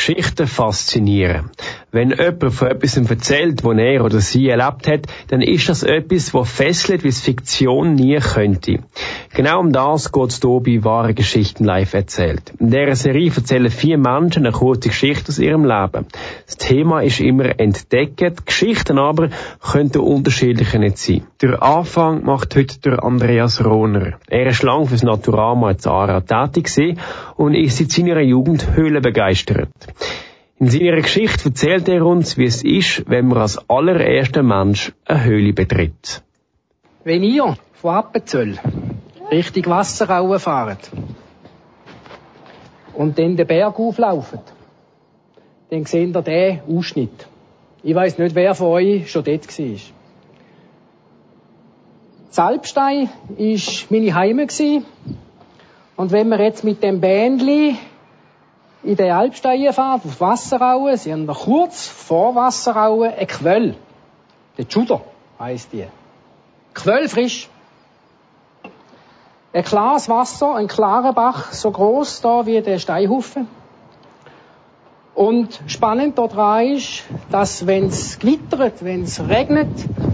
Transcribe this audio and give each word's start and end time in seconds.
Geschichten 0.00 0.46
faszinieren. 0.46 1.50
Wenn 1.92 2.10
jemand 2.10 2.54
von 2.54 2.68
etwas 2.68 2.96
erzählt, 2.96 3.64
was 3.64 3.76
er 3.76 4.04
oder 4.04 4.20
sie 4.20 4.48
erlebt 4.48 4.86
hat, 4.86 5.06
dann 5.28 5.42
ist 5.42 5.68
das 5.68 5.82
etwas, 5.82 6.32
was 6.32 6.48
fesselt, 6.48 7.02
wie 7.02 7.08
es 7.08 7.20
Fiktion 7.20 7.94
nie 7.94 8.16
könnte. 8.18 8.78
Genau 9.34 9.58
um 9.58 9.72
das 9.72 10.12
geht 10.12 10.30
es 10.30 10.40
hier 10.40 10.60
bei 10.60 10.84
«Wahre 10.84 11.14
Geschichten 11.14 11.64
live 11.64 11.94
erzählt». 11.94 12.52
In 12.60 12.70
dieser 12.70 12.94
Serie 12.94 13.32
erzählen 13.34 13.70
vier 13.70 13.98
Menschen 13.98 14.46
eine 14.46 14.52
kurze 14.52 14.90
Geschichte 14.90 15.30
aus 15.30 15.40
ihrem 15.40 15.64
Leben. 15.64 16.06
Das 16.46 16.56
Thema 16.58 17.00
ist 17.00 17.18
immer 17.20 17.58
entdecken, 17.58 18.36
Geschichten 18.44 18.98
aber 18.98 19.30
könnten 19.60 19.98
unterschiedlicher 19.98 20.78
nicht 20.78 20.98
sein. 20.98 21.22
Der 21.42 21.60
Anfang 21.60 22.24
macht 22.24 22.54
heute 22.54 22.78
der 22.80 23.02
Andreas 23.02 23.64
Rohner. 23.64 24.14
Er 24.28 24.46
ist 24.46 24.62
lang 24.62 24.86
fürs 24.86 25.02
Naturama 25.02 25.72
in 25.72 25.78
Zara 25.80 26.20
tätig 26.20 26.96
und 27.36 27.54
ist 27.54 27.78
seit 27.78 27.90
seiner 27.90 28.20
Jugend 28.20 28.76
höhlenbegeistert. 28.76 29.70
In 30.60 30.68
seiner 30.68 31.00
Geschichte 31.00 31.48
erzählt 31.48 31.88
er 31.88 32.04
uns, 32.04 32.36
wie 32.36 32.44
es 32.44 32.62
ist, 32.62 33.08
wenn 33.08 33.28
man 33.28 33.38
als 33.38 33.58
allererster 33.70 34.42
Mensch 34.42 34.92
eine 35.06 35.24
Höhle 35.24 35.54
betritt. 35.54 36.22
Wenn 37.02 37.22
ihr 37.22 37.56
von 37.72 37.94
Appenzell 37.94 38.58
Richtung 39.30 39.64
Wasseraue 39.64 40.38
fahrt 40.38 40.90
und 42.92 43.18
dann 43.18 43.38
den 43.38 43.46
Berg 43.46 43.78
auflaufen, 43.78 44.40
dann 45.70 45.86
seht 45.86 46.14
ihr 46.14 46.22
den 46.22 46.60
Ausschnitt. 46.68 47.26
Ich 47.82 47.94
weiß 47.94 48.18
nicht, 48.18 48.34
wer 48.34 48.54
von 48.54 48.66
euch 48.66 49.10
schon 49.10 49.24
dort 49.24 49.58
war. 49.58 49.76
Salbstein 52.28 53.08
war 53.28 53.60
meine 53.88 54.14
Heime. 54.14 54.46
Und 55.96 56.12
wenn 56.12 56.28
wir 56.28 56.40
jetzt 56.42 56.64
mit 56.64 56.82
dem 56.82 57.00
Bändli 57.00 57.76
in 58.82 58.96
den 58.96 59.12
Alpstein 59.12 59.72
fahren, 59.72 60.00
auf 60.04 60.20
Wasseraue, 60.20 60.96
sie 60.96 61.12
haben 61.12 61.26
noch 61.26 61.44
kurz 61.44 61.86
vor 61.86 62.34
Wasseraue 62.34 63.12
ein 63.12 63.26
Quell. 63.26 63.76
Der 64.56 64.64
Juder 64.66 65.02
heisst 65.38 65.72
die. 65.72 65.86
Quell 66.74 67.08
frisch. 67.08 67.48
Ein 69.52 69.64
klares 69.64 70.08
Wasser, 70.08 70.54
ein 70.54 70.68
klarer 70.68 71.12
Bach, 71.12 71.52
so 71.52 71.70
groß 71.70 72.20
da 72.20 72.46
wie 72.46 72.60
der 72.60 72.78
Steinhaufen. 72.78 73.48
Und 75.12 75.60
spannend 75.66 76.16
daran 76.16 76.68
ist, 76.68 77.02
dass 77.30 77.66
wenn 77.66 77.86
es 77.86 78.18
gewittert, 78.20 78.84
wenn 78.84 79.02
es 79.02 79.20
regnet, 79.28 79.68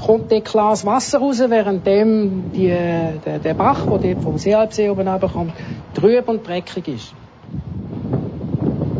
kommt 0.05 0.33
ein 0.33 0.43
klares 0.43 0.87
Wasser 0.87 1.19
raus, 1.19 1.39
während 1.47 1.87
dem 1.87 2.51
die, 2.53 2.69
der, 2.69 3.39
der 3.39 3.55
Bach, 3.55 3.87
der 4.03 4.17
vom 4.17 4.39
Seealpsee 4.39 4.89
oben 4.89 5.07
kommt, 5.21 5.53
trüb 5.95 6.29
und 6.29 6.49
dreckig 6.49 6.89
ist. 6.89 7.15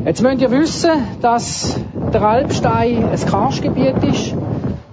Jetzt 0.07 0.23
müsst 0.23 0.41
ihr 0.41 0.53
wissen, 0.53 0.91
dass 1.21 1.81
der 2.13 2.23
Alpstein 2.23 3.09
ein 3.09 3.27
Karstgebiet 3.27 4.05
ist, 4.05 4.37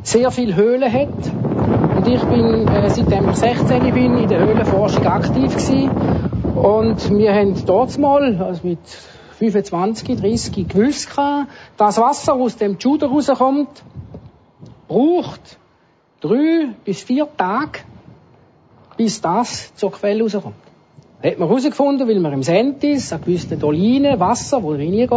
sehr 0.02 0.32
viele 0.32 0.56
Höhlen 0.56 0.92
hat. 0.92 1.98
Und 1.98 2.08
ich 2.08 2.24
bin, 2.24 2.68
äh, 2.68 2.90
seitdem 2.90 3.30
ich 3.30 3.36
16 3.36 3.94
bin, 3.94 4.18
in 4.18 4.28
der 4.28 4.40
Höhlenforschung 4.40 5.06
aktiv 5.06 5.56
gewesen. 5.56 5.92
Und 6.56 7.16
wir 7.16 7.32
haben 7.32 7.64
dort 7.64 7.96
mal, 8.00 8.42
also 8.42 8.62
mit 8.68 8.80
25, 9.38 10.20
30 10.20 10.68
gewusst, 10.68 11.10
dass 11.78 11.98
Wasser 12.00 12.34
aus 12.34 12.58
dem 12.58 12.80
Juder 12.80 13.06
rauskommt, 13.06 13.84
braucht 14.88 15.60
drei 16.22 16.70
bis 16.86 17.04
vier 17.04 17.28
Tage, 17.38 17.82
bis 18.98 19.22
das 19.22 19.76
zur 19.76 19.92
Quelle 19.92 20.24
rauskommt. 20.24 20.63
Hat 21.24 21.40
man 21.40 21.48
herausgefunden, 21.48 22.06
weil 22.10 22.20
man 22.20 22.34
im 22.34 22.44
Sentis 22.44 23.14
an 23.14 23.22
gewissen 23.22 23.58
Dolinen 23.58 24.20
Wasser, 24.20 24.62
wo 24.62 24.72
reingeht, 24.72 25.10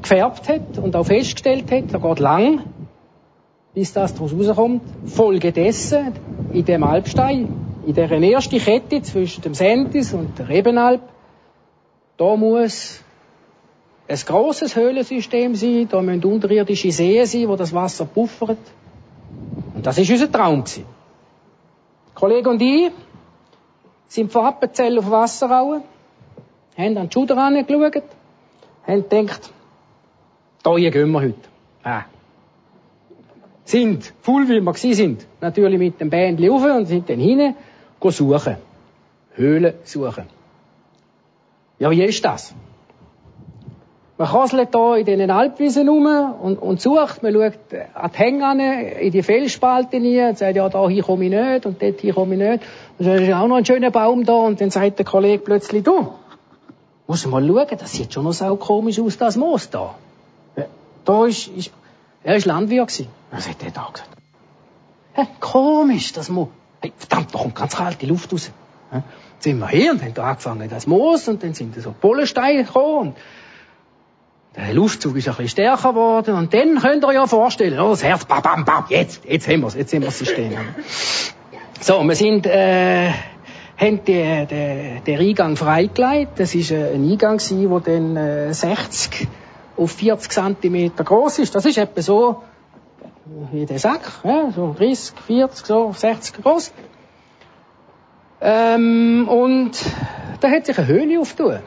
gefärbt 0.00 0.48
hat 0.48 0.78
und 0.78 0.96
auch 0.96 1.04
festgestellt 1.04 1.70
hat, 1.70 1.92
da 1.92 1.98
geht 1.98 2.20
lang, 2.20 2.62
bis 3.74 3.92
das 3.92 4.14
daraus 4.14 4.32
rauskommt. 4.32 4.80
Folge 5.04 5.52
dessen, 5.52 6.14
in 6.54 6.64
dem 6.64 6.82
Alpstein, 6.82 7.50
in 7.86 7.94
der 7.94 8.10
ersten 8.10 8.58
Kette 8.58 9.02
zwischen 9.02 9.42
dem 9.42 9.52
Sentis 9.52 10.14
und 10.14 10.38
der 10.38 10.48
Rebenalp, 10.48 11.02
da 12.16 12.36
muss 12.36 13.02
ein 14.08 14.18
grosses 14.24 14.74
Höhlensystem 14.74 15.54
sein, 15.54 15.86
da 15.90 16.00
müssen 16.00 16.24
unterirdische 16.24 16.92
Seen 16.92 17.26
sein, 17.26 17.46
wo 17.46 17.56
das 17.56 17.74
Wasser 17.74 18.06
puffert. 18.06 18.58
Und 19.74 19.84
das 19.84 19.98
ist 19.98 20.10
unser 20.10 20.32
Traum 20.32 20.64
gewesen. 20.64 20.86
Kollege 22.14 22.48
und 22.48 22.62
ich 22.62 22.90
sind 24.10 24.32
von 24.32 24.44
Appenzell 24.44 24.98
auf 24.98 25.10
Wasserauen, 25.10 25.82
haben 26.76 26.98
an 26.98 27.08
die 27.08 27.14
Schuder 27.14 27.38
angeschaut, 27.38 28.02
haben 28.86 29.08
gedacht, 29.08 29.52
da 30.62 30.74
gehen 30.74 31.10
wir 31.12 31.20
heute. 31.20 31.48
Ah. 31.84 32.02
Sind, 33.64 34.12
voll 34.20 34.48
wie 34.48 34.60
wir 34.60 34.94
sind, 34.94 35.26
natürlich 35.40 35.78
mit 35.78 36.00
dem 36.00 36.10
Bändchen 36.10 36.50
rauf 36.50 36.62
und 36.64 36.86
sind 36.86 37.08
dann 37.08 37.20
hinein, 37.20 37.54
suchen. 38.00 38.56
Höhlen 39.36 39.74
suchen. 39.84 40.26
Ja, 41.78 41.90
wie 41.90 42.02
ist 42.02 42.24
das? 42.24 42.52
Man 44.20 44.28
kasselt 44.28 44.68
hier 44.74 44.96
in 44.96 45.06
diesen 45.06 45.30
Alpwiesen 45.30 45.88
rum 45.88 46.06
und, 46.42 46.58
und 46.58 46.78
sucht, 46.78 47.22
man 47.22 47.32
schaut 47.32 47.54
an 47.94 48.10
die 48.12 48.18
Hänge 48.18 48.46
an, 48.46 48.60
in 48.60 49.10
die 49.12 49.22
Felsspalten 49.22 50.04
rein 50.04 50.28
und 50.28 50.36
sagt, 50.36 50.56
ja, 50.56 50.68
da 50.68 50.86
hier 50.90 51.02
komme 51.02 51.24
ich 51.24 51.30
nicht 51.30 51.64
und 51.64 51.80
dort 51.80 52.00
hier 52.02 52.12
komme 52.12 52.34
ich 52.34 52.40
nicht. 52.40 52.62
Und 52.98 53.06
dann 53.06 53.22
ist 53.22 53.32
auch 53.32 53.46
noch 53.46 53.56
ein 53.56 53.64
schöner 53.64 53.90
Baum 53.90 54.24
da 54.26 54.34
und 54.34 54.60
dann 54.60 54.70
sagt 54.70 54.98
der 54.98 55.06
Kollege 55.06 55.42
plötzlich, 55.42 55.84
du, 55.84 56.12
musst 57.06 57.26
mal 57.28 57.42
schauen, 57.42 57.78
das 57.78 57.92
sieht 57.92 58.12
schon 58.12 58.24
noch 58.24 58.34
so 58.34 58.56
komisch 58.56 59.00
aus, 59.00 59.16
das 59.16 59.36
Moos 59.36 59.70
da. 59.70 59.94
Da 61.06 61.24
ist, 61.24 61.48
ist 61.48 61.70
er 62.22 62.36
ist 62.36 62.44
Landwirt 62.44 62.88
gewesen. 62.88 63.08
Dann 63.30 63.40
sagt 63.40 63.62
er 63.62 63.70
da 63.70 63.88
gesagt, 63.90 64.10
hey, 65.14 65.28
komisch, 65.40 66.12
das 66.12 66.28
Moos. 66.28 66.48
Hey, 66.82 66.92
verdammt, 66.98 67.34
da 67.34 67.38
kommt 67.38 67.54
ganz 67.54 67.74
kalte 67.74 68.04
Luft 68.04 68.30
raus. 68.34 68.50
Dann 68.90 69.02
sind 69.38 69.58
wir 69.60 69.68
hier 69.68 69.92
und 69.92 70.02
haben 70.02 70.12
da 70.12 70.24
angefangen, 70.24 70.68
das 70.68 70.86
Moos, 70.86 71.26
und 71.26 71.42
dann 71.42 71.54
sind 71.54 71.74
da 71.74 71.80
so 71.80 71.94
Pollensteine 71.98 72.64
gekommen, 72.64 73.14
der 74.56 74.74
Luftzug 74.74 75.16
ist 75.16 75.28
ein 75.28 75.34
bisschen 75.34 75.48
stärker 75.48 75.90
geworden 75.90 76.34
und 76.34 76.52
dann 76.52 76.78
könnt 76.80 77.04
ihr 77.04 77.12
ja 77.12 77.26
vorstellen, 77.26 77.78
oh, 77.78 77.90
das 77.90 78.02
Herz, 78.02 78.24
bam, 78.24 78.42
bam, 78.42 78.64
bam, 78.64 78.84
jetzt, 78.88 79.24
jetzt 79.24 79.48
haben 79.48 79.62
wir's, 79.62 79.74
jetzt 79.74 79.92
haben 79.92 80.00
wir 80.00 80.08
das 80.08 80.18
System. 80.18 80.52
So, 81.82 82.04
wir 82.04 82.14
sind, 82.14 82.46
äh, 82.46 83.10
haben 83.78 84.04
die, 84.04 84.46
die, 84.50 85.00
den 85.06 85.18
Eingang 85.18 85.56
freigelegt. 85.56 86.32
Das 86.38 86.54
ist 86.54 86.72
äh, 86.72 86.92
ein 86.92 87.10
Eingang 87.10 87.38
der 87.38 87.80
dann 87.80 88.16
äh, 88.18 88.52
60 88.52 89.26
auf 89.78 89.90
40 89.92 90.30
cm 90.30 90.92
groß 90.94 91.38
ist. 91.38 91.54
Das 91.54 91.64
ist 91.64 91.78
etwa 91.78 92.02
so 92.02 92.42
wie 93.50 93.64
der 93.64 93.78
Sack, 93.78 94.02
ja, 94.24 94.50
so 94.54 94.74
30, 94.76 95.14
40, 95.26 95.66
so 95.66 95.94
60 95.96 96.42
groß. 96.42 96.72
Ähm, 98.42 99.26
und 99.26 99.72
da 100.40 100.50
hat 100.50 100.66
sich 100.66 100.76
eine 100.76 100.86
Höhle 100.86 101.18
aufgetan. 101.18 101.62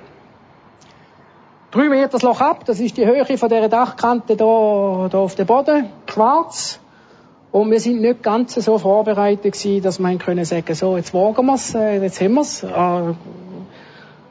Drei 1.74 1.90
Meter 1.90 2.08
das 2.10 2.22
Loch 2.22 2.40
ab, 2.40 2.66
das 2.66 2.80
ist 2.80 2.98
die 2.98 3.06
Höhe 3.08 3.26
von 3.26 3.50
dieser 3.50 3.68
Dachkante 3.68 4.36
da, 4.36 5.08
da 5.10 5.18
auf 5.18 5.34
dem 5.34 5.48
Boden, 5.48 5.88
schwarz. 6.06 6.80
Und 7.52 7.72
wir 7.72 7.80
sind 7.80 8.00
nicht 8.00 8.22
ganz 8.22 8.54
so 8.54 8.78
vorbereitet 8.78 9.54
gewesen, 9.54 9.82
dass 9.82 9.98
man 9.98 10.20
können 10.20 10.46
sagen, 10.46 10.72
so, 10.76 10.98
jetzt 10.98 11.16
wagen 11.16 11.48
wir's, 11.48 11.74
äh, 11.74 12.00
jetzt 12.00 12.22
haben 12.22 12.36
wir's. 12.36 12.62
Äh, 12.62 13.16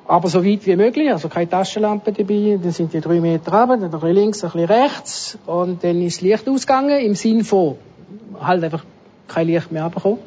aber 0.06 0.28
so 0.28 0.44
weit 0.44 0.64
wie 0.66 0.76
möglich, 0.76 1.10
also 1.10 1.28
keine 1.28 1.50
Taschenlampe 1.50 2.12
dabei, 2.12 2.60
dann 2.62 2.70
sind 2.70 2.92
die 2.92 3.00
drei 3.00 3.18
Meter 3.20 3.50
runter, 3.52 3.76
dann 3.76 3.84
ein 3.86 3.90
bisschen 3.90 4.14
links, 4.14 4.44
ein 4.44 4.50
bisschen 4.52 4.70
rechts, 4.70 5.38
und 5.44 5.82
dann 5.82 6.00
ist 6.00 6.18
das 6.18 6.22
Licht 6.22 6.48
ausgegangen, 6.48 7.00
im 7.00 7.16
Sinn 7.16 7.42
von, 7.42 7.74
halt 8.40 8.62
einfach 8.62 8.84
kein 9.26 9.48
Licht 9.48 9.72
mehr 9.72 9.90
bekommen. 9.90 10.18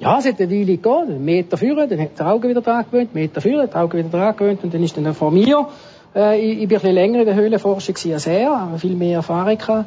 Ja, 0.00 0.18
es 0.18 0.26
hat 0.26 0.40
eine 0.40 0.50
Weile 0.50 0.64
gegeben, 0.64 1.08
einen 1.08 1.24
Meter 1.24 1.56
führen, 1.56 1.88
dann 1.88 2.00
hat 2.00 2.18
die 2.18 2.22
Augen 2.22 2.48
wieder 2.48 2.60
dran 2.60 2.84
gewöhnt, 2.90 3.14
Meter 3.14 3.40
führen, 3.40 3.68
die 3.70 3.76
Augen 3.76 3.98
wieder 3.98 4.08
dran 4.08 4.36
gewöhnt, 4.36 4.64
und 4.64 4.74
dann 4.74 4.82
ist 4.82 4.96
dann 4.96 5.14
vor 5.14 5.30
mir, 5.30 5.68
äh, 6.14 6.38
ich, 6.38 6.62
ich 6.62 6.68
bin 6.68 6.76
ein 6.76 6.80
bisschen 6.80 6.94
länger 6.94 7.20
in 7.20 7.26
der 7.26 7.34
Höhlenforschung 7.34 7.94
als 8.12 8.26
er, 8.26 8.70
viel 8.78 8.96
mehr 8.96 9.16
Erfahrung 9.16 9.56
gehabt, 9.56 9.86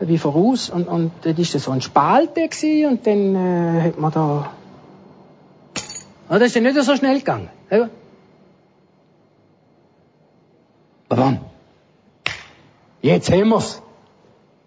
wie 0.00 0.18
voraus, 0.18 0.70
und, 0.70 0.88
und 0.88 1.12
dann 1.22 1.36
ist 1.36 1.54
das 1.54 1.64
so 1.64 1.70
ein 1.70 1.80
Spalte 1.80 2.48
gewesen, 2.48 2.90
und 2.90 3.06
dann, 3.06 3.34
äh, 3.36 3.82
hat 3.82 3.98
man 3.98 4.12
da, 4.12 4.50
ja, 6.30 6.38
das 6.38 6.48
ist 6.48 6.56
dann 6.56 6.64
nicht 6.64 6.82
so 6.82 6.96
schnell 6.96 7.18
gegangen, 7.18 7.48
ja. 7.70 7.88
Bam. 11.08 11.38
Jetzt 13.02 13.30
haben 13.30 13.50
wir's. 13.50 13.82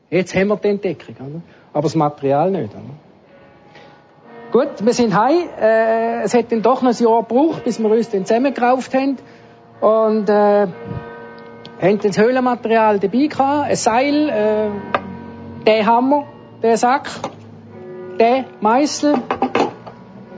Jetzt 0.09 0.35
haben 0.35 0.47
wir 0.50 0.57
die 0.57 0.67
Entdeckung, 0.69 1.15
oder? 1.15 1.41
aber 1.73 1.81
das 1.81 1.95
Material 1.95 2.51
nicht. 2.51 2.73
Oder? 2.73 3.06
Gut, 4.51 4.69
wir 4.79 4.94
sind 4.94 5.13
heim. 5.13 5.49
Äh, 5.59 6.21
es 6.23 6.33
hat 6.33 6.51
dann 6.53 6.61
doch 6.61 6.81
noch 6.81 6.97
ein 6.97 7.03
Jahr 7.03 7.23
gebraucht, 7.23 7.65
bis 7.65 7.79
wir 7.79 7.89
uns 7.89 8.09
dann 8.09 8.25
zusammengerauft 8.25 8.94
haben. 8.94 9.17
Und 9.81 10.29
äh, 10.29 10.67
haben 11.81 11.99
das 12.01 12.17
Höhlenmaterial 12.17 12.97
dabei 12.99 13.27
gehabt, 13.27 13.69
ein 13.69 13.75
Seil, 13.75 14.29
äh, 14.29 14.69
der 15.65 15.85
Hammer, 15.85 16.23
der 16.63 16.77
Sack, 16.77 17.09
der 18.19 18.45
Meißel, 18.61 19.15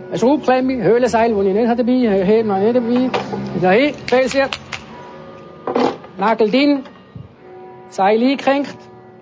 eine 0.10 0.18
Schraubklemme, 0.18 0.82
Höhlenseil, 0.84 1.34
das 1.34 1.46
ich 1.46 1.54
nicht 1.54 1.80
dabei 1.80 2.10
habe, 2.10 2.26
hier 2.26 2.44
noch 2.44 2.58
nicht 2.58 2.76
dabei. 2.76 3.10
Da 3.62 3.72
hin, 3.72 3.94
Felsier. 4.08 4.50
Nagel 6.18 6.50
drin, 6.50 6.84
Seil 7.90 8.22
eingehängt, 8.22 8.78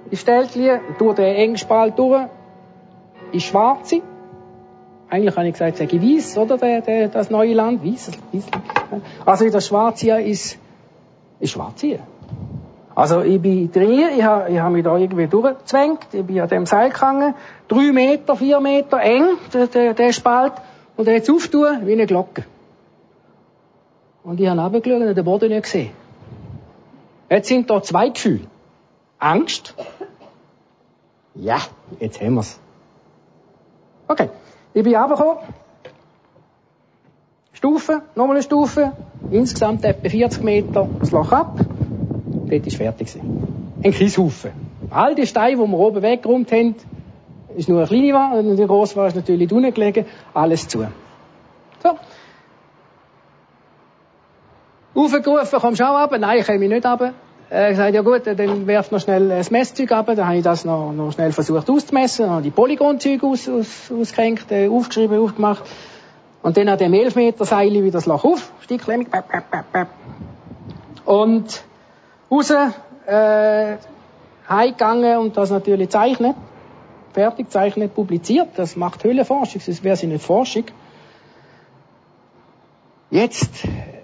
in 0.10 0.18
Stelltchen, 0.18 0.80
durch 0.98 1.16
den 1.16 1.36
engen 1.36 1.58
Spalt 1.58 2.00
durch, 2.00 2.22
ist 3.34 3.48
schwarze. 3.48 4.02
Eigentlich 5.10 5.36
habe 5.36 5.48
ich 5.48 5.54
gesagt, 5.54 5.78
sage 5.78 5.96
ich 5.96 6.02
weiß, 6.02 6.38
oder, 6.38 6.58
der, 6.58 6.82
der, 6.82 7.08
das 7.08 7.30
neue 7.30 7.54
Land, 7.54 7.84
weiß, 7.84 8.12
weiß. 8.34 8.44
Also 9.26 9.50
das 9.50 9.68
Schwarze 9.68 10.20
ist, 10.20 10.58
ist 11.40 11.52
schwarz 11.52 11.82
hier. 11.82 12.00
Also 12.94 13.22
ich 13.22 13.40
bin 13.40 13.72
drin, 13.72 14.10
ich 14.18 14.24
habe, 14.24 14.52
ich 14.52 14.60
habe 14.60 14.74
mich 14.74 14.84
da 14.84 14.98
irgendwie 14.98 15.28
durchgezwängt, 15.28 16.08
ich 16.12 16.26
bin 16.26 16.42
an 16.42 16.50
dem 16.50 16.66
Seil 16.66 16.90
gegangen, 16.90 17.36
drei 17.68 17.92
Meter, 17.92 18.36
vier 18.36 18.60
Meter 18.60 19.00
eng, 19.00 19.38
der, 19.54 19.68
der, 19.68 19.94
der 19.94 20.12
Spalt, 20.12 20.54
und 20.98 21.08
jetzt 21.08 21.30
auftun 21.30 21.86
wie 21.86 21.94
eine 21.94 22.08
Glocke. 22.08 22.44
Und 24.24 24.42
ich 24.42 24.48
habe 24.48 24.60
runtergeschaut 24.60 25.02
und 25.02 25.16
den 25.16 25.24
Boden 25.24 25.50
nicht 25.50 25.64
gesehen. 25.64 25.92
Jetzt 27.30 27.48
sind 27.48 27.70
da 27.70 27.82
zwei 27.82 28.10
Gefühle. 28.10 28.48
Angst. 29.20 29.74
Ja, 31.36 31.60
jetzt 32.00 32.20
haben 32.20 32.36
wir's. 32.36 32.60
Okay. 34.08 34.30
Ich 34.74 34.84
bin 34.84 34.96
runtergekommen. 34.96 35.44
Stufe, 37.54 38.04
nochmal 38.16 38.36
eine 38.36 38.44
Stufe. 38.44 38.92
Insgesamt 39.32 39.84
etwa 39.84 40.10
40 40.10 40.44
Meter 40.44 40.88
das 41.00 41.12
Loch 41.12 41.32
ab. 41.32 41.58
Dort 42.50 42.66
war 42.66 42.72
fertig. 42.72 43.18
Ein 43.84 43.92
Kieshaufen. 43.92 44.52
All 44.90 45.16
die 45.16 45.26
Steine, 45.26 45.58
die 45.58 45.72
wir 45.72 45.78
oben 45.78 46.02
weggeräumt 46.02 46.52
haben, 46.52 46.76
ist 47.56 47.68
nur 47.68 47.80
eine 47.80 47.88
kleine 47.88 48.14
war, 48.14 48.38
und 48.38 48.56
die 48.56 48.68
grosse 48.68 48.96
war 48.96 49.08
ist 49.08 49.16
natürlich 49.16 49.52
unten 49.52 49.74
gelegen, 49.74 50.06
alles 50.34 50.68
zu. 50.68 50.86
So. 51.82 51.90
Aufgerufen, 54.94 55.60
kommst 55.60 55.80
du 55.80 55.84
auch 55.84 56.02
runter? 56.02 56.18
Nein, 56.20 56.40
ich 56.40 56.46
komme 56.46 56.60
nicht 56.60 56.86
runter. 56.86 57.14
Er 57.50 57.70
gesagt, 57.70 57.94
ja 57.94 58.02
gut, 58.02 58.24
dann 58.26 58.68
werf 58.68 58.92
noch 58.92 59.00
schnell 59.00 59.30
das 59.30 59.52
Messzeug 59.52 59.92
ab. 59.94 60.08
Dann 60.08 60.26
habe 60.26 60.38
ich 60.38 60.44
das 60.44 60.66
noch, 60.66 60.92
noch 60.92 61.14
schnell 61.14 61.32
versucht 61.32 61.70
auszumessen, 61.70 62.26
dann 62.26 62.32
habe 62.34 62.44
die 62.44 62.52
Polygonzeuge 62.52 63.26
aus, 63.26 63.48
aus, 63.48 63.92
ausgehängt, 63.92 64.52
äh, 64.52 64.68
aufgeschrieben, 64.68 65.18
aufgemacht. 65.20 65.64
Und 66.44 66.58
dann 66.58 66.68
an 66.68 66.78
dem 66.78 66.94
11 66.94 67.16
Meter 67.16 67.46
Seil 67.46 67.72
wieder 67.72 67.92
das 67.92 68.06
Loch 68.06 68.26
auf, 68.26 68.52
Sticklämmig, 68.62 69.10
bap, 69.10 69.32
bap, 69.32 69.50
bap, 69.50 69.72
bap. 69.72 69.88
Und 71.06 71.64
raus, 72.30 72.52
äh, 72.52 73.78
heimgegangen 74.50 75.18
und 75.18 75.38
das 75.38 75.50
natürlich 75.50 75.90
zeichnet. 75.90 76.36
Fertig 77.14 77.50
zeichnet, 77.50 77.96
publiziert. 77.96 78.50
Das 78.58 78.76
macht 78.76 79.04
Höhlenforschung, 79.04 79.62
sonst 79.62 79.84
wäre 79.84 79.96
sie 79.96 80.08
nicht 80.08 80.24
Forschung. 80.24 80.66
Jetzt 83.10 83.64
äh, 83.64 83.97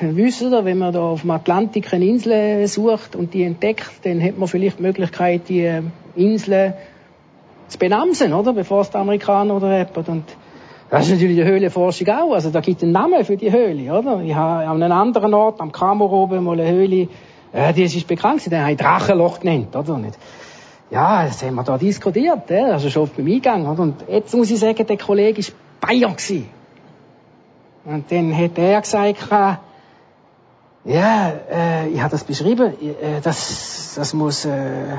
wissen 0.00 0.52
ihr, 0.52 0.64
wenn 0.64 0.78
man 0.78 0.92
da 0.92 1.00
auf 1.00 1.22
dem 1.22 1.30
Atlantik 1.30 1.92
eine 1.92 2.04
Insel 2.04 2.66
sucht 2.66 3.16
und 3.16 3.34
die 3.34 3.42
entdeckt, 3.42 3.90
dann 4.04 4.22
hat 4.22 4.38
man 4.38 4.48
vielleicht 4.48 4.78
die 4.78 4.82
Möglichkeit, 4.82 5.48
die 5.48 5.62
äh, 5.62 5.82
Insel 6.14 6.74
zu 7.68 7.78
benamsen, 7.78 8.32
oder? 8.32 8.52
Bevor 8.52 8.82
es 8.82 8.90
die 8.90 8.96
Amerikaner 8.96 9.56
oder 9.56 9.76
jemand. 9.76 10.08
Und 10.08 10.24
das 10.90 11.06
ist 11.06 11.12
natürlich 11.12 11.36
die 11.36 11.44
Höhlenforschung 11.44 12.08
auch. 12.08 12.32
Also 12.32 12.50
da 12.50 12.60
gibt 12.60 12.78
es 12.78 12.82
einen 12.82 12.92
Namen 12.92 13.24
für 13.24 13.36
die 13.36 13.50
Höhle, 13.50 13.92
oder? 13.92 14.20
Ich 14.20 14.34
habe 14.34 14.66
an 14.66 14.82
einem 14.82 14.92
anderen 14.92 15.34
Ort, 15.34 15.60
am 15.60 15.72
Kammer 15.72 16.10
oben, 16.10 16.44
mal 16.44 16.60
eine 16.60 16.70
Höhle, 16.70 17.08
äh, 17.52 17.72
die 17.72 17.84
ist 17.84 18.06
bekannt, 18.06 18.44
die 18.44 18.56
haben 18.56 18.76
Drachenloch 18.76 19.40
genannt, 19.40 19.74
oder? 19.74 19.98
Nicht? 19.98 20.18
Ja, 20.90 21.24
das 21.24 21.42
haben 21.42 21.54
wir 21.54 21.64
da 21.64 21.78
diskutiert, 21.78 22.50
ja? 22.50 22.66
also 22.66 22.90
schon 22.90 23.10
beim 23.16 23.26
Eingang, 23.26 23.66
oder? 23.66 23.82
Und 23.82 24.04
jetzt 24.08 24.34
muss 24.34 24.50
ich 24.50 24.60
sagen, 24.60 24.86
der 24.86 24.98
Kollege 24.98 25.42
war 25.42 25.88
Bayern 25.88 26.14
gewesen. 26.14 26.61
Und 27.84 28.10
dann 28.12 28.36
hat 28.36 28.58
er 28.58 28.80
gesagt, 28.80 29.28
ja, 30.84 31.32
äh, 31.50 31.88
ich 31.88 32.00
habe 32.00 32.10
das 32.10 32.24
beschrieben, 32.24 32.72
äh, 32.80 33.20
das, 33.22 33.94
das 33.96 34.14
muss, 34.14 34.44
äh, 34.44 34.98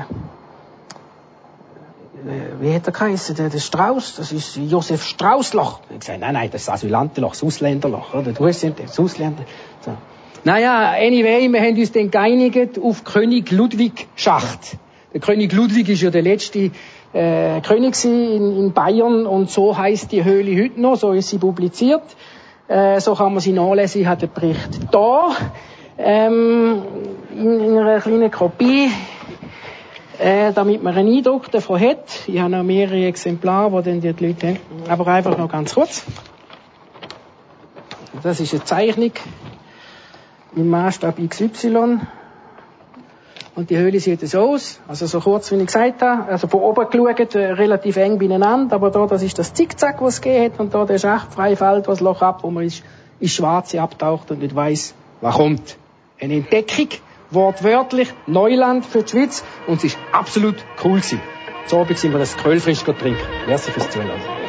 wie 2.60 2.74
hat 2.74 2.86
er 2.86 2.92
geheißen, 2.92 3.36
der, 3.36 3.50
der 3.50 3.58
Strauß, 3.58 4.16
das 4.16 4.32
ist 4.32 4.56
Josef 4.56 5.04
Straußloch. 5.04 5.80
Ich 5.90 6.00
gesagt, 6.00 6.20
nein, 6.20 6.34
nein, 6.34 6.50
das 6.50 6.62
ist 6.62 6.68
Asylantenloch, 6.70 7.32
das 7.32 7.42
Ausländerloch, 7.42 8.14
oder? 8.14 8.32
Du 8.32 8.46
hast 8.46 8.64
das 8.64 8.98
Ausländer. 8.98 9.44
So. 9.80 9.92
Naja, 10.44 10.92
anyway, 10.92 11.48
wir 11.48 11.60
haben 11.60 11.78
uns 11.78 11.92
dann 11.92 12.10
geeinigt 12.10 12.78
auf 12.82 13.04
König 13.04 13.50
Ludwig 13.50 14.08
Schacht. 14.14 14.76
Der 15.12 15.20
König 15.20 15.52
Ludwig 15.52 15.88
ist 15.88 16.02
ja 16.02 16.10
der 16.10 16.22
letzte 16.22 16.70
äh, 17.12 17.60
König 17.60 18.02
in, 18.04 18.56
in 18.56 18.72
Bayern 18.72 19.26
und 19.26 19.50
so 19.50 19.76
heißt 19.76 20.12
die 20.12 20.24
Höhle 20.24 20.62
heute 20.62 20.80
noch, 20.80 20.96
so 20.96 21.12
ist 21.12 21.28
sie 21.28 21.38
publiziert. 21.38 22.02
Äh, 22.68 23.00
so 23.00 23.14
kann 23.14 23.32
man 23.32 23.40
sie 23.40 23.52
nachlesen. 23.52 24.08
Habe 24.08 24.26
den 24.26 24.32
Bericht 24.32 24.80
da 24.90 25.36
ähm, 25.98 26.82
in, 27.32 27.60
in 27.60 27.78
einer 27.78 28.00
kleinen 28.00 28.30
Kopie, 28.30 28.90
äh, 30.18 30.52
damit 30.52 30.82
man 30.82 30.96
einen 30.96 31.14
Eindruck 31.14 31.50
davon 31.50 31.80
hat. 31.80 32.26
Ich 32.26 32.38
habe 32.38 32.50
noch 32.50 32.62
mehrere 32.62 33.06
Exemplare, 33.06 33.82
die 33.82 33.90
dann 33.90 34.00
die 34.00 34.26
Leute 34.26 34.48
haben. 34.48 34.58
Aber 34.88 35.06
einfach 35.08 35.36
noch 35.36 35.50
ganz 35.50 35.74
kurz. 35.74 36.04
Das 38.22 38.40
ist 38.40 38.54
eine 38.54 38.64
Zeichnung 38.64 39.12
im 40.56 40.70
Maßstab 40.70 41.16
XY. 41.28 42.00
Und 43.54 43.70
die 43.70 43.76
Höhle 43.76 44.00
sieht 44.00 44.20
so 44.28 44.40
aus. 44.40 44.80
Also 44.88 45.06
so 45.06 45.20
kurz, 45.20 45.50
wie 45.52 45.56
ich 45.56 45.66
gesagt 45.66 46.02
habe. 46.02 46.30
Also 46.30 46.48
von 46.48 46.60
oben 46.60 46.88
geschaut, 46.90 47.34
äh, 47.36 47.52
relativ 47.52 47.96
eng 47.96 48.18
beieinander. 48.18 48.74
Aber 48.74 48.90
da, 48.90 49.06
das 49.06 49.22
ist 49.22 49.38
das 49.38 49.54
Zickzack, 49.54 50.02
was 50.02 50.14
es 50.14 50.20
gegeben 50.20 50.52
hat. 50.52 50.60
Und 50.60 50.74
da 50.74 50.84
der 50.84 50.98
Schacht 50.98 51.32
frei 51.32 51.54
fällt, 51.54 51.86
was 51.86 52.00
Loch 52.00 52.22
ab, 52.22 52.40
wo 52.42 52.50
man 52.50 52.64
ist, 52.64 52.82
ist 53.20 53.34
Schwarze 53.34 53.80
abtaucht 53.80 54.30
und 54.32 54.40
nicht 54.40 54.56
weiss, 54.56 54.94
was 55.20 55.36
kommt. 55.36 55.76
Eine 56.20 56.34
Entdeckung, 56.34 56.88
wortwörtlich, 57.30 58.12
Neuland 58.26 58.84
für 58.84 59.02
die 59.02 59.10
Schweiz. 59.10 59.44
Und 59.68 59.78
es 59.78 59.84
ist 59.84 59.98
absolut 60.12 60.56
cool 60.84 60.98
gewesen. 60.98 61.20
So 61.66 61.78
Abend 61.78 61.98
sind 61.98 62.12
wir 62.12 62.18
das 62.18 62.36
Kölfrisch 62.36 62.82
trinken. 62.82 63.16
Merci 63.46 63.70
fürs 63.70 63.88
Zuhören. 63.90 64.43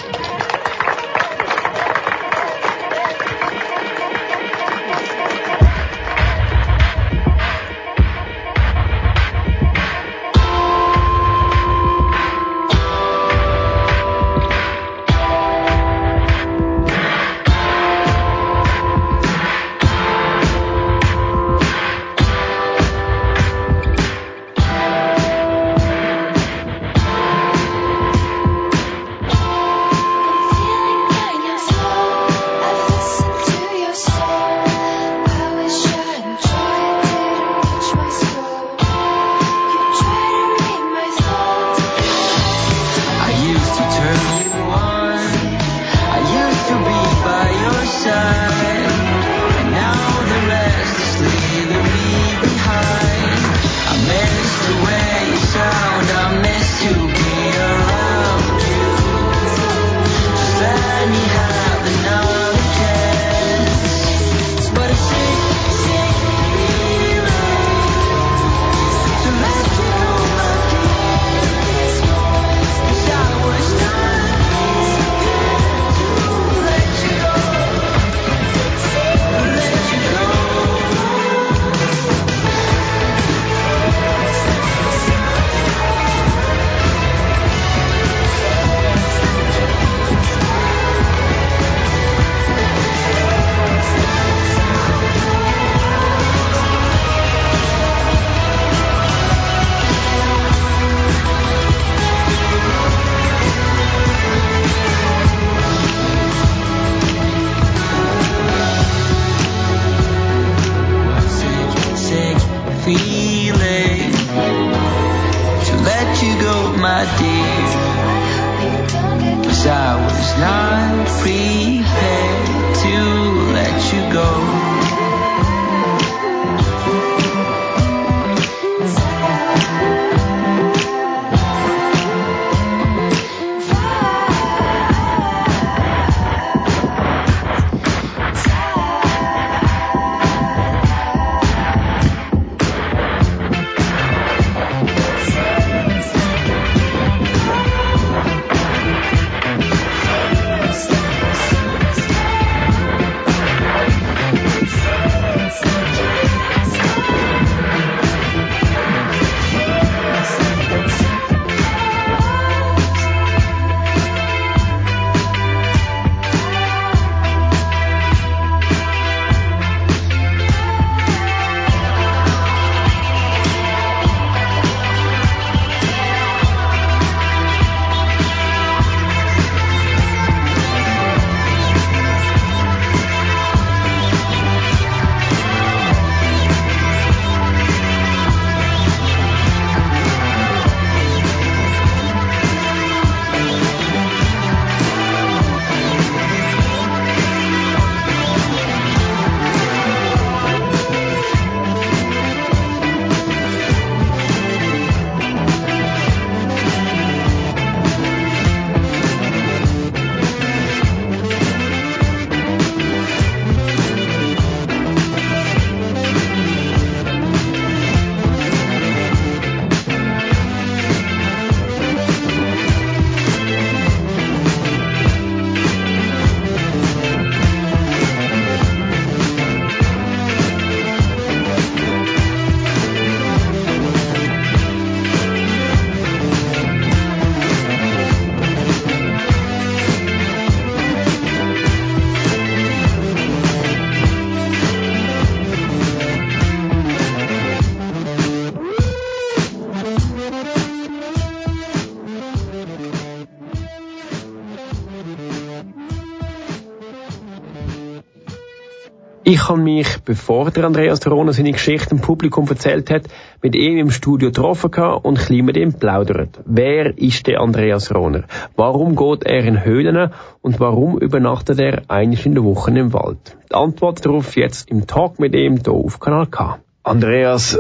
Ich 259.46 259.50
habe 259.50 259.62
mich, 259.62 260.00
bevor 260.04 260.50
der 260.50 260.64
Andreas 260.64 261.06
Rona 261.06 261.32
seine 261.32 261.52
Geschichte 261.52 261.92
im 261.94 262.02
Publikum 262.02 262.48
erzählt 262.50 262.90
hat, 262.90 263.04
mit 263.44 263.54
ihm 263.54 263.78
im 263.78 263.92
Studio 263.92 264.30
getroffen 264.30 264.74
und 265.04 265.30
ein 265.30 265.46
mit 265.46 265.56
ihm 265.56 265.72
plaudert. 265.74 266.40
Wer 266.46 266.98
ist 266.98 267.28
der 267.28 267.42
Andreas 267.42 267.94
Rohner? 267.94 268.24
Warum 268.56 268.96
geht 268.96 269.24
er 269.24 269.44
in 269.44 269.64
Höhlen 269.64 270.10
und 270.42 270.60
warum 270.60 270.98
übernachtet 270.98 271.60
er 271.60 271.84
eigentlich 271.90 272.26
in 272.26 272.34
der 272.34 272.44
Woche 272.44 272.72
im 272.72 272.92
Wald? 272.92 273.38
Die 273.52 273.54
Antwort 273.54 274.04
darauf 274.04 274.36
jetzt 274.36 274.68
im 274.72 274.88
Talk 274.88 275.20
mit 275.20 275.36
ihm 275.36 275.60
hier 275.64 275.74
auf 275.74 276.00
Kanal 276.00 276.26
K. 276.26 276.58
Andreas, 276.82 277.60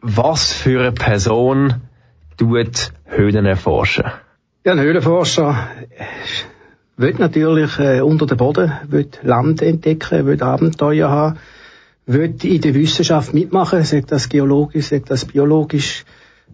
was 0.00 0.54
für 0.54 0.80
eine 0.80 0.92
Person 0.92 1.82
tut 2.38 2.92
Höhlen 3.04 3.44
erforschen? 3.44 4.06
Ja, 4.64 4.72
ein 4.72 4.80
Höhlenforscher 4.80 5.68
will 6.96 7.14
natürlich 7.18 7.78
äh, 7.78 8.00
unter 8.00 8.26
dem 8.26 8.38
Boden, 8.38 8.72
will 8.88 9.08
Land 9.22 9.62
entdecken, 9.62 10.26
will 10.26 10.42
Abenteuer 10.42 11.10
haben, 11.10 11.38
will 12.06 12.34
in 12.42 12.60
der 12.60 12.74
Wissenschaft 12.74 13.34
mitmachen, 13.34 13.82
sagt 13.84 14.12
das 14.12 14.28
geologisch, 14.28 14.86
sagt 14.86 15.10
das 15.10 15.24
biologisch. 15.24 16.04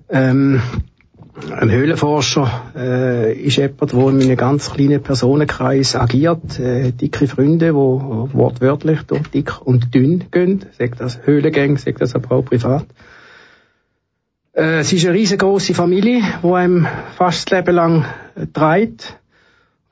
Ähm, 0.08 0.60
ein 1.50 1.70
Höhlenforscher 1.70 2.72
äh, 2.76 3.32
ist 3.32 3.56
jemand, 3.56 3.92
der 3.92 4.08
in 4.08 4.22
einem 4.22 4.36
ganz 4.36 4.70
kleinen 4.70 5.02
Personenkreis 5.02 5.96
agiert, 5.96 6.58
äh, 6.58 6.92
dicke 6.92 7.26
Freunde, 7.26 7.74
wo 7.74 8.28
wortwörtlich 8.32 9.02
durch 9.04 9.28
dick 9.28 9.64
und 9.64 9.94
dünn 9.94 10.24
gehen, 10.30 10.66
sagt 10.78 11.00
das 11.00 11.20
Höhlengänge, 11.24 11.78
sagt 11.78 12.02
das 12.02 12.14
aber 12.14 12.36
auch 12.36 12.44
privat. 12.44 12.86
Äh, 14.52 14.80
es 14.80 14.92
ist 14.92 15.06
eine 15.06 15.14
riesengroße 15.14 15.72
Familie, 15.72 16.22
die 16.42 16.48
einem 16.48 16.86
fast 17.16 17.50
das 17.50 17.58
Leben 17.58 17.74
lang 17.76 18.04
trägt. 18.52 19.18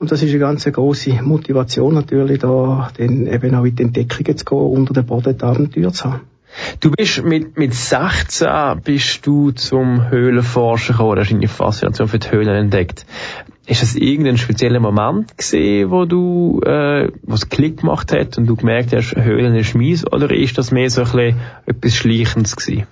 Und 0.01 0.11
das 0.11 0.23
ist 0.23 0.31
eine 0.31 0.39
ganz 0.39 0.65
große 0.65 1.21
Motivation 1.21 1.93
natürlich, 1.93 2.39
da 2.39 2.89
dann 2.97 3.27
eben 3.27 3.53
auch 3.53 3.65
in 3.65 3.75
die 3.75 3.83
Entdeckungen 3.83 4.35
zu 4.35 4.45
gehen, 4.45 4.57
unter 4.57 4.95
dem 4.95 5.05
Boden 5.05 5.37
die 5.37 5.43
Abenteuer 5.43 5.93
zu 5.93 6.05
haben. 6.05 6.21
Du 6.79 6.89
bist 6.89 7.23
mit, 7.23 7.55
mit 7.55 7.75
16 7.75 8.81
bist 8.83 9.27
du 9.27 9.51
zum 9.51 10.09
Höhlenforschen 10.09 10.93
gekommen, 10.93 11.19
hast 11.19 11.31
deine 11.31 11.47
Faszination 11.47 12.07
für 12.07 12.17
die 12.17 12.31
Höhlen 12.31 12.55
entdeckt. 12.55 13.05
Ist 13.67 13.83
das 13.83 13.95
irgendein 13.95 14.39
spezieller 14.39 14.79
Moment 14.79 15.37
gesehen, 15.37 15.91
wo 15.91 16.05
du, 16.05 16.61
äh, 16.65 17.11
was 17.21 17.49
Klick 17.49 17.81
gemacht 17.81 18.11
hat 18.11 18.39
und 18.39 18.47
du 18.47 18.55
gemerkt 18.55 18.93
hast, 18.93 19.15
Höhlen 19.15 19.53
ist 19.53 19.75
mies, 19.75 20.03
oder 20.11 20.31
ist 20.31 20.57
das 20.57 20.71
mehr 20.71 20.89
so 20.89 21.01
ein 21.01 21.11
bisschen 21.11 21.35
etwas 21.67 21.95
Schleichendes 21.95 22.55
gewesen? 22.55 22.87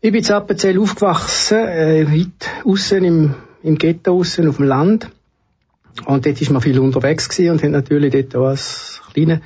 Ich 0.00 0.12
bin 0.12 0.22
in 0.22 0.30
Appenzell 0.30 0.78
aufgewachsen, 0.78 1.58
äh, 1.58 2.06
weit 2.06 2.64
aussen 2.64 3.04
im, 3.04 3.34
im 3.64 3.78
Ghetto 3.78 4.16
aussen 4.16 4.46
auf 4.46 4.58
dem 4.58 4.66
Land. 4.66 5.10
Und 6.06 6.26
dort 6.26 6.40
ist 6.40 6.50
man 6.50 6.62
viel 6.62 6.78
unterwegs 6.78 7.28
gewesen 7.28 7.52
und 7.52 7.62
hat 7.62 7.70
natürlich 7.70 8.12
dort 8.12 8.36
auch 8.36 8.48
als 8.48 9.00
kleiner 9.12 9.40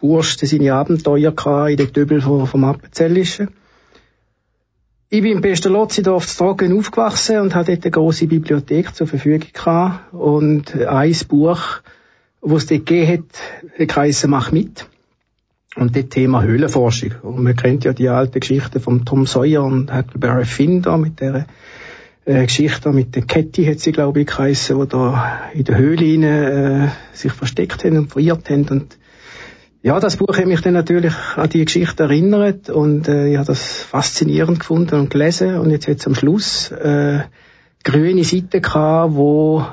Bursch 0.00 0.36
seine 0.38 0.74
Abenteuer 0.74 1.32
gehabt 1.32 1.70
in 1.70 1.76
den 1.76 1.92
Töbel 1.92 2.20
vom, 2.20 2.46
vom 2.46 2.64
Appenzellischen. 2.64 3.48
Ich 5.10 5.22
bin 5.22 5.32
im 5.32 5.40
Pestalozzi-Dorf 5.40 6.26
zu 6.26 6.36
Trocken 6.36 6.78
aufgewachsen 6.78 7.40
und 7.40 7.54
hatte 7.54 7.72
dort 7.72 7.86
eine 7.86 7.90
grosse 7.90 8.26
Bibliothek 8.26 8.94
zur 8.94 9.06
Verfügung 9.06 9.48
gehabt 9.52 10.12
und 10.12 10.76
ein 10.76 11.16
Buch, 11.28 11.80
wo 12.42 12.56
es 12.56 12.66
dort 12.66 12.84
gegeben 12.84 13.24
hat, 13.78 13.96
heisst 13.96 14.26
«Mach 14.28 14.52
mit». 14.52 14.86
Und 15.76 15.96
das 15.96 16.08
Thema 16.08 16.42
Höhlenforschung. 16.42 17.12
Und 17.22 17.42
man 17.42 17.56
kennt 17.56 17.84
ja 17.84 17.92
die 17.92 18.08
alte 18.08 18.40
Geschichte 18.40 18.80
von 18.80 19.04
Tom 19.04 19.26
Sawyer 19.26 19.62
und 19.62 19.94
Huckleberry 19.94 20.44
Finn 20.44 20.82
da 20.82 20.96
mit 20.96 21.20
der 21.20 21.46
äh, 22.28 22.44
Geschichte 22.44 22.90
mit 22.92 23.16
der 23.16 23.22
Kette 23.22 23.66
hat 23.68 23.80
sie, 23.80 23.92
glaube 23.92 24.20
ich, 24.20 24.26
geheissen, 24.26 24.78
die 24.78 24.88
da 24.88 25.40
in 25.54 25.64
der 25.64 25.78
Höhle 25.78 26.02
rein, 26.02 26.22
äh, 26.22 26.88
sich 27.14 27.32
versteckt 27.32 27.84
haben 27.84 27.96
und 27.96 28.12
verirrt 28.12 28.50
haben. 28.50 28.68
Und 28.68 28.98
ja, 29.82 29.98
das 29.98 30.18
Buch 30.18 30.36
hat 30.36 30.46
mich 30.46 30.60
dann 30.60 30.74
natürlich 30.74 31.14
an 31.36 31.48
die 31.48 31.64
Geschichte 31.64 32.02
erinnert 32.02 32.68
und 32.68 33.08
äh, 33.08 33.30
ich 33.30 33.36
habe 33.36 33.46
das 33.46 33.62
faszinierend 33.82 34.60
gefunden 34.60 34.96
und 34.96 35.10
gelesen. 35.10 35.58
Und 35.58 35.70
jetzt 35.70 35.88
hat 35.88 36.06
am 36.06 36.14
Schluss 36.14 36.70
äh, 36.70 37.20
grüne 37.82 38.24
Seiten 38.24 38.60
gehabt, 38.60 39.14
wo 39.14 39.64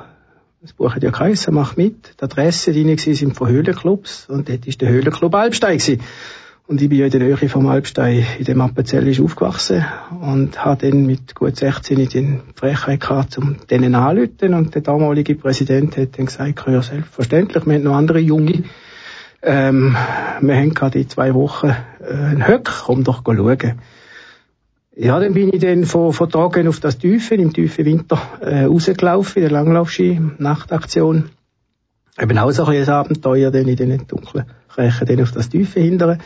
das 0.61 0.71
Buch 0.73 0.95
hat 0.95 1.03
ja 1.03 1.11
geheissen, 1.11 1.53
mach 1.53 1.75
mit. 1.75 2.15
Die 2.19 2.23
Adresse, 2.23 2.71
drin 2.71 2.97
sind 2.97 3.35
von 3.35 3.49
Höhlenclubs 3.49 4.29
und 4.29 4.47
dort 4.47 4.65
ist 4.65 4.81
der 4.81 4.89
Höhlenclub 4.89 5.35
Alpstein 5.35 5.77
gewesen. 5.77 6.01
Und 6.67 6.81
ich 6.81 6.89
bin 6.89 6.97
ja 6.97 7.05
in 7.05 7.11
der 7.11 7.19
Nähe 7.19 7.37
vom 7.47 7.67
Alpstein 7.67 8.25
in 8.39 8.45
dem 8.45 8.59
Appenzellisch 8.59 9.21
aufgewachsen 9.21 9.85
und 10.19 10.65
habe 10.65 10.89
dann 10.89 11.05
mit 11.05 11.35
gut 11.35 11.55
16 11.57 12.09
die 12.09 12.39
Frechheit 12.55 13.01
gehabt, 13.01 13.37
um 13.37 13.57
denen 13.69 13.93
anzurufen. 13.93 14.55
Und 14.55 14.73
der 14.73 14.81
damalige 14.81 15.35
Präsident 15.35 15.95
hat 15.95 16.17
dann 16.17 16.25
gesagt, 16.25 16.65
ja, 16.67 16.81
selbstverständlich, 16.81 17.67
wir 17.67 17.75
haben 17.75 17.83
noch 17.83 17.95
andere 17.95 18.17
Junge. 18.17 18.63
Ähm, 19.43 19.95
wir 20.41 20.55
haben 20.55 20.73
gerade 20.73 20.99
in 20.99 21.07
zwei 21.07 21.35
Wochen 21.35 21.67
äh, 21.67 22.13
einen 22.13 22.47
Höck, 22.47 22.71
komm 22.85 23.03
doch 23.03 23.21
schauen. 23.23 23.79
Ja, 24.95 25.19
dann 25.19 25.33
bin 25.35 25.53
ich 25.53 25.61
dann 25.61 25.85
von, 25.85 26.13
von 26.13 26.31
Tagen 26.31 26.67
auf 26.67 26.79
das 26.79 26.97
Tiefe, 26.97 27.35
im 27.35 27.53
tiefen 27.53 27.85
Winter, 27.85 28.19
äh, 28.41 28.63
rausgelaufen, 28.63 29.43
in 29.43 29.49
der 29.49 29.51
Langlaufski, 29.51 30.19
Nachtaktion. 30.39 31.29
eben 32.19 32.37
auch 32.39 32.51
so 32.51 32.65
ein, 32.65 32.89
Abenteuer, 32.89 33.51
dann 33.51 33.67
in 33.67 33.75
den 33.75 34.07
dunklen 34.07 34.45
Krechen, 34.69 35.05
dann 35.05 35.21
auf 35.21 35.31
das 35.31 35.49
Tiefe 35.49 35.79
hindern. 35.79 36.19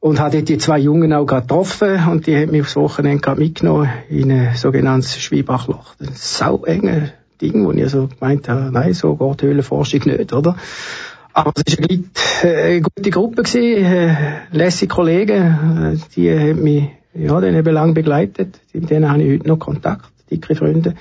Und 0.00 0.20
habe 0.20 0.42
die 0.42 0.58
zwei 0.58 0.78
Jungen 0.78 1.12
auch 1.12 1.26
getroffen 1.26 2.08
und 2.08 2.26
die 2.26 2.36
haben 2.36 2.52
mich 2.52 2.60
aufs 2.62 2.76
Wochenende 2.76 3.34
mitgenommen 3.34 3.90
in 4.08 4.30
ein 4.30 4.54
sogenanntes 4.54 5.20
Schwiebachloch. 5.20 5.96
Ein 6.00 6.10
sau 6.14 6.64
enge 6.64 7.12
Ding, 7.40 7.64
wo 7.64 7.72
ich 7.72 7.88
so 7.88 8.08
gemeint 8.08 8.48
habe, 8.48 8.70
nein, 8.70 8.94
so 8.94 9.16
geht 9.16 9.42
Höhlenforschung 9.42 10.02
nicht, 10.04 10.32
oder? 10.32 10.56
Aber 11.32 11.52
es 11.64 11.78
war 11.78 11.86
eine, 11.88 12.56
eine 12.56 12.80
gute 12.82 13.10
Gruppe, 13.10 13.42
gewesen, 13.42 13.84
äh, 13.84 14.16
lässige 14.50 14.94
Kollegen, 14.94 15.94
äh, 15.94 15.96
die 16.14 16.30
haben 16.32 16.62
mich 16.62 16.90
ja, 17.14 17.40
dann 17.40 17.54
eben 17.54 17.74
lang 17.74 17.94
begleitet. 17.94 18.60
Mit 18.72 18.90
denen 18.90 19.10
habe 19.10 19.22
ich 19.22 19.38
heute 19.38 19.48
noch 19.48 19.58
Kontakt, 19.58 20.10
dicke 20.30 20.54
Freunde. 20.54 20.94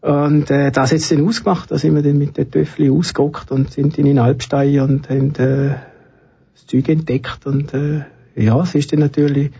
Und 0.00 0.50
äh, 0.50 0.70
das 0.70 0.92
hat 0.92 0.98
es 0.98 1.08
dann 1.08 1.26
ausgemacht, 1.26 1.70
da 1.70 1.78
sind 1.78 1.94
wir 1.94 2.02
dann 2.02 2.18
mit 2.18 2.36
den 2.36 2.50
Töffel 2.50 2.92
ausgeguckt 2.92 3.50
und 3.50 3.72
sind 3.72 3.96
in 3.98 4.04
den 4.04 4.18
Alpstein 4.18 4.80
und 4.80 5.08
haben 5.08 5.34
äh, 5.36 5.76
das 6.54 6.66
Zeug 6.66 6.88
entdeckt. 6.88 7.46
Und 7.46 7.74
äh, 7.74 8.04
ja, 8.36 8.60
es 8.62 8.74
ist 8.74 8.92
dann 8.92 9.00
natürlich 9.00 9.50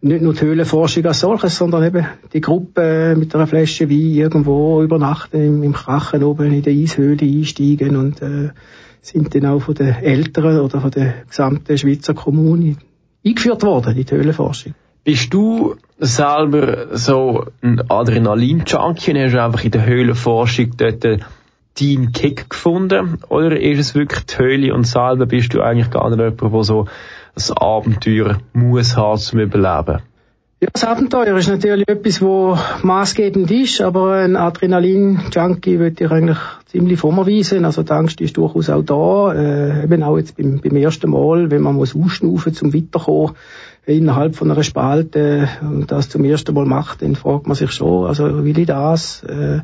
nicht 0.00 0.22
nur 0.22 0.34
die 0.34 0.42
Höhlenforschung 0.42 1.06
als 1.06 1.20
solches, 1.20 1.56
sondern 1.56 1.82
eben 1.82 2.06
die 2.32 2.40
Gruppe 2.40 3.14
mit 3.16 3.34
einer 3.34 3.46
Flasche 3.46 3.88
Wein 3.88 4.14
irgendwo 4.14 4.82
übernachten 4.82 5.42
im, 5.42 5.62
im 5.62 5.72
Krachen 5.72 6.22
oben 6.22 6.52
in 6.52 6.62
der 6.62 6.74
Eishöhle 6.74 7.24
einsteigen 7.24 7.96
und 7.96 8.20
äh, 8.20 8.50
sind 9.00 9.34
dann 9.34 9.46
auch 9.46 9.60
von 9.60 9.74
den 9.74 9.94
Eltern 9.94 10.60
oder 10.60 10.80
von 10.80 10.90
der 10.90 11.14
gesamten 11.28 11.78
Schweizer 11.78 12.14
Kommune 12.14 12.76
eingeführt 13.24 13.62
worden 13.62 13.96
in 13.96 14.04
die 14.04 14.14
Höhlenforschung. 14.14 14.74
Bist 15.04 15.32
du 15.32 15.76
selber 15.98 16.96
so 16.96 17.46
ein 17.62 17.82
Adrenalin-Junkie 17.90 19.14
hast 19.14 19.34
du 19.34 19.42
einfach 19.42 19.64
in 19.64 19.70
der 19.70 19.86
Höhlenforschung 19.86 20.72
dort 20.76 21.04
deinen 21.80 22.12
Kick 22.12 22.50
gefunden? 22.50 23.18
Oder 23.28 23.60
ist 23.60 23.78
es 23.78 23.94
wirklich 23.94 24.24
die 24.26 24.38
Höhle 24.38 24.74
und 24.74 24.86
selber 24.86 25.26
bist 25.26 25.54
du 25.54 25.60
eigentlich 25.60 25.90
gar 25.90 26.08
nicht 26.08 26.18
jemand, 26.18 26.40
der 26.40 26.64
so 26.64 26.86
ein 27.36 27.56
Abenteuer 27.56 28.38
muss 28.52 28.96
haben 28.96 29.18
zum 29.18 29.40
Überleben? 29.40 30.00
Ja, 30.60 30.70
das 30.72 30.84
Abenteuer 30.84 31.36
ist 31.36 31.48
natürlich 31.48 31.86
etwas, 31.88 32.22
wo 32.22 32.56
maßgebend 32.82 33.50
ist, 33.50 33.82
aber 33.82 34.12
ein 34.12 34.36
Adrenalin-Junkie 34.36 35.78
würde 35.78 36.04
ich 36.04 36.10
eigentlich 36.10 36.38
ziemlich 36.66 36.98
vorweisen. 36.98 37.66
Also 37.66 37.82
die 37.82 37.90
Angst 37.90 38.20
ist 38.22 38.36
durchaus 38.38 38.70
auch 38.70 38.82
da. 38.82 39.34
Äh, 39.34 39.84
eben 39.84 40.02
auch 40.02 40.16
jetzt 40.16 40.38
beim, 40.38 40.60
beim 40.60 40.76
ersten 40.76 41.10
Mal, 41.10 41.50
wenn 41.50 41.60
man 41.60 41.74
muss 41.74 41.94
ausschnaufen 41.94 42.54
zum 42.54 42.72
Weiterkommen 42.72 43.34
innerhalb 43.84 44.36
von 44.36 44.50
einer 44.50 44.62
Spalte 44.62 45.48
und 45.60 45.92
das 45.92 46.08
zum 46.08 46.24
ersten 46.24 46.54
Mal 46.54 46.64
macht, 46.64 47.02
dann 47.02 47.16
fragt 47.16 47.46
man 47.46 47.56
sich 47.56 47.72
schon, 47.72 48.06
also 48.06 48.44
will 48.44 48.58
ich 48.58 48.66
das? 48.66 49.22
Äh, 49.24 49.60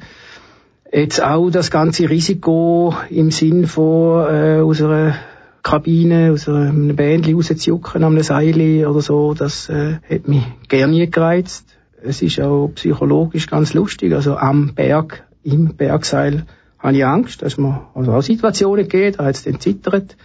jetzt 0.93 1.23
auch 1.23 1.51
das 1.51 1.71
ganze 1.71 2.09
Risiko 2.09 2.95
im 3.11 3.31
Sinn 3.31 3.67
von 3.67 4.27
äh, 4.27 4.61
aus 4.61 4.83
einer 4.83 5.17
Kabine, 5.63 6.33
aus 6.33 6.49
einem 6.49 6.97
Bändchen 6.97 7.35
rauszujucken, 7.35 8.03
am 8.03 8.21
Seil 8.23 8.87
oder 8.87 9.01
so, 9.01 9.35
das 9.35 9.69
äh, 9.69 9.99
hat 10.09 10.27
mich 10.27 10.43
gerne 10.69 10.93
nie 10.93 11.11
gereizt. 11.11 11.67
Es 12.03 12.23
ist 12.23 12.41
auch 12.41 12.69
psychologisch 12.75 13.47
ganz 13.47 13.75
lustig, 13.75 14.15
also 14.15 14.37
am 14.37 14.75
Berg, 14.75 15.25
im 15.43 15.75
Bergseil 15.77 16.47
habe 16.79 16.97
ich 16.97 17.05
Angst, 17.05 17.43
dass 17.43 17.59
man 17.59 17.81
also 17.95 18.13
auch 18.13 18.23
Situationen 18.23 18.89
geht, 18.89 19.19
da 19.19 19.25
hat 19.25 19.35
es 19.35 19.45
dann 19.45 19.61
zittert. 19.61 20.17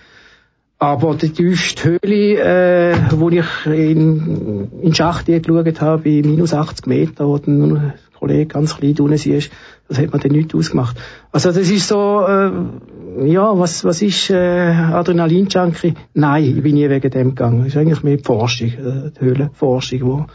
Aber 0.78 1.16
die 1.16 1.30
tiefste 1.30 2.00
Höhle, 2.02 2.40
äh, 2.40 2.96
wo 3.12 3.30
ich 3.30 3.46
in, 3.66 4.70
in 4.82 4.94
Schacht 4.94 5.26
geschaut 5.26 5.82
habe, 5.82 6.04
bei 6.04 6.22
minus 6.28 6.54
80 6.54 6.86
Meter, 6.86 7.28
wo 7.28 7.38
dann 7.38 7.94
Kollege 8.20 8.46
ganz 8.46 8.78
klein 8.78 8.96
unten 9.00 9.14
ist, 9.14 9.52
das 9.88 10.00
hat 10.00 10.12
man 10.12 10.22
dann 10.22 10.32
nicht 10.32 10.56
ausgemacht. 10.56 10.98
Also 11.32 11.52
das 11.52 11.70
ist 11.70 11.88
so, 11.88 12.26
äh, 12.28 12.52
ja, 13.28 13.58
was, 13.58 13.86
was 13.86 14.02
ist 14.02 14.30
äh, 14.30 14.36
Adrenalin-Junkie? 14.36 15.94
Nein, 16.14 16.44
ich 16.44 16.64
bin 16.64 16.76
nie 16.76 16.90
wegen 16.90 17.12
dem 17.12 17.30
gegangen. 17.30 17.60
Das 17.60 17.68
ist 17.68 17.78
eigentlich 17.78 18.04
mehr 18.04 18.18
die 18.18 18.24
Forschung, 18.24 18.68
äh, 18.68 19.12
die 19.12 19.22
Höhlenforschung, 19.22 20.00
die 20.00 20.26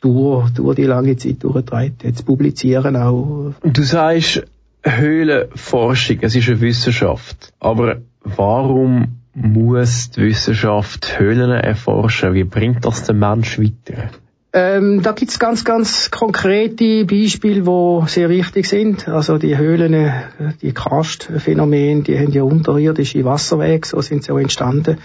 durch, 0.00 0.50
durch 0.50 0.76
die 0.76 0.84
lange 0.84 1.16
Zeit 1.16 1.42
durchtreibt. 1.42 2.04
Jetzt 2.04 2.26
publizieren 2.26 2.96
auch. 2.96 3.52
Du 3.62 3.82
sagst, 3.82 4.44
Höhlenforschung, 4.82 6.18
es 6.22 6.34
ist 6.34 6.48
eine 6.48 6.60
Wissenschaft. 6.60 7.52
Aber 7.60 7.98
warum 8.24 9.20
muss 9.34 10.10
die 10.10 10.22
Wissenschaft 10.22 11.18
Höhlen 11.18 11.50
erforschen? 11.50 12.34
Wie 12.34 12.44
bringt 12.44 12.84
das 12.84 13.04
den 13.04 13.18
Mensch 13.18 13.58
weiter? 13.58 14.10
Ähm, 14.52 15.00
da 15.02 15.12
gibt's 15.12 15.38
ganz, 15.38 15.64
ganz 15.64 16.10
konkrete 16.10 17.04
Beispiele, 17.04 17.62
die 17.62 18.08
sehr 18.08 18.28
wichtig 18.28 18.66
sind. 18.66 19.08
Also 19.08 19.38
die 19.38 19.56
Höhlen, 19.56 20.12
die 20.60 20.72
Karstphänomene, 20.72 22.02
die 22.02 22.18
haben 22.18 22.32
ja 22.32 22.42
unterirdische 22.42 23.24
Wasserwege, 23.24 23.86
so 23.86 24.00
sind 24.00 24.24
sie 24.24 24.32
auch 24.32 24.38
entstanden. 24.38 24.98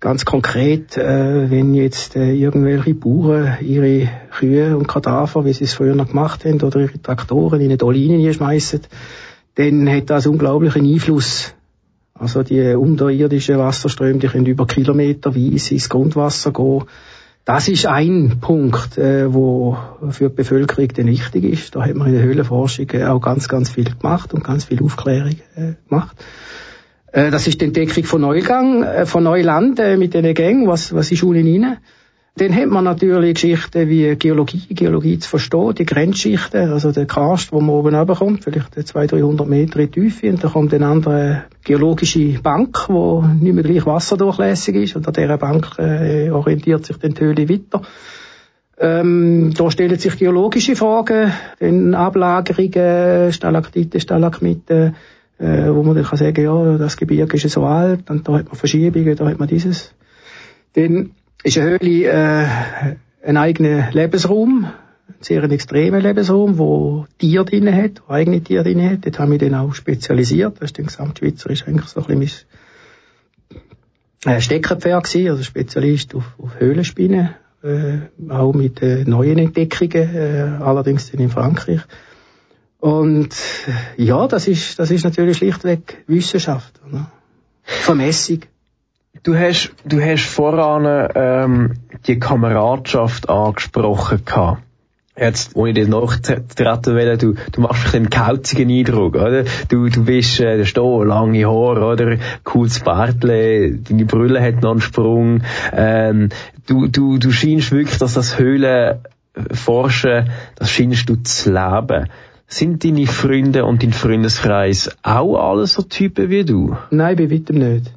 Ganz 0.00 0.26
konkret, 0.26 0.98
äh, 0.98 1.50
wenn 1.50 1.72
jetzt 1.72 2.14
äh, 2.14 2.34
irgendwelche 2.34 2.94
Bauern 2.94 3.56
ihre 3.62 4.10
Kühe 4.38 4.76
und 4.76 4.86
Kadaver, 4.86 5.46
wie 5.46 5.54
sie 5.54 5.64
es 5.64 5.72
früher 5.72 5.94
noch 5.94 6.08
gemacht 6.08 6.44
haben, 6.44 6.60
oder 6.60 6.80
ihre 6.80 7.00
Traktoren 7.00 7.60
in 7.60 7.68
eine 7.68 7.78
Dolinen 7.78 8.34
schmeißen, 8.34 8.80
dann 9.54 9.88
hat 9.88 10.10
das 10.10 10.26
unglaublichen 10.26 10.84
Einfluss 10.84 11.54
also 12.16 12.44
die 12.44 12.74
unterirdischen 12.74 13.58
Wasserströme, 13.58 14.20
die 14.20 14.28
können 14.28 14.46
über 14.46 14.66
Kilometer 14.66 15.34
weit 15.34 15.72
ins 15.72 15.88
Grundwasser 15.88 16.52
gehen. 16.52 16.84
Das 17.44 17.68
ist 17.68 17.84
ein 17.84 18.38
Punkt, 18.40 18.96
äh, 18.96 19.32
wo 19.32 19.76
für 20.10 20.30
die 20.30 20.34
Bevölkerung 20.34 20.88
dann 20.88 21.06
wichtig 21.08 21.44
ist. 21.44 21.76
Da 21.76 21.84
hat 21.84 21.94
man 21.94 22.08
in 22.08 22.14
der 22.14 22.22
Höhlenforschung 22.22 22.88
äh, 22.92 23.04
auch 23.04 23.20
ganz, 23.20 23.48
ganz 23.48 23.68
viel 23.68 23.84
gemacht 23.84 24.32
und 24.32 24.42
ganz 24.42 24.64
viel 24.64 24.82
Aufklärung 24.82 25.36
äh, 25.54 25.74
gemacht. 25.86 26.16
Äh, 27.12 27.30
das 27.30 27.46
ist 27.46 27.60
die 27.60 27.66
Entdeckung 27.66 28.04
von 28.04 28.22
Neugang, 28.22 28.82
äh, 28.82 29.04
von 29.04 29.24
Neuland 29.24 29.78
äh, 29.78 29.98
mit 29.98 30.14
den 30.14 30.34
Gängen. 30.34 30.66
Was, 30.66 30.94
was 30.94 31.12
ist 31.12 31.22
unten 31.22 31.46
rein? 31.64 31.76
Dann 32.36 32.52
hat 32.56 32.66
man 32.66 32.82
natürlich 32.82 33.34
Geschichten 33.34 33.88
wie 33.88 34.16
Geologie, 34.16 34.66
Geologie 34.70 35.20
zu 35.20 35.28
verstehen, 35.28 35.72
die 35.76 35.86
Grenzschichten, 35.86 36.72
also 36.72 36.90
der 36.90 37.06
Karst, 37.06 37.52
wo 37.52 37.60
man 37.60 37.76
oben 37.76 37.94
runterkommt, 37.94 38.42
vielleicht 38.42 38.74
200, 38.74 39.12
300 39.12 39.48
Meter 39.48 39.78
in 39.78 39.90
die 39.92 40.00
Tiefe, 40.00 40.30
und 40.30 40.42
da 40.42 40.48
kommt 40.48 40.74
eine 40.74 40.84
andere 40.84 41.44
geologische 41.62 42.40
Bank, 42.42 42.88
wo 42.88 43.22
nicht 43.22 43.54
mehr 43.54 43.62
gleich 43.62 43.86
wasserdurchlässig 43.86 44.74
ist, 44.74 44.96
und 44.96 45.06
an 45.06 45.12
dieser 45.12 45.38
Bank 45.38 45.78
äh, 45.78 46.28
orientiert 46.30 46.84
sich 46.84 46.96
dann 46.96 47.14
die 47.14 47.20
Höhle 47.20 47.48
weiter. 47.48 47.82
Ähm, 48.78 49.54
da 49.56 49.70
stellen 49.70 49.96
sich 50.00 50.18
geologische 50.18 50.74
Fragen, 50.74 51.32
dann 51.60 51.94
Ablagerungen, 51.94 53.32
Stalaktiten, 53.32 54.00
Stalagmiten, 54.00 54.96
äh, 55.38 55.68
wo 55.68 55.84
man 55.84 55.94
dann 55.94 56.04
kann 56.04 56.18
sagen, 56.18 56.42
ja, 56.42 56.78
das 56.78 56.96
Gebirge 56.96 57.36
ist 57.36 57.48
so 57.48 57.62
alt, 57.62 58.10
und 58.10 58.26
da 58.26 58.38
hat 58.38 58.46
man 58.46 58.56
Verschiebungen, 58.56 59.14
da 59.14 59.24
hat 59.28 59.38
man 59.38 59.46
dieses. 59.46 59.94
Dann 60.72 61.12
ist 61.44 61.58
eine 61.58 61.70
Höhle 61.70 62.04
äh, 62.04 62.96
ein 63.22 63.36
eigener 63.36 63.90
Lebensraum, 63.92 64.64
ein 64.64 65.14
sehr 65.20 65.42
extremer 65.44 66.00
Lebensraum, 66.00 66.58
wo 66.58 67.06
Tiere 67.18 67.44
drin 67.44 67.72
hat, 67.74 68.02
wo 68.06 68.12
eigene 68.12 68.42
Tiere 68.42 68.64
drin 68.64 68.90
hat. 68.90 69.06
Dort 69.06 69.18
haben 69.18 69.32
wir 69.32 69.38
dann 69.38 69.54
auch 69.54 69.74
spezialisiert. 69.74 70.56
Das 70.60 70.70
ist 70.70 70.78
dann 70.78 70.86
gesamtschweizerisch 70.86 71.66
eigentlich 71.66 71.86
so 71.86 72.04
ein 72.04 72.18
bisschen 72.18 72.46
mein 74.24 74.36
äh, 74.36 74.40
Steckerpferd 74.40 75.04
gewesen, 75.04 75.30
also 75.30 75.42
Spezialist 75.42 76.14
auf, 76.14 76.24
auf 76.38 76.58
Höhlenspinnen, 76.58 77.34
äh, 77.62 77.98
auch 78.30 78.54
mit 78.54 78.82
äh, 78.82 79.04
neuen 79.04 79.38
Entdeckungen, 79.38 80.14
äh, 80.14 80.58
allerdings 80.60 81.10
in 81.10 81.28
Frankreich. 81.28 81.80
Und 82.78 83.34
äh, 83.66 84.02
ja, 84.02 84.26
das 84.26 84.48
ist, 84.48 84.78
das 84.78 84.90
ist 84.90 85.04
natürlich 85.04 85.38
schlichtweg 85.38 86.04
Wissenschaft, 86.06 86.80
oder? 86.88 87.10
Vermessung. 87.62 88.40
Du 89.22 89.34
hast, 89.34 89.72
du 89.84 90.00
hast 90.00 90.26
voran 90.26 91.10
ähm, 91.14 91.74
die 92.06 92.18
Kameradschaft 92.18 93.28
angesprochen 93.28 94.24
gehabt. 94.24 94.62
Jetzt, 95.16 95.54
ich 95.56 95.74
dir 95.74 95.86
nachtreten 95.86 96.96
will, 96.96 97.16
du, 97.16 97.34
du 97.52 97.60
machst 97.60 97.94
einen 97.94 98.10
kauzigen 98.10 98.68
Eindruck, 98.68 99.14
oder? 99.14 99.44
Du, 99.68 99.88
du 99.88 100.04
bist, 100.04 100.40
äh, 100.40 100.58
da 100.58 100.64
stehen 100.64 101.06
lange 101.06 101.46
Haare, 101.46 101.84
oder? 101.84 102.16
Cooles 102.42 102.80
Bärtle, 102.80 103.78
deine 103.78 104.04
Brille 104.06 104.42
hat 104.42 104.60
noch 104.62 104.72
einen 104.72 104.80
Sprung, 104.80 105.42
ähm, 105.72 106.30
du, 106.66 106.88
du, 106.88 107.18
du 107.18 107.30
scheinst 107.30 107.70
wirklich, 107.70 107.98
dass 107.98 108.14
das 108.14 108.40
Höhlenforschen, 108.40 110.30
das 110.56 110.70
scheinst 110.70 111.08
du 111.08 111.14
zu 111.22 111.52
leben. 111.52 112.08
Sind 112.48 112.84
deine 112.84 113.06
Freunde 113.06 113.64
und 113.64 113.84
dein 113.84 113.92
Freundeskreis 113.92 114.90
auch 115.04 115.36
alle 115.36 115.68
so 115.68 115.82
Typen 115.82 116.28
wie 116.28 116.44
du? 116.44 116.76
Nein, 116.90 117.16
bei 117.16 117.30
weitem 117.30 117.58
nicht. 117.58 117.92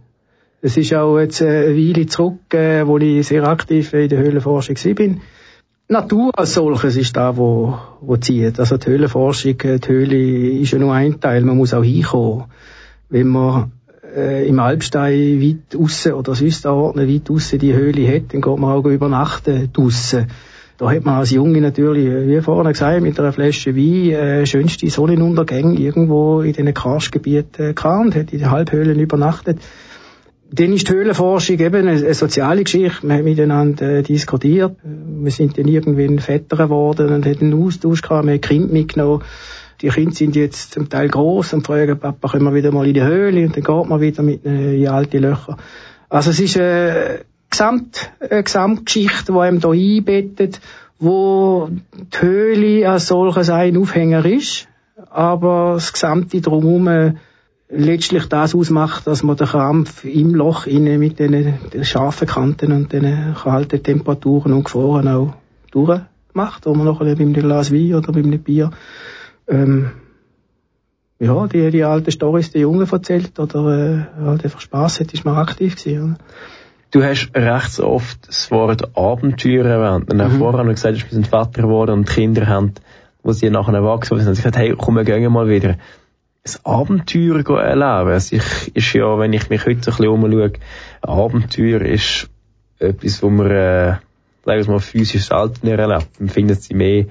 Es 0.59 0.75
ist 0.75 0.93
auch 0.93 1.19
jetzt 1.19 1.43
eine 1.43 1.75
Weile 1.75 2.07
zurück, 2.07 2.53
äh, 2.53 2.87
wo 2.87 2.97
ich 2.97 3.27
sehr 3.27 3.47
aktiv 3.47 3.93
in 3.93 4.09
der 4.09 4.17
Höhlenforschung 4.17 4.75
bin. 4.95 5.21
Natur 5.87 6.31
als 6.33 6.55
solches 6.55 6.97
ist 6.97 7.15
da, 7.15 7.37
wo, 7.37 7.77
wo 8.01 8.17
zieht. 8.17 8.59
Also 8.59 8.77
die 8.77 8.87
Höhlenforschung, 8.87 9.59
äh, 9.61 9.79
die 9.79 9.87
Höhle 9.87 10.49
ist 10.61 10.71
ja 10.71 10.79
nur 10.79 10.93
ein 10.93 11.19
Teil, 11.19 11.43
man 11.43 11.57
muss 11.57 11.75
auch 11.75 11.83
hinkommen. 11.83 12.45
Wenn 13.09 13.27
man 13.27 13.71
äh, 14.15 14.47
im 14.47 14.59
Alpstein 14.59 15.39
weit 15.39 15.79
aussen 15.79 16.13
oder 16.13 16.33
sonst 16.33 16.65
da 16.65 16.71
weit 16.75 17.29
aussen 17.29 17.59
die 17.59 17.73
Höhle 17.73 18.07
hat, 18.07 18.33
dann 18.33 18.41
geht 18.41 18.57
man 18.57 18.71
auch 18.71 18.85
übernachten 18.85 19.69
draussen. 19.71 20.25
da 20.79 20.91
hat 20.91 21.05
man 21.05 21.19
als 21.19 21.31
Junge 21.31 21.61
natürlich, 21.61 22.07
wie 22.27 22.41
vorhin 22.41 22.71
gesagt, 22.71 23.01
mit 23.01 23.19
einer 23.19 23.31
Flasche 23.31 23.75
Wein 23.75 24.11
äh, 24.11 24.45
schönste 24.47 24.89
Sonnenuntergänge 24.89 25.79
irgendwo 25.79 26.41
in 26.41 26.53
diesen 26.53 26.73
Karstgebieten 26.73 27.69
äh, 27.69 27.73
gehabt, 27.73 28.15
hat 28.15 28.33
in 28.33 28.39
den 28.39 28.49
Halbhöhlen 28.49 28.99
übernachtet. 28.99 29.59
Dann 30.49 30.73
ist 30.73 30.87
die 30.87 30.93
Höhlenforschung 30.93 31.59
eben 31.59 31.87
eine, 31.87 32.13
soziale 32.13 32.63
Geschichte. 32.63 33.05
Wir 33.07 33.15
haben 33.15 33.23
miteinander 33.25 33.97
äh, 33.97 34.03
diskutiert. 34.03 34.75
Wir 34.83 35.31
sind 35.31 35.57
dann 35.57 35.67
irgendwann 35.67 36.19
Väter 36.19 36.55
geworden 36.55 37.09
und 37.09 37.25
haben 37.25 37.41
einen 37.41 37.65
Austausch 37.65 38.01
gehabt. 38.01 38.25
Wir 38.25 38.33
haben 38.33 38.41
Kind 38.41 38.71
mitgenommen. 38.71 39.23
Die 39.81 39.89
Kinder 39.89 40.15
sind 40.15 40.35
jetzt 40.35 40.73
zum 40.73 40.89
Teil 40.89 41.09
groß 41.09 41.53
und 41.53 41.67
fragen, 41.67 41.99
Papa, 41.99 42.29
können 42.29 42.45
wir 42.45 42.53
wieder 42.53 42.71
mal 42.71 42.87
in 42.87 42.93
die 42.93 43.03
Höhle? 43.03 43.45
Und 43.45 43.55
dann 43.55 43.63
geht 43.63 43.89
man 43.89 44.01
wieder 44.01 44.23
mit 44.23 44.45
äh, 44.45 44.81
in 44.81 44.87
alte 44.87 45.19
Löcher. 45.19 45.57
Also 46.09 46.31
es 46.31 46.39
ist 46.39 46.57
eine, 46.57 47.19
Gesamt, 47.49 48.11
eine 48.19 48.43
Gesamtgeschichte, 48.43 49.33
die 49.33 49.39
einem 49.39 49.59
hier 49.59 49.97
einbettet, 49.97 50.61
wo 50.99 51.69
die 51.93 52.21
Höhle 52.21 52.89
als 52.89 53.07
solches 53.07 53.49
ein 53.49 53.77
Aufhänger 53.77 54.25
ist, 54.25 54.67
aber 55.09 55.73
das 55.75 55.93
Gesamte 55.93 56.41
drumherum 56.41 57.17
letztlich 57.69 58.27
das 58.27 58.55
ausmacht, 58.55 59.07
dass 59.07 59.23
man 59.23 59.35
den 59.35 59.47
Krampf 59.47 60.05
im 60.05 60.33
Loch 60.33 60.65
innen 60.65 60.99
mit 60.99 61.19
den, 61.19 61.55
scharfen 61.83 62.27
Kanten 62.27 62.71
und 62.71 62.93
den 62.93 63.35
kalten 63.35 63.83
Temperaturen 63.83 64.53
und 64.53 64.65
Gefahren 64.65 65.07
auch 65.07 65.33
durchmacht, 65.71 66.65
wo 66.65 66.73
man 66.73 66.85
nachher 66.85 67.05
mit 67.05 67.19
einem 67.19 67.33
Glas 67.33 67.71
Wein 67.71 67.95
oder 67.95 68.13
mit 68.13 68.25
einem 68.25 68.39
Bier 68.39 68.71
ähm, 69.47 69.91
ja, 71.19 71.47
die, 71.47 71.71
die 71.71 71.83
alten 71.83 72.11
Storys 72.11 72.51
der 72.51 72.61
Jungen 72.61 72.87
erzählt 72.87 73.39
oder 73.39 74.07
äh, 74.19 74.23
halt 74.23 74.43
einfach 74.43 74.59
Spass 74.59 74.99
hat, 74.99 75.13
ist 75.13 75.25
man 75.25 75.35
aktiv 75.35 75.75
gewesen. 75.75 76.03
Oder? 76.03 76.17
Du 76.91 77.03
hast 77.03 77.31
recht 77.33 77.79
oft 77.79 78.27
das 78.27 78.51
Wort 78.51 78.95
Abenteuer 78.95 79.65
erwähnt. 79.65 80.13
Und 80.13 80.21
auch 80.21 80.29
mhm. 80.29 80.37
vorher 80.37 80.63
noch 80.63 80.73
gesagt, 80.73 80.97
wir 80.97 81.09
sind 81.09 81.27
Vater 81.27 81.63
geworden 81.63 81.91
und 81.91 82.07
Kinder 82.07 82.47
haben, 82.47 82.73
wo 83.23 83.31
sie 83.31 83.49
nachher 83.49 83.73
erwachsen 83.73 84.17
sind. 84.17 84.27
Und 84.27 84.35
sie 84.35 84.43
gesagt, 84.43 84.57
hey, 84.57 84.75
komm, 84.77 84.95
wir 84.95 85.03
gehen 85.03 85.31
mal 85.31 85.49
wieder 85.49 85.77
ein 86.47 86.65
Abenteuer 86.65 87.59
erleben. 87.59 88.11
Also 88.11 88.35
ich, 88.35 88.75
ist 88.75 88.93
ja, 88.93 89.19
wenn 89.19 89.33
ich 89.33 89.49
mich 89.49 89.65
heute 89.65 89.75
ein 89.75 89.81
bisschen 89.81 90.07
umschaue, 90.07 90.53
ein 91.01 91.09
Abenteuer 91.09 91.81
ist 91.81 92.29
etwas, 92.79 93.21
wo 93.21 93.29
man, 93.29 93.51
äh, 93.51 93.97
sagen 94.45 94.65
wir 94.65 94.71
mal, 94.71 94.79
physisch 94.79 95.27
selten 95.27 95.67
erlebt. 95.67 96.19
Man 96.19 96.29
findet 96.29 96.61
sie 96.61 96.73
mehr 96.73 97.05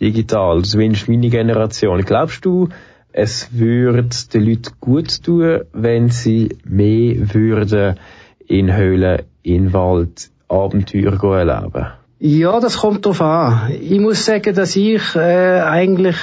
digital. 0.00 0.62
Zumindest 0.62 1.08
meine 1.08 1.30
Generation. 1.30 2.02
Glaubst 2.02 2.44
du, 2.44 2.68
es 3.12 3.48
würde 3.52 4.08
den 4.32 4.44
Leuten 4.44 4.72
gut 4.80 5.22
tun, 5.22 5.60
wenn 5.72 6.10
sie 6.10 6.56
mehr 6.64 7.34
würden 7.34 7.98
in 8.46 8.76
Höhlen, 8.76 9.22
in 9.42 9.72
Wald, 9.72 10.30
Abenteuer 10.48 11.18
erleben? 11.38 11.86
Ja, 12.18 12.60
das 12.60 12.78
kommt 12.78 13.04
drauf 13.04 13.20
an. 13.20 13.72
Ich 13.80 14.00
muss 14.00 14.24
sagen, 14.24 14.54
dass 14.54 14.76
ich 14.76 15.14
äh, 15.16 15.60
eigentlich 15.60 16.16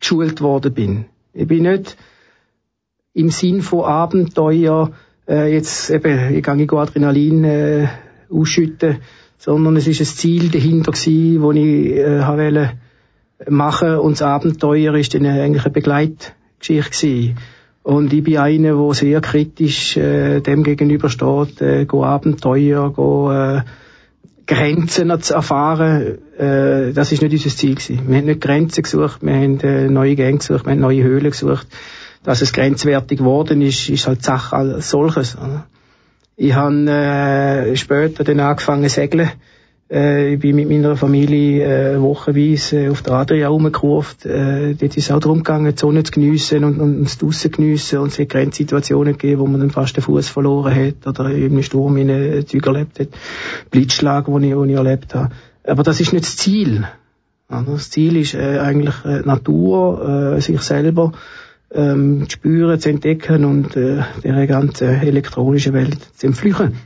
geschult 0.00 0.40
worden 0.40 0.74
bin. 0.74 1.04
Ich 1.34 1.48
bin 1.48 1.64
nicht 1.64 1.96
im 3.12 3.30
Sinn 3.30 3.60
von 3.60 3.84
Abenteuer 3.84 4.92
äh, 5.28 5.52
jetzt 5.52 5.90
eben, 5.90 6.34
ich 6.34 6.44
gehe 6.44 6.78
Adrenalin 6.78 7.44
äh, 7.44 7.88
ausschütten, 8.30 8.98
sondern 9.38 9.76
es 9.76 9.88
ist 9.88 10.00
ein 10.00 10.06
Ziel 10.06 10.48
dahinter 10.48 10.92
gewesen, 10.92 11.42
wo 11.42 11.52
ich 11.52 11.96
äh, 11.96 12.26
wollte 12.26 12.72
machen 13.48 13.96
und 13.98 14.12
das 14.12 14.22
Abenteuer 14.22 14.94
ist 14.94 15.14
dann 15.14 15.26
eigentlich 15.26 15.64
eine 15.64 15.72
Begleitgeschichte 15.72 16.90
gewesen. 16.90 17.38
Und 17.82 18.12
ich 18.12 18.22
bin 18.22 18.38
einer, 18.38 18.76
der 18.76 18.94
sehr 18.94 19.20
kritisch 19.20 19.96
äh, 19.96 20.40
dem 20.40 20.62
gegenübersteht, 20.62 21.60
äh, 21.60 21.84
go 21.84 22.04
Abenteuer, 22.04 22.90
go 22.92 23.30
äh, 23.30 23.62
Grenzen 24.46 25.20
zu 25.20 25.34
erfahren, 25.34 26.18
äh, 26.38 26.92
das 26.92 27.12
ist 27.12 27.22
nicht 27.22 27.32
unser 27.32 27.56
Ziel 27.56 27.74
gewesen. 27.74 28.08
Wir 28.08 28.18
haben 28.18 28.24
nicht 28.26 28.40
Grenzen 28.40 28.82
gesucht, 28.82 29.22
wir 29.22 29.34
haben 29.34 29.60
äh, 29.60 29.88
neue 29.88 30.16
Gänge 30.16 30.38
gesucht, 30.38 30.64
wir 30.66 30.72
haben 30.72 30.80
neue 30.80 31.02
Höhlen 31.02 31.30
gesucht. 31.30 31.66
Dass 32.22 32.40
es 32.40 32.52
grenzwertig 32.52 33.18
geworden 33.18 33.60
ist, 33.60 33.88
ist 33.90 34.06
halt 34.06 34.22
Sache 34.22 34.56
als 34.56 34.90
solches. 34.90 35.36
Ich 36.36 36.54
habe 36.54 36.90
äh, 36.90 37.76
später 37.76 38.24
dann 38.24 38.40
angefangen 38.40 38.88
zu 38.88 38.94
segeln 38.94 39.30
äh, 39.90 40.34
ich 40.34 40.40
bin 40.40 40.56
mit 40.56 40.68
meiner 40.68 40.96
Familie 40.96 41.94
äh, 41.94 42.00
wochenweise 42.00 42.90
auf 42.90 43.02
der 43.02 43.14
Adria 43.14 43.48
rumgekurft. 43.48 44.24
Äh, 44.24 44.74
dort 44.74 44.96
ist 44.96 45.04
es 45.04 45.10
auch 45.10 45.20
darum 45.20 45.38
gegangen, 45.38 45.72
die 45.74 45.78
Sonne 45.78 46.02
zu 46.02 46.12
geniessen 46.12 46.64
und, 46.64 46.80
und 46.80 47.04
das 47.04 47.18
Draussen 47.18 47.50
geniessen. 47.50 47.98
Und 47.98 48.08
es 48.08 48.18
hat 48.18 48.30
Grenzsituationen 48.30 49.12
gegeben, 49.18 49.40
wo 49.40 49.46
man 49.46 49.60
dann 49.60 49.70
fast 49.70 49.96
den 49.96 50.02
Fuß 50.02 50.28
verloren 50.28 50.74
hat 50.74 51.06
oder 51.06 51.30
in 51.30 51.52
einem 51.52 51.62
Sturm 51.62 51.96
in 51.96 52.10
einem 52.10 52.46
Zeug 52.46 52.66
erlebt 52.66 52.98
hat. 52.98 53.08
Blitzschlag, 53.70 54.26
den 54.26 54.42
ich, 54.42 54.56
wo 54.56 54.64
ich 54.64 54.72
erlebt 54.72 55.14
habe. 55.14 55.30
Aber 55.64 55.82
das 55.82 56.00
ist 56.00 56.12
nicht 56.12 56.24
das 56.24 56.36
Ziel. 56.36 56.86
Das 57.48 57.90
Ziel 57.90 58.16
ist 58.16 58.34
äh, 58.34 58.58
eigentlich 58.58 58.94
äh, 59.04 59.20
Natur, 59.20 60.36
äh, 60.36 60.40
sich 60.40 60.60
selber 60.60 61.12
ähm, 61.72 62.24
zu 62.28 62.32
spüren, 62.32 62.80
zu 62.80 62.88
entdecken 62.88 63.44
und 63.44 63.76
äh, 63.76 64.02
der 64.22 64.46
ganzen 64.46 65.00
elektronischen 65.00 65.72
Welt 65.72 65.98
zu 66.16 66.26
entflüchen. 66.26 66.76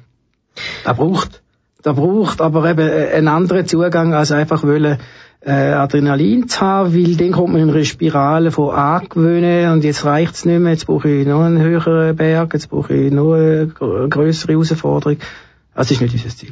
Das 0.85 0.97
braucht 0.97 1.43
da 1.83 1.93
braucht 1.93 2.41
aber 2.41 2.69
eben 2.69 2.89
äh, 2.89 3.13
einen 3.15 3.29
anderen 3.29 3.67
Zugang 3.67 4.13
als 4.13 4.33
einfach 4.33 4.63
wollen, 4.65 4.99
äh, 5.41 5.53
Adrenalin 5.53 6.49
zu 6.49 6.61
haben, 6.61 6.95
weil 6.95 7.15
dann 7.17 7.33
kommt 7.33 7.53
man 7.53 7.63
in 7.63 7.71
eine 7.71 7.85
Spirale 7.85 8.51
von 8.51 8.75
Angewöhnen 8.75 9.73
und 9.73 9.85
jetzt 9.85 10.05
reicht's 10.05 10.45
nicht 10.45 10.59
mehr, 10.59 10.73
jetzt 10.73 10.87
brauche 10.87 11.09
ich 11.09 11.27
noch 11.27 11.43
einen 11.43 11.61
höheren 11.61 12.17
Berg, 12.17 12.53
jetzt 12.55 12.71
brauche 12.71 12.95
ich 12.95 13.13
noch 13.13 13.35
eine 13.35 13.69
größere 13.69 14.53
Herausforderung. 14.53 15.19
Das 15.75 15.91
ist 15.91 16.01
nicht 16.01 16.13
unser 16.13 16.29
Ziel. 16.31 16.51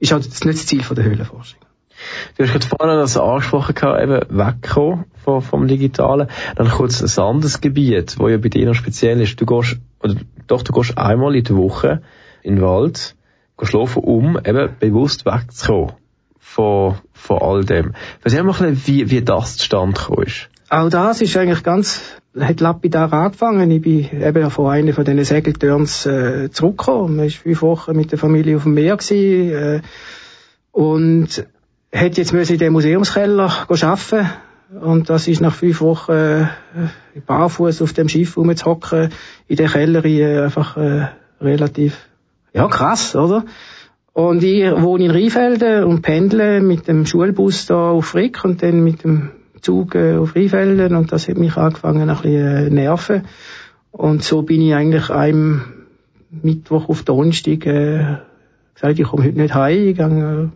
Ist 0.00 0.12
halt 0.12 0.24
nicht 0.24 0.58
das 0.58 0.66
Ziel 0.66 0.82
der 0.82 1.04
Höhlenforschung. 1.04 1.60
Du 2.36 2.44
hast 2.44 2.52
gerade 2.52 2.66
vorhin 2.66 2.98
das 2.98 3.16
angesprochen, 3.16 3.74
eben 3.76 4.38
wegkommen 4.38 5.04
vom, 5.24 5.42
vom 5.42 5.66
Digitalen. 5.66 6.28
Dann 6.54 6.68
kurz 6.68 7.02
ein 7.02 7.22
anderes 7.24 7.60
Gebiet, 7.60 8.18
wo 8.18 8.28
ja 8.28 8.38
bei 8.38 8.48
dir 8.48 8.66
noch 8.66 8.74
speziell 8.74 9.20
ist. 9.20 9.40
Du 9.40 9.46
gehst, 9.46 9.78
oder 10.00 10.14
doch, 10.46 10.62
du 10.62 10.72
gehst 10.72 10.96
einmal 10.96 11.34
in 11.34 11.44
der 11.44 11.56
Woche 11.56 12.02
in 12.42 12.56
den 12.56 12.64
Wald 12.64 13.16
schlafen, 13.60 14.04
um 14.04 14.38
eben 14.38 14.76
bewusst 14.78 15.26
wegzukommen 15.26 15.92
von, 16.38 16.96
von 17.12 17.42
all 17.42 17.64
dem. 17.64 17.94
Erzähl 18.22 18.44
mal 18.44 18.54
ein 18.54 18.74
bisschen, 18.74 18.86
wie, 18.86 19.10
wie 19.10 19.22
das 19.22 19.56
zustande 19.56 19.98
gekommen 19.98 20.26
ist. 20.26 20.48
Auch 20.70 20.90
das 20.90 21.22
ist 21.22 21.36
eigentlich 21.36 21.62
ganz, 21.62 22.00
hat 22.38 22.60
lapidar 22.60 23.10
angefangen. 23.12 23.70
Ich 23.70 23.80
bin 23.80 24.22
eben 24.22 24.50
von 24.50 24.70
einer 24.70 24.92
von 24.92 25.04
diesen 25.04 25.24
Segeltörns 25.24 26.04
äh, 26.04 26.50
zurückgekommen. 26.50 27.16
Man 27.16 27.24
war 27.24 27.30
fünf 27.30 27.62
Wochen 27.62 27.96
mit 27.96 28.12
der 28.12 28.18
Familie 28.18 28.56
auf 28.56 28.64
dem 28.64 28.74
Meer 28.74 28.96
gewesen, 28.96 29.50
äh, 29.50 29.80
und 30.72 31.46
hätte 31.90 32.20
jetzt 32.20 32.32
müssen 32.32 32.52
in 32.52 32.58
den 32.58 32.72
Museumskeller 32.72 33.66
arbeiten 33.68 34.30
und 34.80 35.08
das 35.08 35.26
ist 35.26 35.40
nach 35.40 35.54
fünf 35.54 35.80
Wochen 35.80 36.12
äh, 36.12 36.46
barfuß 37.26 37.80
auf 37.82 37.94
dem 37.94 38.08
Schiff 38.08 38.36
rumzuhocken, 38.36 39.08
in 39.48 39.56
der 39.56 39.68
Keller 39.68 40.04
äh, 40.04 40.42
einfach 40.42 40.76
äh, 40.76 41.08
relativ 41.40 41.96
ja, 42.52 42.68
krass, 42.68 43.16
oder? 43.16 43.44
Und 44.12 44.42
ich 44.42 44.70
wohne 44.70 45.06
in 45.06 45.10
Rheinfelden 45.10 45.84
und 45.84 46.02
pendle 46.02 46.60
mit 46.60 46.86
dem 46.88 47.06
Schulbus 47.06 47.66
da 47.66 47.90
auf 47.90 48.06
Frick 48.06 48.44
und 48.44 48.62
dann 48.62 48.84
mit 48.84 49.04
dem 49.04 49.30
Zug 49.60 49.94
äh, 49.94 50.16
auf 50.16 50.34
Rheinfelden 50.34 50.96
und 50.96 51.12
das 51.12 51.28
hat 51.28 51.38
mich 51.38 51.56
angefangen 51.56 52.08
ein 52.08 52.16
bisschen 52.16 52.46
äh, 52.46 52.70
nerven. 52.70 53.22
Und 53.90 54.22
so 54.22 54.42
bin 54.42 54.60
ich 54.60 54.74
eigentlich 54.74 55.10
einem 55.10 55.62
Mittwoch 56.30 56.88
auf 56.88 57.02
Donnerstag 57.02 57.66
äh, 57.66 58.18
gesagt, 58.74 58.98
ich 58.98 59.06
komme 59.06 59.24
heute 59.24 59.38
nicht 59.38 59.54
heim, 59.54 59.88
ich 59.88 59.96
gehe 59.96 60.50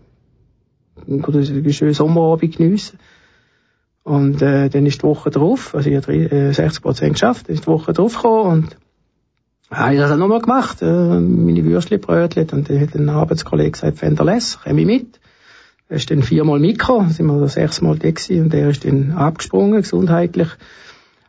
äh, 1.09 1.11
einen 1.11 1.73
schönen 1.73 1.95
Sommerabend 1.95 2.57
geniessen. 2.57 2.99
Und 4.05 4.43
äh, 4.43 4.69
dann 4.69 4.87
ist 4.87 5.03
die 5.03 5.07
Woche 5.07 5.31
drauf, 5.31 5.75
also 5.75 5.89
ich 5.89 5.97
habe 5.97 6.13
äh, 6.13 6.53
60 6.53 6.83
Prozent 6.83 7.13
geschafft, 7.15 7.49
dann 7.49 7.55
ist 7.55 7.65
die 7.65 7.69
Woche 7.69 7.93
drauf 7.93 8.17
gekommen 8.17 8.51
und 8.51 8.77
habe 9.71 9.95
ich 9.95 10.01
das 10.01 10.11
auch 10.11 10.17
nochmal 10.17 10.41
gemacht, 10.41 10.83
äh, 10.83 11.21
meine 11.21 11.65
Würstchen 11.65 12.01
brötelt 12.01 12.53
und 12.53 12.69
dann 12.69 12.81
hat 12.81 12.95
ein 12.95 13.09
Arbeitskollege 13.09 13.71
gesagt, 13.71 13.99
Fender 13.99 14.25
Les, 14.25 14.59
komm 14.63 14.79
ich 14.79 14.87
mit. 14.87 15.21
Er 15.93 15.97
ist 15.97 16.11
dann 16.11 16.23
viermal 16.23 16.59
mitgekommen, 16.59 17.11
sind 17.11 17.27
wir 17.27 17.49
sechsmal 17.49 17.99
da 17.99 18.11
gewesen 18.11 18.45
und 18.45 18.55
er 18.55 18.71
ist 18.71 18.87
dann 18.87 19.11
abgesprungen, 19.11 19.83
gesundheitlich. 19.83 20.49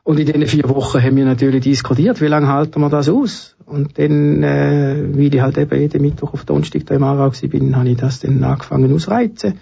Und 0.06 0.21
in 0.21 0.26
diesen 0.26 0.47
vier 0.47 0.69
Wochen 0.69 1.04
haben 1.04 1.17
wir 1.17 1.26
natürlich 1.26 1.65
diskutiert, 1.65 2.21
wie 2.21 2.28
lange 2.28 2.47
halten 2.47 2.80
wir 2.80 2.89
das 2.89 3.10
aus? 3.10 3.58
Und 3.65 3.99
dann, 3.99 4.41
äh, 4.41 5.04
weil 5.15 5.36
ich 5.36 5.41
halt 5.41 5.58
eben 5.58 5.82
jeden 5.82 6.02
Mittwoch 6.02 6.34
auf 6.34 6.45
Donnerstag 6.45 6.86
da 6.86 6.95
im 6.95 7.04
Aarau 7.04 7.30
bin, 7.41 7.76
habe 7.76 7.89
ich 7.89 7.97
das 7.97 8.21
dann 8.21 8.41
angefangen 8.41 8.93
ausreizen. 8.93 9.60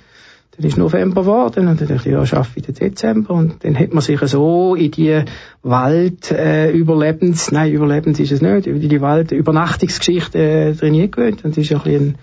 Dann 0.56 0.68
ist 0.68 0.78
November 0.78 1.22
geworden 1.22 1.68
und 1.68 1.82
dann 1.82 1.88
dachte 1.88 2.08
ich, 2.08 2.14
ja, 2.14 2.24
schaffe 2.28 2.60
ich 2.60 2.66
den 2.68 2.76
Dezember. 2.76 3.34
Und 3.34 3.64
dann 3.64 3.80
hat 3.80 3.94
man 3.94 4.04
sich 4.04 4.20
so 4.20 4.76
in 4.76 4.92
die 4.92 5.24
Wald 5.64 6.30
äh, 6.30 6.70
Überlebens, 6.70 7.52
nein, 7.52 7.74
Überlebens 7.74 8.20
ist 8.20 8.34
es 8.34 8.42
nicht, 8.44 8.68
in 8.68 8.88
die 8.88 9.02
Wald 9.02 9.32
Übernachtungsgeschichte 9.32 10.38
äh, 10.38 10.76
trainiert 10.76 11.14
gewöhnt. 11.14 11.44
Und 11.44 11.58
das 11.58 11.64
ist 11.64 11.72
ein 11.72 11.82
bisschen 11.82 12.16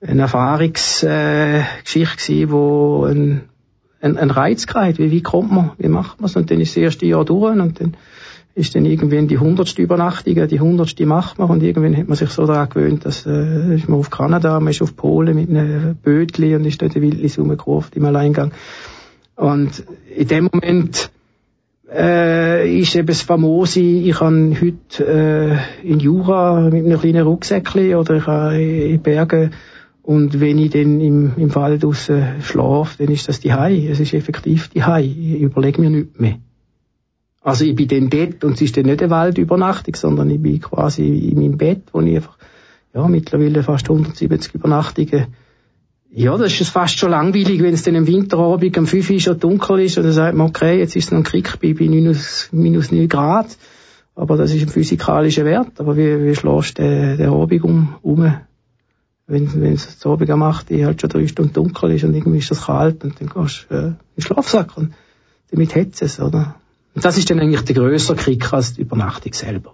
eine 0.00 0.22
Erfahrungsgeschichte 0.22 2.32
äh, 2.32 2.50
wo 2.50 3.04
ein, 3.04 3.42
ein, 4.00 4.16
ein 4.16 4.30
Reiz 4.30 4.66
hatte. 4.72 4.98
Wie, 4.98 5.10
wie 5.10 5.22
kommt 5.22 5.52
man, 5.52 5.72
wie 5.78 5.88
macht 5.88 6.20
man 6.20 6.30
es? 6.30 6.36
Und 6.36 6.50
dann 6.50 6.60
ist 6.60 6.76
das 6.76 6.82
erste 6.82 7.06
Jahr 7.06 7.24
durch 7.24 7.52
und 7.52 7.80
dann 7.80 7.96
ist 8.54 8.74
dann 8.74 8.84
irgendwann 8.84 9.28
die 9.28 9.38
hundertste 9.38 9.82
Übernachtung, 9.82 10.48
die 10.48 10.60
hundertste 10.60 11.06
macht 11.06 11.38
man 11.38 11.50
und 11.50 11.62
irgendwann 11.62 11.96
hat 11.96 12.08
man 12.08 12.16
sich 12.16 12.30
so 12.30 12.46
daran 12.46 12.68
gewöhnt, 12.68 13.04
dass 13.04 13.24
äh, 13.24 13.76
ist 13.76 13.88
man 13.88 14.00
auf 14.00 14.10
Kanada, 14.10 14.58
man 14.58 14.70
ist 14.70 14.82
auf 14.82 14.96
Polen 14.96 15.36
mit 15.36 15.48
einem 15.48 15.96
Bötli 15.96 16.56
und 16.56 16.64
ist 16.64 16.82
dort 16.82 16.94
wildlich 16.94 17.38
rumgekurft 17.38 17.96
im 17.96 18.04
Alleingang. 18.06 18.52
Und 19.36 19.84
in 20.14 20.28
dem 20.28 20.50
Moment 20.52 21.10
äh, 21.92 22.78
ist 22.78 22.96
eben 22.96 23.06
das 23.06 23.22
Famose, 23.22 23.80
ich 23.80 24.16
kann 24.16 24.56
heute 24.60 25.06
äh, 25.06 25.88
in 25.88 26.00
Jura 26.00 26.68
mit 26.70 26.84
einem 26.84 27.00
kleinen 27.00 27.22
Rucksäckchen 27.22 27.94
oder 27.94 28.16
ich 28.16 28.24
kann 28.24 28.54
in 28.54 29.00
Bergen 29.00 29.52
und 30.02 30.40
wenn 30.40 30.58
ich 30.58 30.70
dann 30.70 31.00
im, 31.00 31.32
im 31.36 31.54
Wald 31.54 31.82
draussen 31.82 32.42
schlafe, 32.42 32.98
dann 32.98 33.12
ist 33.12 33.28
das 33.28 33.40
die 33.40 33.52
Hai. 33.52 33.86
Es 33.86 34.00
ist 34.00 34.14
effektiv 34.14 34.68
die 34.68 34.82
Hai. 34.82 35.02
Ich 35.02 35.40
überlege 35.40 35.80
mir 35.80 35.90
nichts 35.90 36.18
mehr. 36.18 36.38
Also 37.42 37.64
ich 37.64 37.74
bin 37.74 37.88
dann 37.88 38.10
dort 38.10 38.44
und 38.44 38.54
es 38.54 38.62
ist 38.62 38.76
dann 38.76 38.86
nicht 38.86 39.02
eine 39.02 39.10
Waldübernachtung, 39.10 39.94
sondern 39.94 40.30
ich 40.30 40.40
bin 40.40 40.60
quasi 40.60 41.30
in 41.30 41.38
meinem 41.38 41.56
Bett, 41.56 41.82
wo 41.92 42.00
ich 42.00 42.16
einfach, 42.16 42.36
ja, 42.94 43.06
mittlerweile 43.08 43.62
fast 43.62 43.88
170 43.88 44.54
Übernachtungen 44.54 45.26
ja, 46.12 46.36
das 46.36 46.60
ist 46.60 46.70
fast 46.70 46.98
schon 46.98 47.10
langweilig, 47.10 47.62
wenn 47.62 47.72
es 47.72 47.84
dann 47.84 47.94
im 47.94 48.06
Winterabend 48.06 48.76
um 48.76 48.86
5 48.86 49.10
Uhr 49.10 49.20
schon 49.20 49.38
dunkel 49.38 49.80
ist 49.80 49.96
und 49.96 50.04
dann 50.04 50.12
sagt 50.12 50.36
man, 50.36 50.48
okay, 50.48 50.78
jetzt 50.78 50.96
ist 50.96 51.04
es 51.04 51.10
noch 51.12 51.18
ein 51.18 51.24
Krieg 51.24 51.58
bei 51.62 51.72
minus, 51.72 52.48
minus 52.50 52.90
9 52.90 53.08
Grad. 53.08 53.56
Aber 54.16 54.36
das 54.36 54.52
ist 54.52 54.62
ein 54.62 54.68
physikalischer 54.68 55.44
Wert. 55.44 55.78
Aber 55.78 55.96
wie, 55.96 56.24
wie 56.24 56.34
schlägst 56.34 56.78
du 56.78 56.82
den, 56.82 57.16
den 57.16 57.30
Abend 57.30 57.62
um, 57.62 57.94
um? 58.02 58.34
Wenn, 59.30 59.62
wenn 59.62 59.74
es 59.74 59.98
zu 59.98 60.10
Abend 60.10 60.28
am 60.30 60.42
8 60.42 60.72
Uhr 60.72 60.86
halt 60.86 61.00
schon 61.00 61.08
drei 61.08 61.26
Stunden 61.28 61.52
dunkel 61.52 61.92
ist 61.92 62.02
und 62.02 62.14
irgendwie 62.14 62.38
ist 62.38 62.50
das 62.50 62.66
kalt 62.66 63.04
und 63.04 63.20
dann 63.20 63.28
gehst 63.28 63.66
du 63.68 63.74
äh, 63.74 63.78
in 63.78 63.96
den 64.16 64.22
Schlafsack 64.22 64.76
und 64.76 64.92
damit 65.52 65.74
hetzt 65.76 66.02
es, 66.02 66.18
oder? 66.18 66.56
Und 66.96 67.04
das 67.04 67.16
ist 67.16 67.30
dann 67.30 67.38
eigentlich 67.38 67.62
der 67.62 67.76
größere 67.76 68.16
Krieg 68.16 68.52
als 68.52 68.74
die 68.74 68.82
Übernachtung 68.82 69.32
selber. 69.32 69.72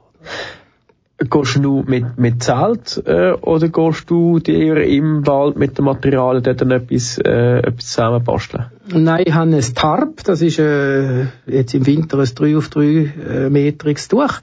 Gehst 1.18 1.56
du 1.56 1.82
mit, 1.86 2.18
mit 2.18 2.42
Zelt 2.42 3.02
äh, 3.06 3.32
oder 3.32 3.70
gehst 3.70 4.10
du 4.10 4.38
dir 4.40 4.76
im 4.84 5.26
Wald 5.26 5.56
mit 5.56 5.78
dem 5.78 5.86
Material 5.86 6.42
dort 6.42 6.60
dann 6.60 6.70
etwas, 6.72 7.16
äh, 7.16 7.60
etwas 7.60 7.86
zusammenbasteln? 7.86 8.66
Nein, 8.92 9.24
ich 9.26 9.32
habe 9.32 9.56
ein 9.56 9.74
Tarp, 9.74 10.22
das 10.24 10.42
ist 10.42 10.58
äh, 10.58 11.28
jetzt 11.46 11.72
im 11.72 11.86
Winter 11.86 12.18
ein 12.18 12.28
3 12.34 12.58
auf 12.58 12.68
3 12.68 12.84
äh, 12.84 13.48
metriges 13.48 14.08
Tuch, 14.08 14.34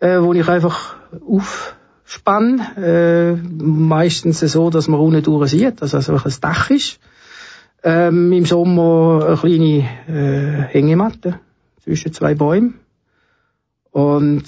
äh, 0.00 0.18
wo 0.18 0.32
ich 0.32 0.48
einfach 0.48 0.96
aufspanne, 2.06 2.60
äh, 2.78 3.62
meistens 3.62 4.40
so, 4.40 4.70
dass 4.70 4.88
man 4.88 5.00
unten 5.00 5.22
durch 5.22 5.50
sieht, 5.50 5.82
dass 5.82 5.92
es 5.92 6.08
einfach 6.08 6.24
ein 6.24 6.34
Dach 6.40 6.70
ist. 6.70 7.00
Ähm, 7.82 8.32
Im 8.32 8.46
Sommer 8.46 9.26
eine 9.26 9.36
kleine 9.36 9.84
äh, 10.08 10.62
Hängematte 10.72 11.40
zwischen 11.82 12.12
zwei 12.12 12.34
Bäumen 12.34 12.74
und 13.96 14.44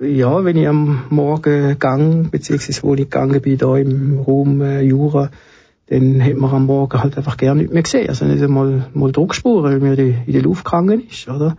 ja, 0.00 0.44
wenn 0.46 0.56
ich 0.56 0.66
am 0.66 1.04
Morgen 1.10 1.78
gang, 1.78 2.30
beziehungsweise 2.30 2.82
wo 2.84 2.94
ich 2.94 3.00
gegangen 3.00 3.42
bin, 3.42 3.58
da 3.58 3.76
im 3.76 4.20
Raum 4.20 4.62
äh, 4.62 4.80
Jura, 4.80 5.30
dann 5.88 6.24
hat 6.24 6.36
man 6.36 6.50
am 6.52 6.64
Morgen 6.64 7.02
halt 7.02 7.18
einfach 7.18 7.36
gar 7.36 7.54
nicht 7.54 7.70
mehr 7.70 7.82
gesehen. 7.82 8.08
Also 8.08 8.24
nicht 8.24 8.42
einmal 8.42 8.86
mal 8.94 9.12
Druckspuren, 9.12 9.62
weil 9.62 9.80
mir 9.80 9.94
die 9.94 10.16
in 10.24 10.32
die 10.32 10.40
Luft 10.40 10.64
gegangen 10.64 11.06
ist, 11.06 11.28
oder? 11.28 11.58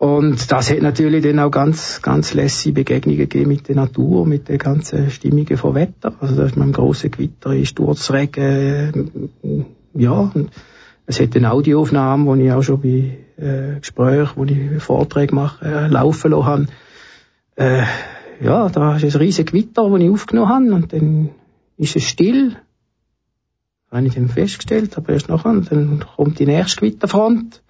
Und 0.00 0.50
das 0.50 0.70
hat 0.70 0.80
natürlich 0.80 1.22
dann 1.22 1.38
auch 1.40 1.50
ganz, 1.50 2.00
ganz 2.00 2.32
lässige 2.32 2.72
Begegnungen 2.72 3.18
gegeben 3.18 3.48
mit 3.48 3.68
der 3.68 3.76
Natur, 3.76 4.26
mit 4.26 4.48
der 4.48 4.56
ganzen 4.56 5.10
Stimmungen 5.10 5.58
von 5.58 5.74
Wetter. 5.74 6.14
Also 6.20 6.36
da 6.36 6.46
ist 6.46 6.56
man 6.56 6.68
im 6.68 6.72
grossen 6.72 7.10
Gewitter, 7.10 7.62
Sturzregen, 7.66 9.30
äh, 9.42 9.64
ja, 9.92 10.32
und 10.34 10.48
es 11.04 11.20
hat 11.20 11.36
eine 11.36 11.52
Audioaufnahme, 11.52 12.24
wo 12.24 12.34
ich 12.34 12.50
auch 12.50 12.62
schon 12.62 12.80
bei 12.80 13.18
äh, 13.36 13.80
Gesprächen, 13.80 14.30
wo 14.36 14.44
ich 14.44 14.82
Vorträge 14.82 15.34
mache, 15.34 15.66
äh, 15.66 15.86
laufen 15.88 16.30
lassen 16.30 16.46
habe. 16.46 16.66
Äh, 17.56 17.82
ja, 18.40 18.70
da 18.70 18.96
ist 18.96 19.04
ein 19.04 19.20
riesiges 19.20 19.52
Gewitter, 19.52 19.86
das 19.86 20.00
ich 20.00 20.08
aufgenommen 20.08 20.48
habe 20.48 20.74
und 20.76 20.92
dann 20.94 21.28
ist 21.76 21.96
es 21.96 22.04
still. 22.04 22.56
Das 23.90 23.98
habe 23.98 24.06
ich 24.06 24.14
dann 24.14 24.30
festgestellt, 24.30 24.96
aber 24.96 25.12
erst 25.12 25.28
nachher, 25.28 25.50
und 25.50 25.70
dann 25.70 26.02
kommt 26.16 26.38
die 26.38 26.46
nächste 26.46 26.80
Gewitterfront. 26.80 27.60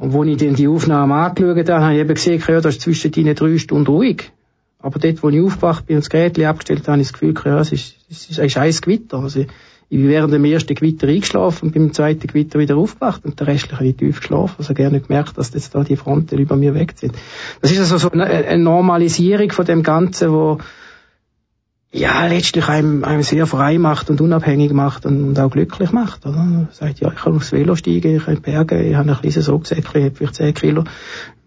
Und 0.00 0.14
wo 0.14 0.24
ich 0.24 0.38
dann 0.38 0.54
die 0.54 0.66
Aufnahme 0.66 1.14
angeschaut 1.14 1.68
habe, 1.68 1.84
habe 1.84 1.94
ich 1.94 2.00
eben 2.00 2.14
gesehen, 2.14 2.42
ja, 2.48 2.60
das 2.62 2.76
ist 2.76 2.80
zwischen 2.80 3.12
deinen 3.12 3.34
drei 3.34 3.58
Stunden 3.58 3.86
ruhig. 3.86 4.32
Aber 4.78 4.98
dort, 4.98 5.22
wo 5.22 5.28
ich 5.28 5.42
aufgewacht 5.42 5.86
bin 5.86 5.96
und 5.96 6.04
das 6.04 6.08
Gerät 6.08 6.42
abgestellt 6.42 6.80
habe, 6.80 6.92
habe 6.92 7.02
ich 7.02 7.08
das 7.08 7.12
Gefühl, 7.12 7.34
ja, 7.44 7.60
es 7.60 7.70
ist, 7.70 7.96
es 8.10 8.30
ist 8.30 8.40
ein 8.40 8.48
scheiß 8.48 8.80
Gewitter. 8.80 9.18
Also, 9.18 9.40
ich 9.40 9.98
bin 9.98 10.08
während 10.08 10.32
dem 10.32 10.44
ersten 10.46 10.74
Gewitter 10.74 11.06
eingeschlafen 11.06 11.66
und 11.66 11.74
beim 11.74 11.92
zweiten 11.92 12.26
Gewitter 12.26 12.58
wieder 12.58 12.76
aufgewacht 12.76 13.26
und 13.26 13.38
der 13.40 13.48
restliche 13.48 13.84
ich 13.84 13.96
tief 13.96 14.20
geschlafen. 14.20 14.54
Also 14.56 14.72
gerne 14.72 15.00
gemerkt, 15.00 15.36
dass 15.36 15.52
jetzt 15.52 15.74
da 15.74 15.84
die 15.84 15.96
Fronten 15.96 16.38
über 16.38 16.56
mir 16.56 16.74
weg 16.74 16.94
sind. 16.96 17.14
Das 17.60 17.70
ist 17.70 17.80
also 17.80 17.98
so 17.98 18.10
eine, 18.10 18.56
Normalisierung 18.56 19.50
von 19.50 19.66
dem 19.66 19.82
Ganzen, 19.82 20.32
wo 20.32 20.58
ja, 21.92 22.26
letztlich 22.26 22.68
einem, 22.68 23.02
einem 23.02 23.22
sehr 23.22 23.46
frei 23.46 23.78
macht 23.78 24.10
und 24.10 24.20
unabhängig 24.20 24.72
macht 24.72 25.06
und, 25.06 25.24
und 25.24 25.40
auch 25.40 25.50
glücklich 25.50 25.90
macht. 25.90 26.24
Oder? 26.24 26.36
Man 26.36 26.68
sagt, 26.70 27.00
ja, 27.00 27.10
ich 27.10 27.18
kann 27.18 27.34
aufs 27.34 27.50
Velo 27.50 27.74
steigen, 27.74 28.16
ich 28.16 28.24
kann 28.24 28.36
in 28.36 28.42
Berge, 28.42 28.80
ich 28.80 28.94
habe 28.94 29.10
ein 29.10 29.16
kleines 29.16 29.48
Rucksäckchen, 29.48 30.00
ich 30.00 30.06
habe 30.06 30.16
vielleicht 30.16 30.34
10 30.36 30.54
Kilo. 30.54 30.84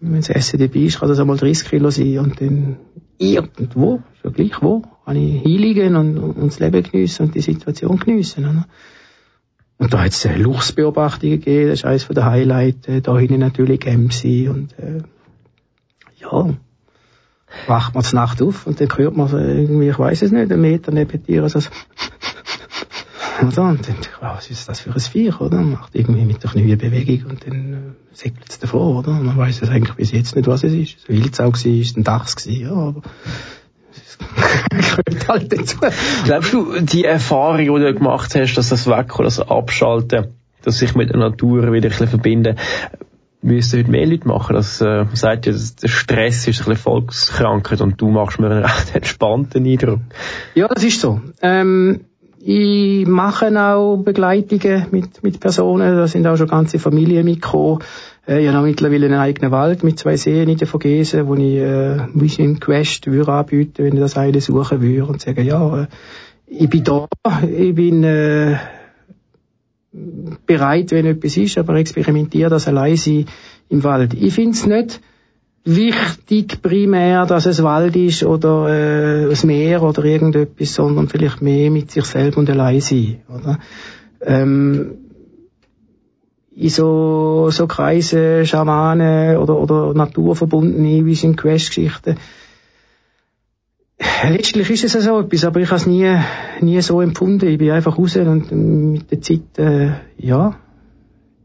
Wenn 0.00 0.16
das 0.16 0.28
Essen 0.28 0.60
dabei 0.60 0.80
ist, 0.80 1.00
kann 1.00 1.08
das 1.08 1.18
einmal 1.18 1.38
30 1.38 1.68
Kilo 1.68 1.90
sein 1.90 2.18
und 2.18 2.40
dann 2.40 2.76
irgendwo, 3.16 4.02
ist 4.22 4.34
gleich 4.34 4.60
wo, 4.60 4.82
kann 5.06 5.16
ich 5.16 5.42
hinliegen 5.42 5.96
und, 5.96 6.18
und 6.18 6.46
das 6.46 6.58
Leben 6.58 6.82
geniessen 6.82 7.26
und 7.26 7.34
die 7.34 7.40
Situation 7.40 7.98
geniessen. 7.98 8.44
Oder? 8.44 8.66
Und 9.78 9.94
da 9.94 10.04
hat 10.04 10.12
es 10.12 10.24
äh, 10.26 10.36
Luchsbeobachtungen 10.36 11.40
gegeben, 11.40 11.70
das 11.70 11.80
ist 11.80 11.84
eines 11.84 12.06
der 12.06 12.24
Highlights, 12.26 12.86
äh, 12.86 13.00
da 13.00 13.18
hinten 13.18 13.40
natürlich 13.40 13.86
MC 13.86 14.50
und 14.50 14.78
äh, 14.78 15.02
ja, 16.20 16.54
wacht 17.66 17.94
man 17.94 18.04
zur 18.04 18.20
Nacht 18.20 18.42
auf 18.42 18.66
und 18.66 18.80
dann 18.80 18.88
hört 18.96 19.16
man 19.16 19.28
so 19.28 19.38
irgendwie, 19.38 19.88
ich 19.88 19.98
weiß 19.98 20.22
es 20.22 20.32
nicht, 20.32 20.50
einen 20.50 20.60
Meter 20.60 20.92
neben 20.92 21.22
dir, 21.22 21.42
also 21.42 21.60
oder? 23.42 23.62
Und 23.64 23.88
dann, 23.88 23.96
oh, 24.20 24.36
was 24.36 24.50
ist 24.50 24.68
das 24.68 24.80
für 24.80 24.90
ein 24.90 25.00
Viech, 25.00 25.40
oder? 25.40 25.56
Man 25.56 25.72
macht 25.72 25.94
irgendwie 25.94 26.24
mit 26.24 26.42
der 26.42 26.50
Bewegung 26.50 27.30
und 27.30 27.46
dann 27.46 27.72
äh, 27.72 28.16
segelt 28.16 28.48
es 28.48 28.58
davor, 28.58 28.98
oder? 28.98 29.12
Man 29.12 29.36
weiß 29.36 29.62
es 29.62 29.68
eigentlich 29.68 29.94
bis 29.96 30.12
jetzt 30.12 30.36
nicht, 30.36 30.46
was 30.46 30.64
es 30.64 30.72
ist. 30.72 30.98
Es 30.98 31.08
war 31.08 31.16
Wildsau 31.16 31.50
es 31.50 31.96
ein 31.96 32.04
Dachs 32.04 32.44
ja, 32.46 32.70
aber 32.72 33.02
gehört 34.70 35.28
halt 35.28 35.52
dazu. 35.52 35.76
Glaubst 36.24 36.52
du, 36.52 36.80
die 36.80 37.04
Erfahrung, 37.04 37.58
die 37.58 37.66
du 37.66 37.94
gemacht 37.94 38.34
hast, 38.34 38.54
dass 38.54 38.68
das 38.68 38.86
Wegkommen, 38.86 39.24
das 39.24 39.40
Abschalten, 39.40 40.34
dass 40.62 40.78
sich 40.78 40.94
mit 40.94 41.10
der 41.10 41.18
Natur 41.18 41.72
wieder 41.72 41.88
ein 41.88 41.90
bisschen 41.90 42.08
verbinden, 42.08 42.56
müssen 43.44 43.78
heute 43.78 43.90
mehr 43.90 44.06
Leute 44.06 44.26
machen. 44.26 44.56
Das 44.56 44.80
äh, 44.80 45.04
sagt 45.12 45.46
ja, 45.46 45.52
der 45.52 45.88
Stress 45.88 46.48
ist 46.48 46.60
ein 46.60 46.70
bisschen 46.70 46.76
Volkskrankheit 46.76 47.80
und 47.80 48.00
du 48.00 48.08
machst 48.08 48.40
mir 48.40 48.50
einen 48.50 48.64
recht 48.64 48.94
entspannten 48.94 49.66
Eindruck. 49.66 50.00
Ja, 50.54 50.66
das 50.68 50.82
ist 50.82 51.00
so. 51.00 51.20
Ähm, 51.42 52.00
ich 52.46 53.06
mache 53.06 53.48
auch 53.58 53.96
Begleitungen 53.96 54.86
mit, 54.90 55.22
mit 55.22 55.40
Personen, 55.40 55.96
da 55.96 56.06
sind 56.06 56.26
auch 56.26 56.36
schon 56.36 56.48
ganze 56.48 56.78
Familien 56.78 57.24
mitgekommen. 57.24 57.78
Äh, 58.26 58.44
ich 58.44 58.52
habe 58.52 58.66
mittlerweile 58.66 59.06
einen 59.06 59.18
eigenen 59.18 59.50
Wald 59.50 59.84
mit 59.84 59.98
zwei 59.98 60.16
Seen 60.16 60.48
in 60.48 60.58
der 60.58 60.66
Vogesen, 60.66 61.26
wo 61.26 61.34
ich 61.34 61.56
äh, 61.56 61.98
Vision 62.12 62.60
Quest 62.60 63.06
würde 63.06 63.32
anbieten, 63.32 63.84
wenn 63.84 63.94
ich 63.94 64.00
das 64.00 64.16
eine 64.16 64.40
suchen 64.40 64.80
würde 64.82 65.06
und 65.06 65.20
sagen, 65.20 65.44
ja, 65.44 65.82
äh, 65.82 65.86
ich 66.46 66.68
bin 66.68 66.84
da, 66.84 67.08
ich 67.42 67.74
bin 67.74 68.04
äh, 68.04 68.56
bereit, 70.46 70.90
wenn 70.90 71.06
etwas 71.06 71.36
ist, 71.36 71.58
aber 71.58 71.76
experimentiere 71.76 72.50
das 72.50 72.66
allein 72.68 72.96
sein 72.96 73.26
im 73.68 73.84
Wald. 73.84 74.14
Ich 74.14 74.34
finde 74.34 74.52
es 74.52 74.66
nicht 74.66 75.00
wichtig 75.64 76.60
primär, 76.60 77.26
dass 77.26 77.46
es 77.46 77.62
Wald 77.62 77.96
ist 77.96 78.24
oder 78.24 78.68
äh, 78.68 79.28
das 79.28 79.44
Meer 79.44 79.82
oder 79.82 80.04
irgendetwas, 80.04 80.74
sondern 80.74 81.08
vielleicht 81.08 81.40
mehr 81.40 81.70
mit 81.70 81.90
sich 81.90 82.04
selbst 82.04 82.36
und 82.36 82.50
allein 82.50 82.80
sein. 82.80 83.22
Oder? 83.28 83.58
Ähm, 84.20 84.98
in 86.56 86.68
so, 86.68 87.48
so 87.50 87.66
Kreise, 87.66 88.46
Schamane 88.46 89.40
oder, 89.40 89.58
oder 89.58 89.94
naturverbundene 89.94 91.04
Vision 91.04 91.34
Quest 91.34 91.68
Geschichten, 91.68 92.16
letztlich 93.98 94.70
ist 94.70 94.84
es 94.84 95.04
so 95.04 95.20
etwas, 95.20 95.44
aber 95.44 95.60
ich 95.60 95.68
habe 95.68 95.76
es 95.76 95.86
nie, 95.86 96.16
nie 96.60 96.80
so 96.80 97.00
empfunden. 97.00 97.48
Ich 97.48 97.58
bin 97.58 97.70
einfach 97.70 97.98
raus 97.98 98.16
und 98.16 98.50
mit 98.52 99.10
der 99.10 99.20
Zeit, 99.20 99.58
äh, 99.58 99.92
ja, 100.18 100.56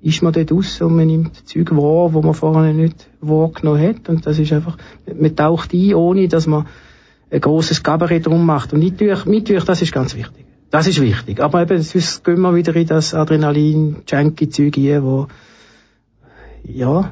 ist 0.01 0.21
man 0.21 0.33
dort 0.33 0.51
raus 0.51 0.81
und 0.81 0.95
man 0.95 1.07
nimmt 1.07 1.47
Zeug 1.47 1.71
wahr, 1.71 2.13
wo 2.13 2.21
man 2.21 2.33
vorher 2.33 2.73
nicht 2.73 3.09
wahrgenommen 3.19 3.81
hat. 3.81 4.09
Und 4.09 4.25
das 4.25 4.39
ist 4.39 4.53
einfach, 4.53 4.77
man 5.13 5.35
taucht 5.35 5.73
ein, 5.73 5.93
ohne 5.93 6.27
dass 6.27 6.47
man 6.47 6.67
ein 7.31 7.41
grosses 7.41 7.83
Gabarett 7.83 8.25
drum 8.25 8.45
macht. 8.45 8.73
Und 8.73 8.79
Mittwoch, 8.79 9.25
Mittwoch, 9.25 9.65
das 9.65 9.81
ist 9.81 9.91
ganz 9.91 10.15
wichtig. 10.15 10.45
Das 10.71 10.87
ist 10.87 11.01
wichtig. 11.01 11.41
Aber 11.41 11.61
eben, 11.61 11.81
sonst 11.81 12.23
gehen 12.23 12.41
wir 12.41 12.55
wieder 12.55 12.75
in 12.75 12.87
das 12.87 13.13
Adrenalin-Junkie-Zeug 13.13 14.77
ein, 14.77 15.03
wo, 15.03 15.27
ja, 16.63 17.11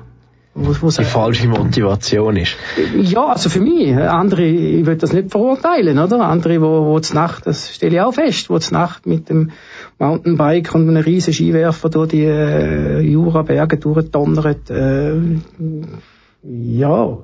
wo, 0.58 0.76
wo 0.82 0.89
die 0.89 1.04
falsche 1.06 1.48
Motivation 1.48 2.36
ist. 2.36 2.56
Ja, 2.96 3.28
also 3.28 3.50
für 3.50 3.62
mich. 3.62 3.96
Andere, 3.96 4.43
ich 4.43 4.86
will 4.86 4.96
das 4.96 5.13
nicht 5.13 5.32
verurteilen, 5.32 6.00
oder? 6.00 6.22
Andere, 6.22 6.62
wo, 6.62 6.86
wo 6.86 7.00
Nacht, 7.13 7.46
das 7.46 7.74
stelle 7.74 7.96
ich 7.96 8.02
auch 8.02 8.13
fest, 8.13 8.50
wo 8.50 8.60
Nacht 8.72 9.06
mit 9.06 9.30
dem 9.30 9.52
Mountainbike 10.00 10.74
und 10.74 10.89
einem 10.89 11.04
riesen 11.04 11.34
Skiwerfer 11.34 11.89
durch 11.89 12.10
die 12.10 12.26
äh, 12.26 13.00
Juraberge 13.02 13.78
durchdonnert, 13.78 14.70
äh, 14.70 15.13
Ja, 16.43 17.17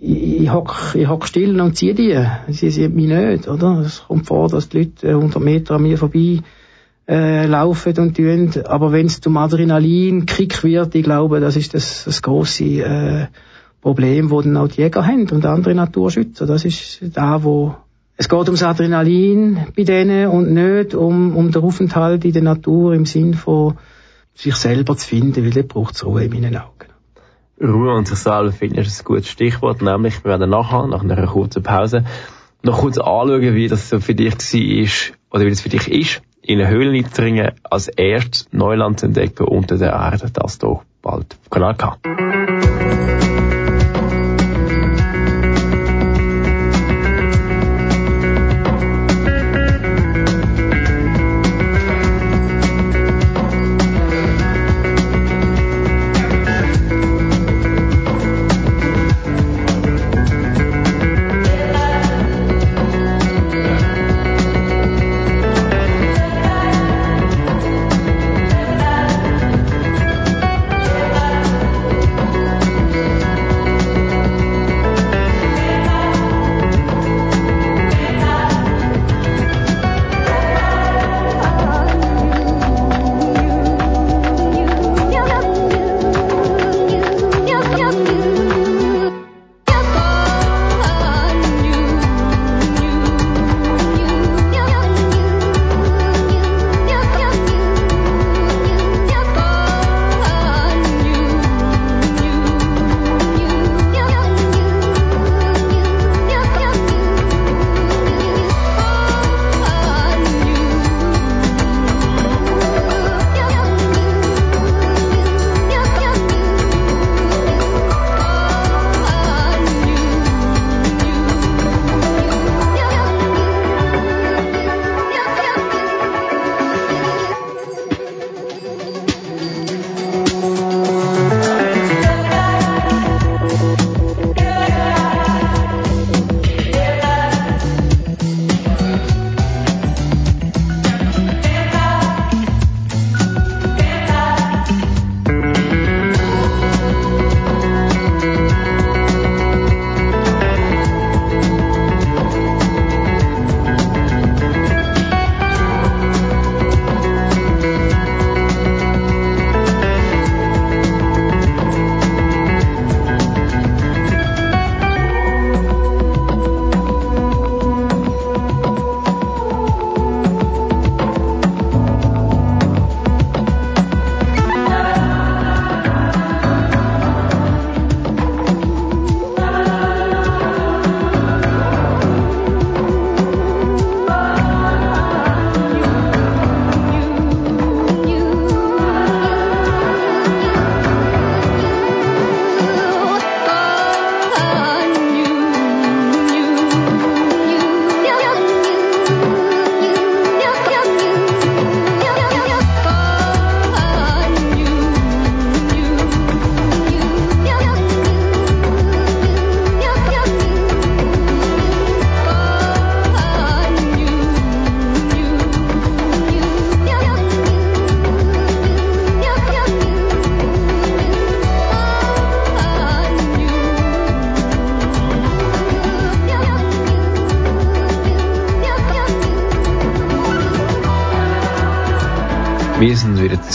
ich, 0.00 0.40
ich 0.42 0.52
hock, 0.52 0.94
ich 0.94 1.08
hock 1.08 1.26
still 1.26 1.60
und 1.60 1.76
ziehe 1.76 1.94
die. 1.94 2.18
Sie 2.48 2.70
sieht 2.70 2.94
mich 2.94 3.08
nicht, 3.08 3.48
oder? 3.48 3.80
Es 3.84 4.04
kommt 4.06 4.26
vor, 4.26 4.48
dass 4.48 4.68
die 4.68 4.78
Leute 4.78 5.08
100 5.08 5.42
Meter 5.42 5.76
an 5.76 5.82
mir 5.82 5.96
vorbei 5.96 6.40
äh, 7.08 7.46
laufen 7.46 7.98
und 7.98 8.16
tun. 8.16 8.50
Aber 8.64 8.92
wenn 8.92 9.06
es 9.06 9.20
zum 9.20 9.36
Adrenalin-Kick 9.36 10.64
wird, 10.64 10.94
ich 10.94 11.04
glaube, 11.04 11.40
das 11.40 11.56
ist 11.56 11.74
das, 11.74 12.04
das 12.04 12.22
große 12.22 12.64
äh, 12.64 13.26
Problem, 13.80 14.30
wo 14.30 14.42
dann 14.42 14.56
auch 14.56 14.68
die 14.68 14.80
Jäger 14.80 15.06
haben 15.06 15.28
und 15.30 15.46
andere 15.46 15.74
Naturschützer. 15.74 16.46
Das 16.46 16.64
ist 16.64 17.00
da, 17.14 17.44
wo 17.44 17.76
es 18.16 18.28
geht 18.28 18.46
ums 18.46 18.62
Adrenalin 18.62 19.58
bei 19.76 19.84
denen 19.84 20.28
und 20.28 20.52
nicht 20.52 20.94
um, 20.94 21.36
um 21.36 21.52
den 21.52 21.62
Aufenthalt 21.62 22.24
in 22.24 22.32
der 22.32 22.42
Natur 22.42 22.94
im 22.94 23.04
Sinn 23.04 23.34
von 23.34 23.76
sich 24.34 24.54
selber 24.56 24.96
zu 24.96 25.06
finden, 25.06 25.44
weil 25.44 25.50
dort 25.50 25.68
braucht 25.68 25.94
es 25.94 26.04
Ruhe 26.04 26.24
in 26.24 26.32
meinen 26.32 26.56
Augen. 26.56 26.72
Ruhe 27.60 27.94
und 27.94 28.08
sich 28.08 28.18
selber 28.18 28.52
finden 28.52 28.78
ist 28.78 29.00
ein 29.00 29.04
gutes 29.04 29.28
Stichwort, 29.28 29.82
nämlich 29.82 30.24
wir 30.24 30.30
werden 30.30 30.50
nachher, 30.50 30.86
nach 30.86 31.02
einer 31.02 31.26
kurzen 31.26 31.62
Pause, 31.62 32.04
noch 32.62 32.80
kurz 32.80 32.98
anschauen, 32.98 33.54
wie 33.54 33.68
das 33.68 33.88
so 33.88 34.00
für 34.00 34.14
dich 34.14 34.34
war, 34.34 35.16
oder 35.30 35.44
wie 35.46 35.50
das 35.50 35.60
für 35.60 35.68
dich 35.68 35.88
ist, 35.90 36.22
in 36.46 36.60
eine 36.60 36.68
Höhle 36.68 36.92
einzudringen, 36.92 37.52
als 37.64 37.88
erstes 37.88 38.48
Neuland 38.52 39.00
zu 39.00 39.06
entdecken 39.06 39.44
unter 39.44 39.76
der 39.76 39.92
Erde, 39.92 40.30
das 40.32 40.58
hier 40.60 40.80
bald 41.02 41.36
auf 41.42 41.50
Kanal 41.50 41.74
K. 41.74 41.96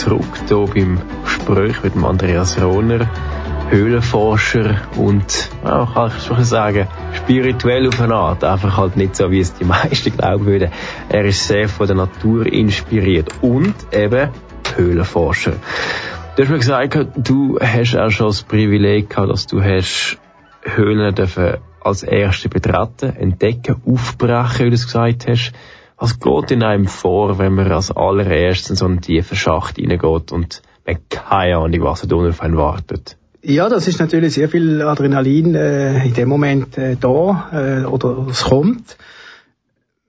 zurück 0.02 0.26
hier 0.48 0.66
beim 0.74 1.00
Gespräch 1.24 1.84
mit 1.84 1.94
dem 1.94 2.06
Andreas 2.06 2.60
Rohner, 2.60 3.08
Höhlenforscher 3.70 4.82
und, 4.98 5.50
ja, 5.64 5.88
kann 5.94 6.12
ich 6.18 6.24
schon 6.24 6.44
sagen, 6.44 6.88
spirituell 7.14 7.88
auf 7.88 8.02
eine 8.02 8.16
Art. 8.16 8.44
Einfach 8.44 8.78
halt 8.78 8.98
nicht 8.98 9.16
so, 9.16 9.30
wie 9.30 9.40
es 9.40 9.54
die 9.54 9.64
meisten 9.76 10.18
glauben 10.18 10.48
würden. 10.48 10.72
Er 11.10 11.26
ist 11.26 11.48
sehr 11.48 11.70
von 11.70 11.86
der 11.86 11.96
Natur 11.96 12.48
inspiriert 12.48 13.30
und 13.42 13.76
eben 13.92 14.30
Höhlenforscher. 14.76 15.54
Du 16.36 16.44
hast 16.44 16.50
mir 16.50 16.58
gesagt, 16.58 16.98
du 17.18 17.60
hast 17.60 17.96
auch 17.96 18.10
schon 18.10 18.28
das 18.28 18.42
Privileg 18.42 19.12
gehabt, 19.12 19.30
dass 19.30 19.46
du 19.46 19.62
hast 19.62 20.18
Höhlen 20.64 21.14
dürfen 21.14 21.58
als 21.80 22.02
erste 22.02 22.50
betreten, 22.50 23.16
entdecken, 23.16 23.76
aufbrechen, 23.86 24.66
wie 24.66 24.70
du 24.70 24.76
es 24.76 24.86
gesagt 24.86 25.28
hast. 25.28 25.54
Was 26.02 26.20
geht 26.20 26.50
in 26.50 26.64
einem 26.64 26.88
vor, 26.88 27.38
wenn 27.38 27.54
man 27.54 27.72
als 27.72 27.92
allererstes 27.92 28.72
in 28.72 28.76
so 28.76 28.86
einen 28.86 29.02
tiefen 29.02 29.38
Schacht 29.38 29.78
reingeht 29.78 30.32
und 30.32 30.64
man 30.84 30.98
keine 31.10 31.58
Ahnung, 31.58 31.82
was 31.84 32.02
da 32.02 32.16
auf 32.16 32.42
einen 32.42 32.58
wartet? 32.58 33.18
Ja, 33.44 33.70
das 33.70 33.88
ist 33.88 34.00
natürlich 34.00 34.34
sehr 34.34 34.50
viel 34.50 34.82
Adrenalin 34.82 35.54
äh, 35.54 36.04
in 36.04 36.16
dem 36.16 36.28
Moment 36.28 36.76
äh, 36.80 36.96
da 37.00 37.50
äh, 37.54 37.86
oder 37.86 38.26
es 38.32 38.46
kommt. 38.46 38.98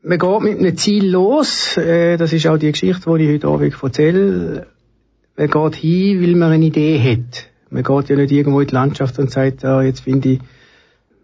Man 0.02 0.18
geht 0.18 0.40
mit 0.40 0.60
einem 0.60 0.78
Ziel 0.78 1.10
los. 1.10 1.76
Äh, 1.76 2.16
das 2.16 2.32
ist 2.32 2.46
auch 2.46 2.56
die 2.56 2.72
Geschichte, 2.72 3.14
die 3.18 3.24
ich 3.24 3.34
heute 3.34 3.48
Abend 3.48 3.74
erzähle. 3.82 4.66
Man 5.36 5.50
geht 5.50 5.74
hin, 5.74 6.22
weil 6.22 6.36
man 6.36 6.52
eine 6.52 6.64
Idee 6.64 6.98
hat. 7.00 7.48
Man 7.68 7.82
geht 7.82 8.08
ja 8.08 8.16
nicht 8.16 8.32
irgendwo 8.32 8.60
in 8.60 8.66
die 8.66 8.74
Landschaft 8.74 9.18
und 9.18 9.30
sagt, 9.30 9.62
ah, 9.66 9.82
jetzt 9.82 10.00
finde 10.00 10.30
ich 10.30 10.40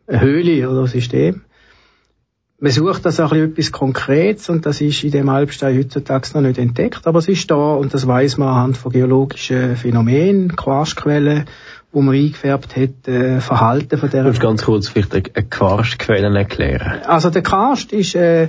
eine 0.09 0.21
Höhle 0.21 0.69
oder 0.69 0.83
ein 0.83 0.89
System 0.89 1.41
man 2.61 2.73
sucht 2.73 3.07
das 3.07 3.21
auch 3.21 3.33
etwas 3.33 3.71
Konkretes 3.71 4.49
und 4.49 4.67
das 4.67 4.81
ist 4.81 5.05
in 5.05 5.13
dem 5.13 5.29
Alpstein 5.29 5.79
heutzutage 5.79 6.29
noch 6.35 6.41
nicht 6.41 6.59
entdeckt, 6.59 7.07
aber 7.07 7.21
es 7.21 7.29
ist 7.29 7.51
da 7.51 7.75
und 7.75 7.95
das 7.95 8.07
weiß 8.07 8.37
man 8.39 8.49
anhand 8.49 8.77
von 8.77 8.93
geologischen 8.93 9.77
Phänomenen, 9.77 10.57
Quarzquellen 10.57 11.45
wo 11.93 12.03
man 12.03 12.15
eingefärbt 12.15 12.77
hat, 12.77 13.09
äh, 13.09 13.41
Verhalten 13.41 13.99
von 13.99 14.11
der. 14.11 14.25
Du 14.25 14.39
ganz 14.39 14.65
kurz 14.65 14.89
vielleicht 14.89 15.35
eine 15.35 15.47
Karstquelle 15.47 16.37
erklären. 16.37 17.03
Also 17.07 17.31
der 17.31 17.43
Karst 17.43 17.93
ist 17.93 18.15
äh, 18.15 18.49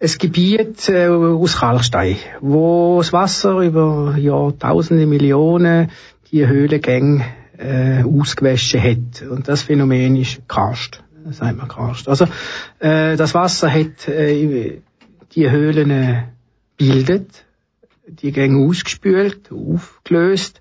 ein 0.00 0.10
Gebiet 0.18 0.88
äh, 0.88 1.08
aus 1.08 1.56
Kalkstein, 1.56 2.16
wo 2.40 2.98
das 2.98 3.12
Wasser 3.12 3.58
über 3.58 4.14
Jahrtausende, 4.16 5.06
Millionen 5.06 5.90
die 6.30 6.46
Höhlengänge 6.46 7.24
äh, 7.58 8.04
ausgewaschen 8.04 8.82
hat. 8.82 9.28
Und 9.28 9.48
das 9.48 9.62
Phänomen 9.62 10.14
ist 10.16 10.40
Karst. 10.46 11.02
Das 11.24 11.38
sagt 11.38 11.56
man 11.56 11.68
Karst. 11.68 12.08
Also 12.08 12.26
äh, 12.78 13.16
das 13.16 13.34
Wasser 13.34 13.70
hat 13.72 14.08
äh, 14.08 14.80
die 15.32 15.50
Höhlen 15.50 15.90
äh, 15.90 16.22
bildet, 16.76 17.44
die 18.06 18.32
Gänge 18.32 18.66
ausgespült, 18.66 19.52
aufgelöst 19.52 20.60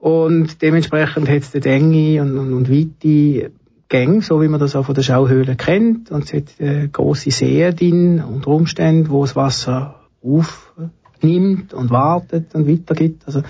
und 0.00 0.62
dementsprechend 0.62 1.28
hat 1.28 1.42
es 1.42 1.54
eine 1.54 1.64
Enge 1.64 2.22
und, 2.22 2.38
und, 2.38 2.52
und 2.54 2.70
weite 2.70 3.52
Gänge, 3.90 4.22
so 4.22 4.40
wie 4.40 4.48
man 4.48 4.58
das 4.58 4.74
auch 4.74 4.86
von 4.86 4.94
der 4.94 5.02
Schauhöhle 5.02 5.56
kennt. 5.56 6.10
Und 6.10 6.24
es 6.24 6.32
hat 6.32 6.58
äh, 6.58 6.88
große 6.88 7.30
Seen 7.30 7.76
drin, 7.76 8.24
unter 8.24 8.48
Umständen, 8.48 9.10
wo 9.10 9.22
das 9.22 9.36
Wasser 9.36 10.00
aufnimmt 10.22 11.74
und 11.74 11.90
wartet 11.90 12.54
und 12.54 12.66
weitergibt. 12.66 13.26
Also 13.26 13.42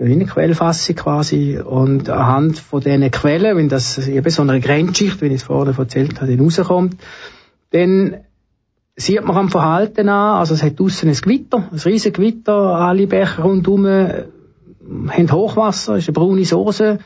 wie 0.00 0.12
eine 0.12 0.26
Quellfassung 0.26 0.96
quasi. 0.96 1.58
Und 1.58 2.08
anhand 2.08 2.58
von 2.58 2.80
diesen 2.80 3.10
Quellen, 3.10 3.56
wenn 3.56 3.68
das 3.68 4.08
eben 4.08 4.30
so 4.30 4.42
eine 4.42 4.60
Grenzschicht, 4.60 5.20
wie 5.20 5.26
ich 5.26 5.34
es 5.34 5.42
vorher 5.42 5.78
erzählt 5.78 6.20
habe, 6.20 6.38
rauskommt, 6.38 6.96
dann 7.70 8.16
sieht 8.96 9.24
man 9.24 9.36
am 9.36 9.48
Verhalten 9.50 10.08
an, 10.08 10.38
also 10.38 10.54
es 10.54 10.62
hat 10.62 10.78
draussen 10.78 11.08
ein 11.08 11.14
Gewitter, 11.14 11.68
ein 11.70 11.78
riesiges 11.78 12.14
Gewitter, 12.14 12.52
alle 12.52 13.06
Becher 13.06 13.42
rundherum 13.42 13.86
haben 13.86 15.32
Hochwasser, 15.32 15.96
ist 15.96 16.08
eine 16.08 16.14
braune 16.14 16.44
Soße, 16.44 16.98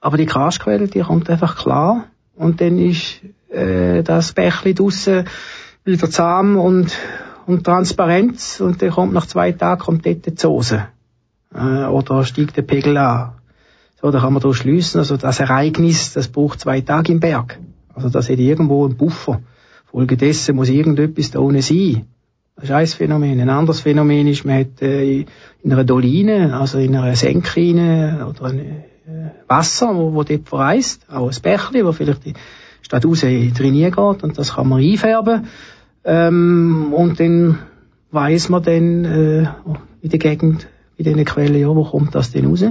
aber 0.00 0.16
die 0.16 0.26
Karstquelle, 0.26 0.88
die 0.88 1.00
kommt 1.00 1.28
einfach 1.28 1.56
klar. 1.56 2.04
Und 2.36 2.60
dann 2.60 2.78
ist 2.78 3.20
äh, 3.50 4.02
das 4.02 4.32
Bächli 4.32 4.74
draussen 4.74 5.26
wieder 5.84 6.08
zahm 6.10 6.56
und, 6.56 6.96
und 7.46 7.64
Transparenz 7.64 8.60
und 8.60 8.80
dann 8.80 8.90
kommt 8.90 9.12
nach 9.12 9.26
zwei 9.26 9.52
Tagen 9.52 9.80
kommt 9.80 10.06
dort 10.06 10.26
die 10.26 10.36
Soße. 10.36 10.86
Äh, 11.54 11.84
oder 11.86 12.24
steigt 12.24 12.56
der 12.56 12.62
Pegel 12.62 12.96
an. 12.96 13.32
So, 14.00 14.10
da 14.10 14.20
kann 14.20 14.32
man 14.32 14.42
da 14.42 14.52
schliessen, 14.52 14.98
also 14.98 15.16
das 15.16 15.38
Ereignis, 15.38 16.12
das 16.12 16.28
braucht 16.28 16.60
zwei 16.60 16.80
Tage 16.80 17.12
im 17.12 17.20
Berg. 17.20 17.58
Also 17.94 18.08
das 18.08 18.28
hat 18.28 18.38
irgendwo 18.38 18.84
einen 18.84 18.96
Buffer. 18.96 19.40
Folgedessen 19.86 20.56
muss 20.56 20.70
irgendetwas 20.70 21.30
da 21.30 21.40
unten 21.40 21.62
sein. 21.62 22.06
Das 22.56 22.64
ist 22.64 22.70
ein 22.72 22.86
Phänomen. 22.86 23.40
Ein 23.40 23.50
anderes 23.50 23.80
Phänomen 23.80 24.26
ist, 24.26 24.44
man 24.44 24.60
hat 24.60 24.82
äh, 24.82 25.20
in 25.62 25.72
einer 25.72 25.84
Doline, 25.84 26.58
also 26.58 26.78
in 26.78 26.96
einer 26.96 27.14
Senke 27.14 28.26
oder 28.28 28.44
ein 28.46 28.58
äh, 28.58 29.30
Wasser, 29.48 29.94
wo, 29.94 30.14
wo 30.14 30.22
dort 30.22 30.48
verreist, 30.48 31.06
auch 31.10 31.30
ein 31.30 31.42
Bächli, 31.42 31.84
wo 31.84 31.92
vielleicht 31.92 32.24
die 32.24 32.34
Stadt 32.82 33.04
raus 33.06 33.20
trainieren 33.20 33.92
geht 33.92 34.22
und 34.22 34.38
das 34.38 34.54
kann 34.54 34.68
man 34.68 34.82
einfärben. 34.82 35.46
Ähm, 36.04 36.92
und 36.92 37.20
dann 37.20 37.58
weiss 38.10 38.48
man 38.48 38.62
dann 38.62 39.04
äh, 39.04 39.46
in 40.02 40.10
der 40.10 40.18
Gegend, 40.18 40.66
in 41.06 41.14
diesen 41.14 41.24
Quellen, 41.24 41.60
ja, 41.60 41.68
wo 41.68 41.84
kommt 41.84 42.14
das 42.14 42.30
denn 42.30 42.46
raus? 42.46 42.64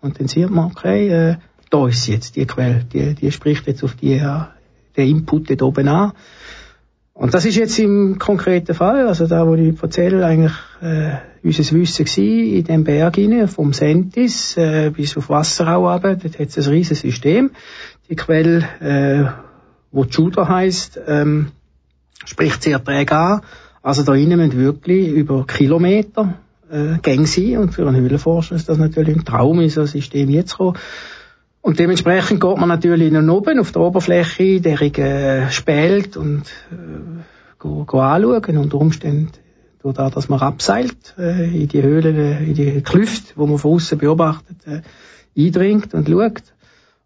Und 0.00 0.18
dann 0.18 0.28
sieht 0.28 0.50
man, 0.50 0.70
okay, 0.70 1.08
äh, 1.08 1.36
da 1.70 1.88
ist 1.88 2.06
jetzt 2.06 2.36
die 2.36 2.46
Quelle, 2.46 2.84
die, 2.92 3.14
die 3.14 3.32
spricht 3.32 3.66
jetzt 3.66 3.82
auf 3.82 3.94
die, 3.94 4.14
äh, 4.14 4.40
den 4.96 5.08
Input 5.08 5.50
dort 5.50 5.62
oben 5.62 5.88
an. 5.88 6.12
Und 7.14 7.34
das 7.34 7.44
ist 7.44 7.56
jetzt 7.56 7.78
im 7.78 8.18
konkreten 8.18 8.74
Fall, 8.74 9.06
also 9.06 9.26
da, 9.26 9.46
wo 9.46 9.54
ich 9.54 9.80
erzähle, 9.82 10.24
eigentlich 10.24 10.52
äh, 10.80 11.16
unser 11.42 11.76
Wissen 11.76 12.04
gewesen, 12.04 12.54
in 12.56 12.64
dem 12.64 12.84
Berg 12.84 13.16
hinein, 13.16 13.48
vom 13.48 13.72
Sentis 13.72 14.56
äh, 14.56 14.90
bis 14.90 15.16
auf 15.16 15.28
Wasserau 15.28 15.90
runter, 15.90 16.16
dort 16.16 16.38
hat 16.38 16.48
es 16.48 16.66
ein 16.66 16.72
riesiges 16.72 17.00
System. 17.00 17.50
Die 18.08 18.16
Quelle, 18.16 18.64
äh, 18.80 19.24
wo 19.90 20.04
Judah 20.04 20.48
heisst, 20.48 20.98
ähm, 21.06 21.48
spricht 22.24 22.62
sehr 22.62 22.82
träge 22.82 23.16
an. 23.16 23.40
Also 23.82 24.04
da 24.04 24.14
innen 24.14 24.38
müssen 24.38 24.58
wirklich 24.58 25.08
über 25.08 25.46
Kilometer 25.46 26.34
äh, 26.72 26.98
Gänge 27.02 27.26
sein 27.26 27.58
und 27.58 27.74
für 27.74 27.86
einen 27.86 28.00
Höhlenforscher 28.00 28.56
ist 28.56 28.68
das 28.68 28.78
natürlich 28.78 29.16
ein 29.16 29.24
Traum, 29.24 29.60
in 29.60 29.68
so 29.68 29.82
ein 29.82 29.86
System 29.86 30.30
jetzt 30.30 30.56
kommen. 30.56 30.78
Und 31.60 31.78
dementsprechend 31.78 32.40
geht 32.40 32.56
man 32.56 32.68
natürlich 32.68 33.12
nach 33.12 33.32
oben 33.32 33.60
auf 33.60 33.70
der 33.70 33.82
Oberfläche, 33.82 34.60
der 34.60 34.80
äh, 34.80 35.50
spielt 35.50 36.16
und 36.16 36.42
äh, 36.72 37.22
go, 37.58 37.84
go 37.84 38.00
anschauen. 38.00 38.56
Unter 38.56 38.78
Umständen 38.78 39.30
durch 39.80 39.94
das, 39.94 40.12
dass 40.12 40.28
man 40.28 40.40
abseilt 40.40 41.14
äh, 41.18 41.62
in 41.62 41.68
die 41.68 41.82
Höhlen, 41.82 42.16
äh, 42.16 42.44
in 42.44 42.54
die 42.54 42.82
Klüfte, 42.82 43.34
wo 43.36 43.46
man 43.46 43.58
von 43.58 43.74
außen 43.74 43.98
beobachtet, 43.98 44.56
äh, 44.66 44.80
eindringt 45.40 45.94
und 45.94 46.08
schaut. 46.08 46.42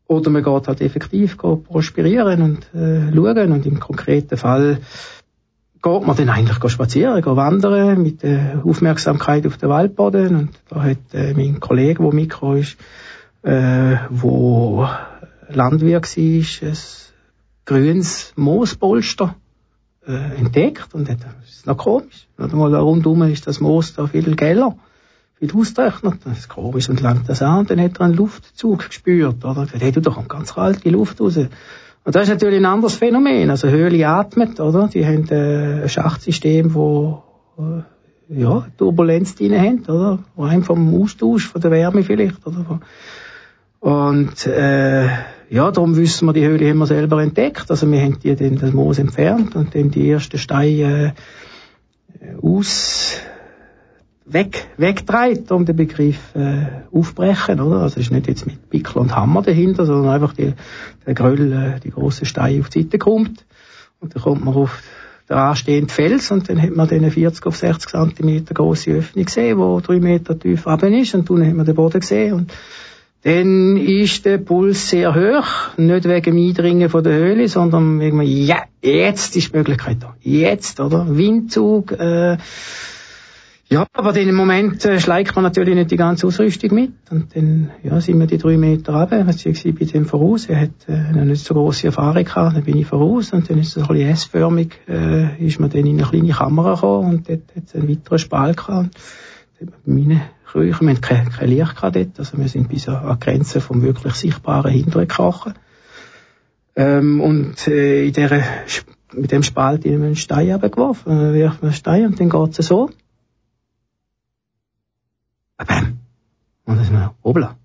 Oder 0.06 0.30
man 0.30 0.44
geht 0.44 0.68
halt 0.68 0.80
effektiv 0.80 1.36
geht 1.36 1.64
prosperieren 1.64 2.40
und 2.40 2.74
äh, 2.74 3.12
schauen. 3.12 3.52
Und 3.52 3.66
im 3.66 3.80
konkreten 3.80 4.36
Fall 4.36 4.78
geht 5.86 6.06
man 6.06 6.16
dann 6.16 6.28
eigentlich 6.30 6.72
spazieren, 6.72 7.24
wandern 7.24 8.02
mit 8.02 8.22
der 8.22 8.62
Aufmerksamkeit 8.64 9.46
auf 9.46 9.56
den 9.56 9.68
Waldboden. 9.68 10.36
Und 10.36 10.50
da 10.68 10.82
hat 10.82 10.98
äh, 11.12 11.32
mein 11.34 11.60
Kollege, 11.60 12.02
der 12.02 12.12
mitgekommen 12.12 12.58
ist, 12.58 12.76
äh, 13.42 13.96
wo 14.10 14.88
Landwirt 15.48 16.16
war, 16.16 16.68
ein 16.68 16.76
grünes 17.64 18.32
Moospolster 18.34 19.36
äh, 20.06 20.38
entdeckt 20.38 20.92
und 20.92 21.08
das 21.08 21.16
ist 21.48 21.66
noch 21.66 21.76
komisch. 21.76 22.26
Mal 22.36 22.74
rundum 22.74 23.22
ist 23.22 23.46
das 23.46 23.60
Moos 23.60 23.94
da 23.94 24.08
viel 24.08 24.34
geller, 24.34 24.76
viel 25.38 25.52
ausgerechnet. 25.54 26.20
Das 26.24 26.38
ist 26.38 26.48
komisch 26.48 26.88
und 26.88 27.00
langt 27.00 27.28
das 27.28 27.42
an 27.42 27.60
und 27.60 27.70
dann 27.70 27.80
hat 27.80 27.98
er 27.98 28.06
einen 28.06 28.14
Luftzug 28.14 28.88
gespürt, 28.88 29.44
oder? 29.44 29.66
Hey, 29.72 29.92
du, 29.92 30.00
da 30.00 30.10
kommt 30.10 30.28
ganz 30.28 30.54
kalte 30.54 30.90
Luft 30.90 31.20
raus. 31.20 31.38
Und 32.06 32.14
das 32.14 32.22
ist 32.22 32.28
natürlich 32.28 32.60
ein 32.60 32.66
anderes 32.66 32.94
Phänomen. 32.94 33.50
Also 33.50 33.68
Höhle 33.68 34.06
atmet, 34.06 34.60
oder? 34.60 34.86
Die 34.86 35.04
haben 35.04 35.28
äh, 35.28 35.82
ein 35.82 35.88
Schachtsystem, 35.88 36.72
wo 36.72 37.24
äh, 37.58 37.82
ja, 38.40 38.64
Turbulenz 38.78 39.34
drin 39.34 39.58
haben, 39.58 39.82
oder? 39.88 40.20
Einem 40.36 40.62
vom 40.62 41.02
Austausch, 41.02 41.48
von 41.48 41.60
der 41.60 41.72
Wärme 41.72 42.04
vielleicht, 42.04 42.46
oder? 42.46 42.78
Und 43.80 44.46
äh, 44.46 45.06
ja, 45.50 45.70
darum 45.72 45.96
wissen 45.96 46.26
wir, 46.26 46.32
die 46.32 46.46
Höhle 46.46 46.70
haben 46.70 46.78
wir 46.78 46.86
selber 46.86 47.20
entdeckt. 47.20 47.68
Also 47.72 47.90
wir 47.90 48.00
haben 48.00 48.20
die 48.20 48.36
dann 48.36 48.56
das 48.56 48.72
Moos 48.72 49.00
entfernt 49.00 49.56
und 49.56 49.74
dann 49.74 49.90
die 49.90 50.08
ersten 50.08 50.38
Steine 50.38 51.12
äh, 52.20 52.36
aus 52.40 53.16
weg 54.26 54.68
wegdreht, 54.76 55.50
um 55.52 55.64
den 55.64 55.76
Begriff 55.76 56.34
äh, 56.34 56.66
aufbrechen, 56.92 57.60
oder? 57.60 57.82
Also 57.82 58.00
es 58.00 58.06
ist 58.06 58.12
nicht 58.12 58.26
jetzt 58.26 58.46
mit 58.46 58.68
Pickel 58.68 58.98
und 58.98 59.14
Hammer 59.14 59.42
dahinter, 59.42 59.86
sondern 59.86 60.12
einfach 60.12 60.32
die, 60.32 60.54
der 61.06 61.14
Gröll, 61.14 61.52
äh, 61.52 61.80
die 61.80 61.90
große 61.90 62.24
Steine 62.26 62.60
auf 62.60 62.68
die 62.68 62.82
Seite 62.82 62.98
kommt 62.98 63.44
und 64.00 64.14
dann 64.14 64.22
kommt 64.22 64.44
man 64.44 64.54
auf 64.54 64.82
den 65.28 65.36
anstehenden 65.36 65.88
Fels 65.88 66.30
und 66.30 66.48
dann 66.48 66.60
hat 66.60 66.74
man 66.74 66.88
den 66.88 67.10
40 67.10 67.46
auf 67.46 67.56
60 67.56 67.90
Zentimeter 67.90 68.54
große 68.54 68.90
Öffnung 68.90 69.24
gesehen, 69.24 69.58
wo 69.58 69.80
drei 69.80 70.00
Meter 70.00 70.38
tief 70.38 70.66
runter 70.66 70.88
ist 70.88 71.14
und 71.14 71.30
dann 71.30 71.46
hat 71.46 71.54
man 71.54 71.66
den 71.66 71.74
Boden 71.74 72.00
gesehen 72.00 72.34
und 72.34 72.52
dann 73.22 73.76
ist 73.76 74.24
der 74.24 74.38
Puls 74.38 74.88
sehr 74.88 75.12
hoch, 75.12 75.76
nicht 75.76 76.04
wegen 76.04 76.36
dem 76.36 76.46
Eindringen 76.46 76.88
von 76.88 77.02
der 77.02 77.14
Höhle, 77.14 77.48
sondern 77.48 77.98
wegen, 77.98 78.22
ja, 78.22 78.62
jetzt 78.82 79.34
ist 79.34 79.52
die 79.52 79.56
Möglichkeit 79.56 79.96
da. 80.00 80.14
Jetzt, 80.20 80.78
oder? 80.78 81.06
Windzug, 81.16 81.90
äh, 81.90 82.36
ja, 83.68 83.84
aber 83.94 84.14
in 84.16 84.26
dem 84.26 84.36
Moment 84.36 84.84
äh, 84.84 85.00
schleicht 85.00 85.34
man 85.34 85.42
natürlich 85.42 85.74
nicht 85.74 85.90
die 85.90 85.96
ganze 85.96 86.28
Ausrüstung 86.28 86.72
mit. 86.72 86.92
Und 87.10 87.34
dann, 87.34 87.70
ja, 87.82 88.00
sind 88.00 88.20
wir 88.20 88.28
die 88.28 88.38
drei 88.38 88.56
Meter 88.56 88.94
runter. 88.94 89.26
Ich 89.28 89.64
war 89.64 89.72
bei 89.72 89.84
dem 89.84 90.04
voraus. 90.04 90.46
Er 90.46 90.60
hat 90.60 90.88
äh, 90.88 91.12
noch 91.12 91.24
nicht 91.24 91.44
so 91.44 91.54
grosse 91.54 91.88
Erfahrung 91.88 92.22
gehabt. 92.22 92.56
Dann 92.56 92.62
bin 92.62 92.76
ich 92.76 92.86
voraus. 92.86 93.32
Und 93.32 93.50
dann 93.50 93.58
ist 93.58 93.76
es 93.76 93.82
ein 93.82 93.88
bisschen 93.88 94.10
S-förmig, 94.10 94.78
äh, 94.86 95.44
ist 95.44 95.58
man 95.58 95.70
dann 95.70 95.84
in 95.84 95.98
eine 95.98 96.08
kleine 96.08 96.32
Kamera 96.32 96.74
gekommen. 96.74 97.08
Und 97.08 97.28
dort 97.28 97.56
hat 97.56 97.64
es 97.66 97.74
einen 97.74 97.88
weiteren 97.88 98.18
Spalt 98.20 98.56
gehabt. 98.56 98.90
Und 99.58 99.72
meine 99.84 100.22
Krüche, 100.46 100.80
wir 100.82 100.88
haben 100.88 101.00
kein, 101.00 101.28
kein 101.30 101.48
Licht 101.48 101.74
gehabt 101.74 101.96
dort. 101.96 102.18
Also 102.20 102.38
wir 102.38 102.48
sind 102.48 102.68
bis 102.68 102.88
an 102.88 103.18
die 103.18 103.24
Grenze 103.24 103.60
vom 103.60 103.82
wirklich 103.82 104.14
sichtbaren 104.14 104.70
Hinteren 104.70 105.08
gekrochen. 105.08 105.54
Ähm, 106.76 107.20
und 107.20 107.66
äh, 107.66 108.06
in 108.06 108.12
der, 108.12 108.44
mit 109.12 109.32
dem 109.32 109.42
Spalt 109.42 109.84
in 109.84 109.94
einen 109.94 110.14
Stein 110.14 110.52
abgeworfen. 110.52 111.18
Dann 111.18 111.34
wirft 111.34 111.62
man 111.62 111.70
einen 111.70 111.76
Stein 111.76 112.06
und 112.06 112.20
dann 112.20 112.30
geht 112.30 112.58
es 112.60 112.66
so. 112.68 112.90
Bam. 115.64 115.98
Und 116.64 116.76
dann 116.76 116.82
ist 116.82 116.92
man, 116.92 117.10
obla. 117.22 117.56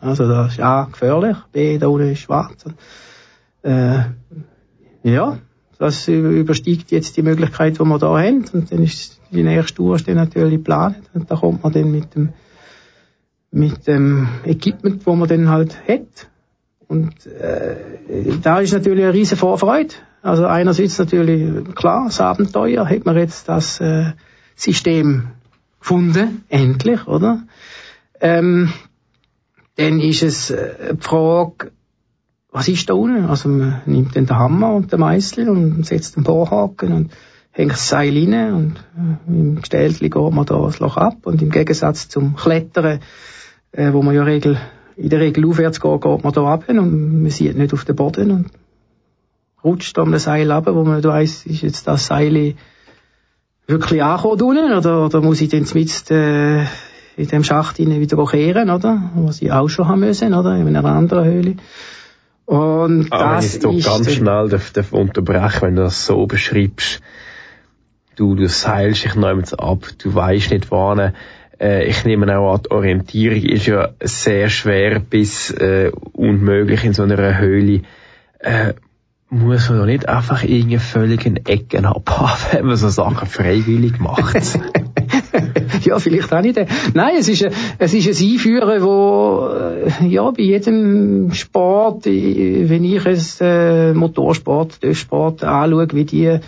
Also 0.00 0.28
das 0.28 0.52
ist 0.52 0.60
A, 0.60 0.84
gefährlich, 0.84 1.36
B, 1.52 1.78
da 1.78 1.86
unten 1.86 2.10
ist 2.10 2.20
schwarz. 2.20 2.64
Äh, 3.62 4.00
ja, 5.02 5.38
das 5.78 6.08
übersteigt 6.08 6.90
jetzt 6.90 7.16
die 7.16 7.22
Möglichkeit, 7.22 7.78
die 7.78 7.84
wir 7.84 7.98
da 7.98 8.18
haben. 8.18 8.44
Und 8.52 8.70
dann 8.70 8.82
ist 8.82 9.20
die 9.30 9.42
nächste 9.42 9.74
Tour 9.74 9.96
ist 9.96 10.06
dann 10.06 10.16
natürlich 10.16 10.58
geplant. 10.58 11.10
Und 11.14 11.30
da 11.30 11.36
kommt 11.36 11.62
man 11.62 11.72
dann 11.72 11.90
mit 11.90 12.14
dem, 12.14 12.32
mit 13.50 13.86
dem 13.86 14.28
Equipment, 14.44 15.06
wo 15.06 15.14
man 15.14 15.28
dann 15.28 15.48
halt 15.48 15.76
hat. 15.88 16.28
Und 16.86 17.26
äh, 17.26 17.76
da 18.42 18.60
ist 18.60 18.72
natürlich 18.72 19.04
eine 19.04 19.14
riesige 19.14 19.38
Vorfreude. 19.38 19.94
Also 20.22 20.46
einerseits 20.46 20.98
natürlich, 20.98 21.74
klar, 21.74 22.04
das 22.06 22.20
Abenteuer, 22.20 22.88
hat 22.88 23.04
man 23.04 23.16
jetzt 23.16 23.48
das 23.48 23.80
äh, 23.80 24.12
System 24.56 25.28
gefunden, 25.84 26.44
endlich, 26.48 27.06
oder? 27.06 27.42
Ähm, 28.18 28.72
dann 29.76 30.00
ist 30.00 30.22
es 30.22 30.48
äh, 30.48 30.94
die 30.94 31.02
Frage, 31.02 31.72
was 32.50 32.68
ist 32.68 32.88
da 32.88 32.94
unten? 32.94 33.26
Also 33.26 33.50
man 33.50 33.82
nimmt 33.84 34.16
dann 34.16 34.24
den 34.24 34.38
Hammer 34.38 34.74
und 34.74 34.92
den 34.92 35.00
Meißel 35.00 35.46
und 35.50 35.84
setzt 35.84 36.16
den 36.16 36.24
Bohrhaken 36.24 36.92
und 36.92 37.12
hängt 37.50 37.72
das 37.72 37.86
Seil 37.86 38.16
rein 38.16 38.54
und 38.54 38.76
äh, 38.96 39.30
im 39.30 39.56
Gestelltli 39.56 40.08
geht 40.08 40.32
man 40.32 40.46
da 40.46 40.58
das 40.58 40.80
Loch 40.80 40.96
ab 40.96 41.18
und 41.24 41.42
im 41.42 41.50
Gegensatz 41.50 42.08
zum 42.08 42.34
Klettern, 42.34 43.00
äh, 43.72 43.92
wo 43.92 44.00
man 44.00 44.14
ja 44.14 44.22
Regel, 44.22 44.56
in 44.96 45.10
der 45.10 45.20
Regel 45.20 45.46
aufwärts 45.46 45.82
geht, 45.82 46.00
geht 46.00 46.24
man 46.24 46.32
da 46.32 46.46
ab 46.46 46.64
und 46.66 47.22
man 47.22 47.30
sieht 47.30 47.58
nicht 47.58 47.74
auf 47.74 47.84
den 47.84 47.96
Boden 47.96 48.30
und 48.30 48.50
rutscht 49.62 49.98
am 49.98 50.16
Seil 50.16 50.50
ab, 50.50 50.64
wo 50.66 50.82
man 50.82 50.96
nicht 50.96 51.06
weiss, 51.06 51.44
ist 51.44 51.60
jetzt 51.60 51.86
das 51.86 52.06
Seil 52.06 52.54
wirklich 53.66 54.02
angekommen 54.02 54.42
unten, 54.42 54.72
oder, 54.72 55.06
oder 55.06 55.20
muss 55.20 55.40
ich 55.40 55.48
dann 55.48 55.66
mit 55.74 56.10
äh, 56.10 56.62
in 57.16 57.28
dem 57.28 57.44
Schacht 57.44 57.78
wieder 57.78 58.26
kehren, 58.26 58.70
oder? 58.70 59.10
Was 59.14 59.40
ich 59.40 59.52
auch 59.52 59.68
schon 59.68 59.88
haben 59.88 60.00
müssen, 60.00 60.34
oder? 60.34 60.56
In 60.56 60.76
einer 60.76 60.84
anderen 60.84 61.24
Höhle. 61.24 61.56
Und 62.46 63.10
Aber 63.10 63.36
das 63.36 63.62
wenn 63.62 63.78
ich 63.78 63.84
ganz 63.84 64.12
schnell 64.12 64.48
darf, 64.48 64.70
darf 64.72 64.92
unterbrechen, 64.92 65.62
wenn 65.62 65.76
du 65.76 65.82
das 65.82 66.04
so 66.04 66.26
beschreibst, 66.26 67.00
du, 68.16 68.34
du 68.34 68.48
seilst 68.48 69.04
dich 69.04 69.14
neu 69.14 69.40
ab, 69.56 69.86
du 69.98 70.14
weißt 70.14 70.50
nicht 70.50 70.70
wann, 70.70 71.14
äh, 71.58 71.86
ich 71.86 72.04
nehme 72.04 72.38
auch 72.38 72.54
an, 72.54 72.62
die 72.62 72.70
Orientierung 72.70 73.42
ist 73.42 73.66
ja 73.66 73.90
sehr 74.00 74.50
schwer 74.50 74.98
bis 75.00 75.50
äh, 75.52 75.90
unmöglich 76.12 76.84
in 76.84 76.92
so 76.92 77.04
einer 77.04 77.38
Höhle. 77.38 77.82
Äh, 78.40 78.74
muss 79.34 79.68
man 79.68 79.78
doch 79.78 79.86
nicht 79.86 80.08
einfach 80.08 80.44
irgendwie 80.44 80.78
völlig 80.78 81.26
in 81.26 81.36
Ecken 81.36 81.84
abhaben, 81.84 82.38
wenn 82.52 82.66
man 82.66 82.76
so 82.76 82.88
Sachen 82.88 83.28
freiwillig 83.28 83.98
macht. 83.98 84.34
ja, 85.84 85.98
vielleicht 85.98 86.32
auch 86.32 86.40
nicht. 86.40 86.58
Nein, 86.94 87.14
es 87.18 87.28
ist, 87.28 87.44
ein, 87.44 87.52
es 87.78 87.94
ist 87.94 88.06
ein 88.06 88.32
Einführen, 88.32 88.82
wo, 88.82 89.48
äh, 89.48 90.06
ja, 90.06 90.30
bei 90.30 90.42
jedem 90.42 91.32
Sport, 91.32 92.06
wenn 92.06 92.84
ich 92.84 93.06
es 93.06 93.40
äh, 93.40 93.92
Motorsport, 93.92 94.78
Sport 94.92 95.42
anschaue, 95.42 95.88
wie 95.92 96.04
die 96.04 96.38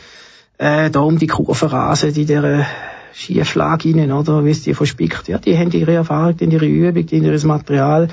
äh, 0.58 0.90
da 0.90 1.00
um 1.00 1.18
die 1.18 1.26
Kurve 1.26 1.70
rasen, 1.70 2.14
in 2.14 2.26
dieser 2.26 2.66
Schieflage 3.12 3.94
rein, 3.94 4.12
oder, 4.12 4.44
wie 4.44 4.50
es 4.50 4.62
die 4.62 4.74
verspickt. 4.74 5.28
Ja, 5.28 5.38
die 5.38 5.56
haben 5.58 5.72
ihre 5.72 5.94
Erfahrung, 5.94 6.36
ihre 6.38 6.66
Übung, 6.66 7.06
ihr 7.10 7.46
Material. 7.46 8.08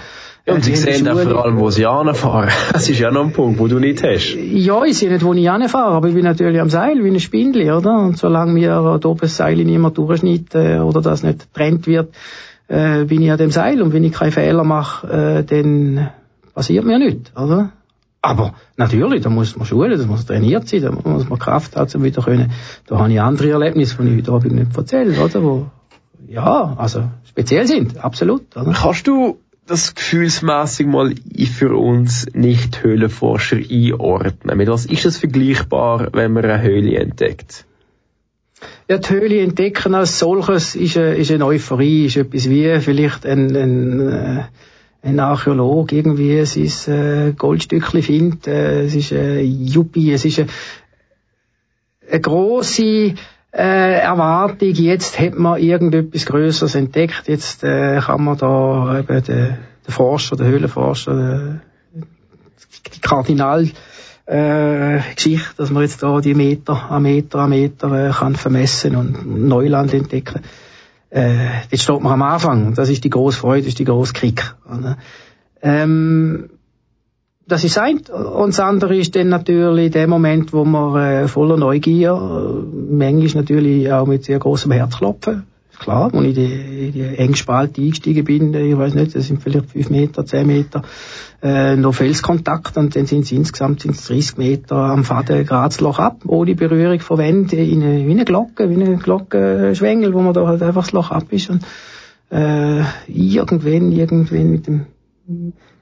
Ja, 0.46 0.56
und 0.56 0.66
sie 0.66 0.76
sehen 0.76 1.08
auch 1.08 1.18
vor 1.18 1.46
allem, 1.46 1.58
wo 1.58 1.70
sie 1.70 1.86
anfahren. 1.86 2.50
Das 2.74 2.90
ist 2.90 3.00
ja 3.00 3.12
noch 3.12 3.24
ein 3.24 3.32
Punkt, 3.32 3.60
wo 3.60 3.68
du 3.68 3.80
nicht 3.80 4.04
hast. 4.04 4.36
Ja, 4.36 4.84
ich 4.84 4.98
sehe 4.98 5.10
nicht, 5.10 5.24
wo 5.24 5.34
ich 5.34 5.50
anfahre, 5.50 5.94
aber 5.94 6.10
ich 6.10 6.16
bin 6.16 6.26
natürlich 6.26 6.60
am 6.60 6.70
Seil, 6.70 7.02
wie 7.02 7.10
ein 7.10 7.20
Spindel, 7.22 7.72
oder? 7.72 8.00
Und 8.00 8.18
solange 8.18 8.52
mir 8.52 9.00
da 9.02 9.08
oben 9.08 9.22
das 9.22 9.38
Seil 9.38 9.56
niemand 9.56 9.98
durchschneidet, 9.98 10.54
äh, 10.56 10.80
oder 10.80 11.02
das 11.02 11.24
nicht 11.24 11.40
getrennt 11.40 11.88
wird, 11.88 12.14
äh, 12.68 13.06
bin 13.06 13.22
ich 13.22 13.32
an 13.32 13.38
dem 13.38 13.52
Seil. 13.52 13.82
Und 13.82 13.94
wenn 13.94 14.04
ich 14.04 14.12
keine 14.12 14.34
Fehler 14.34 14.66
mache, 14.66 15.08
äh, 15.08 15.44
dann 15.46 16.10
passiert 16.54 16.84
mir 16.84 17.00
nichts, 17.00 17.32
oder? 17.38 17.72
Aber 18.22 18.54
natürlich, 18.76 19.22
da 19.22 19.30
muss 19.30 19.56
man 19.56 19.66
schulen, 19.66 19.98
da 19.98 20.06
muss 20.06 20.26
trainiert 20.26 20.68
sein, 20.68 20.82
da 20.82 20.92
muss 20.92 21.28
man 21.28 21.40
Kraft 21.40 21.78
haben, 21.78 21.90
um 21.96 22.04
wieder 22.04 22.22
können. 22.22 22.52
Da 22.88 23.00
habe 23.00 23.12
ich 23.12 23.22
andere 23.22 23.52
Erlebnisse, 23.52 23.98
die 24.02 24.10
ich 24.10 24.18
heute 24.18 24.32
Abend 24.34 24.56
nicht 24.56 24.78
erzähle, 24.78 25.22
oder? 25.22 25.44
Wo, 25.44 25.66
ja, 26.28 26.74
also 26.78 27.04
speziell 27.26 27.68
sind, 27.68 27.98
absolut. 27.98 28.58
Oder? 28.58 28.74
Kannst 28.74 29.08
du 29.08 29.38
das 29.66 29.96
gefühlsmäßig 29.96 30.88
mal 30.88 31.14
für 31.58 31.76
uns 31.76 32.28
Nicht-Höhlenforscher 32.34 33.58
einordnen? 33.58 34.58
Mit 34.58 34.68
was 34.68 34.86
ist 34.86 35.06
das 35.06 35.18
vergleichbar, 35.18 36.10
wenn 36.14 36.34
man 36.34 36.46
eine 36.46 36.62
Höhle 36.62 36.98
entdeckt? 36.98 37.66
Ja, 38.88 38.98
die 38.98 39.10
Höhle 39.10 39.42
entdecken 39.42 39.96
als 39.96 40.20
solches 40.20 40.76
ist 40.76 40.98
eine, 40.98 41.16
ist 41.16 41.32
eine 41.32 41.46
Euphorie, 41.46 42.06
ist 42.06 42.18
etwas 42.18 42.50
wie 42.50 42.80
vielleicht 42.80 43.26
ein, 43.26 43.56
ein, 43.56 44.10
äh, 44.10 44.44
ein 45.02 45.20
Archäolog 45.20 45.92
irgendwie 45.92 46.46
sein 46.46 47.30
äh, 47.30 47.34
Goldstückchen 47.34 48.02
findet, 48.02 48.48
äh, 48.48 48.84
es 48.84 48.96
ist 48.96 49.14
ein 49.14 49.66
Juppie, 49.66 50.12
es 50.14 50.26
ist 50.26 50.40
eine, 50.40 50.48
eine 52.10 52.22
grosse 52.22 53.16
äh, 53.54 54.00
Erwartung, 54.00 54.70
jetzt 54.70 55.20
hat 55.20 55.38
man 55.38 55.62
irgendetwas 55.62 56.26
Größeres 56.26 56.76
entdeckt, 56.76 57.28
jetzt 57.28 57.64
äh, 57.64 58.00
kann 58.00 58.24
man 58.24 58.38
da 58.38 59.00
eben 59.00 59.24
den, 59.24 59.58
den 59.86 59.92
Forscher, 59.92 60.36
den 60.36 60.48
Höhlenforscher, 60.48 61.60
äh, 61.96 62.02
die 62.96 63.00
Kardinal 63.00 63.70
äh, 64.26 65.00
Geschichte, 65.16 65.54
dass 65.58 65.70
man 65.70 65.84
jetzt 65.84 66.02
da 66.02 66.20
die 66.20 66.34
Meter 66.34 66.90
an 66.90 67.04
Meter 67.04 67.40
an 67.40 67.52
Meter 67.52 68.10
äh, 68.10 68.12
kann 68.12 68.36
vermessen 68.36 68.96
und 68.96 69.48
Neuland 69.48 69.94
entdecken. 69.94 70.42
Äh, 71.10 71.62
jetzt 71.70 71.84
steht 71.84 72.02
man 72.02 72.14
am 72.14 72.22
Anfang. 72.24 72.74
Das 72.74 72.90
ist 72.90 73.04
die 73.04 73.10
grosse 73.10 73.38
Freude, 73.38 73.62
das 73.62 73.70
ist 73.70 73.80
die 73.80 73.86
grosse 73.86 74.14
Krieg. 74.14 74.56
Ähm, 75.62 76.50
das 77.48 77.64
ist 77.64 77.78
ein. 77.78 77.98
Und 77.98 78.50
das 78.50 78.60
andere 78.60 78.96
ist 78.96 79.16
dann 79.16 79.30
natürlich 79.30 79.92
der 79.92 80.08
Moment, 80.08 80.54
wo 80.54 80.64
man 80.64 80.96
äh, 80.96 81.28
voller 81.28 81.58
Neugier, 81.58 82.12
äh, 82.12 82.94
manchmal 82.94 83.44
natürlich 83.44 83.92
auch 83.92 84.08
mit 84.08 84.24
sehr 84.24 84.40
großem 84.40 84.72
Herzklopfen, 84.72 85.44
klar, 85.78 86.14
als 86.14 86.14
ich 86.14 86.20
in 86.30 86.34
die, 86.36 86.92
die 86.92 87.18
eng 87.18 87.36
Spalte 87.36 87.82
eingestiegen 87.82 88.24
bin, 88.24 88.54
äh, 88.54 88.68
ich 88.68 88.78
weiß 88.78 88.94
nicht, 88.94 89.16
das 89.16 89.28
sind 89.28 89.42
vielleicht 89.44 89.72
fünf 89.72 89.90
Meter, 89.90 90.26
zehn 90.26 90.48
Meter, 90.48 90.84
äh, 91.42 91.76
noch 91.76 91.94
Felskontakt 91.94 92.78
und 92.78 92.96
dann 92.96 93.06
sind 93.06 93.26
es 93.26 93.32
insgesamt 93.32 93.82
sind's 93.82 94.08
30 94.08 94.38
Meter 94.38 94.76
am 94.76 95.04
Faden 95.04 95.46
Grazloch 95.46 96.00
ab, 96.00 96.22
ohne 96.26 96.56
Berührung 96.56 97.00
von 97.02 97.20
in 97.20 97.50
eine, 97.52 98.08
wie 98.08 98.12
eine 98.12 98.26
Glocke, 98.26 98.70
wie 98.70 98.82
eine 98.82 98.98
Glockenschwengel, 98.98 100.14
wo 100.14 100.22
man 100.22 100.34
da 100.34 100.48
halt 100.48 100.62
einfach 100.64 100.84
das 100.84 100.94
Loch 100.94 101.12
ab 101.12 101.26
ist 101.32 101.50
und 101.50 101.64
äh, 102.32 102.84
irgendwann, 103.08 103.92
irgendwann 103.92 104.50
mit 104.50 104.68
dem 104.68 104.86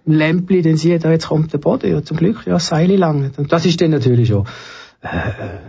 Lämpli, 0.05 0.61
den 0.61 0.77
sieht, 0.77 1.03
da 1.03 1.11
jetzt 1.11 1.27
kommt 1.27 1.53
der 1.53 1.57
Boden, 1.59 1.91
ja 1.91 2.03
zum 2.03 2.17
Glück, 2.17 2.45
ja, 2.45 2.59
Seile 2.59 2.95
lang. 2.95 3.31
Und 3.37 3.51
das 3.51 3.65
ist 3.65 3.79
dann 3.81 3.91
natürlich 3.91 4.29
schon 4.29 4.45
äh, 5.01 5.59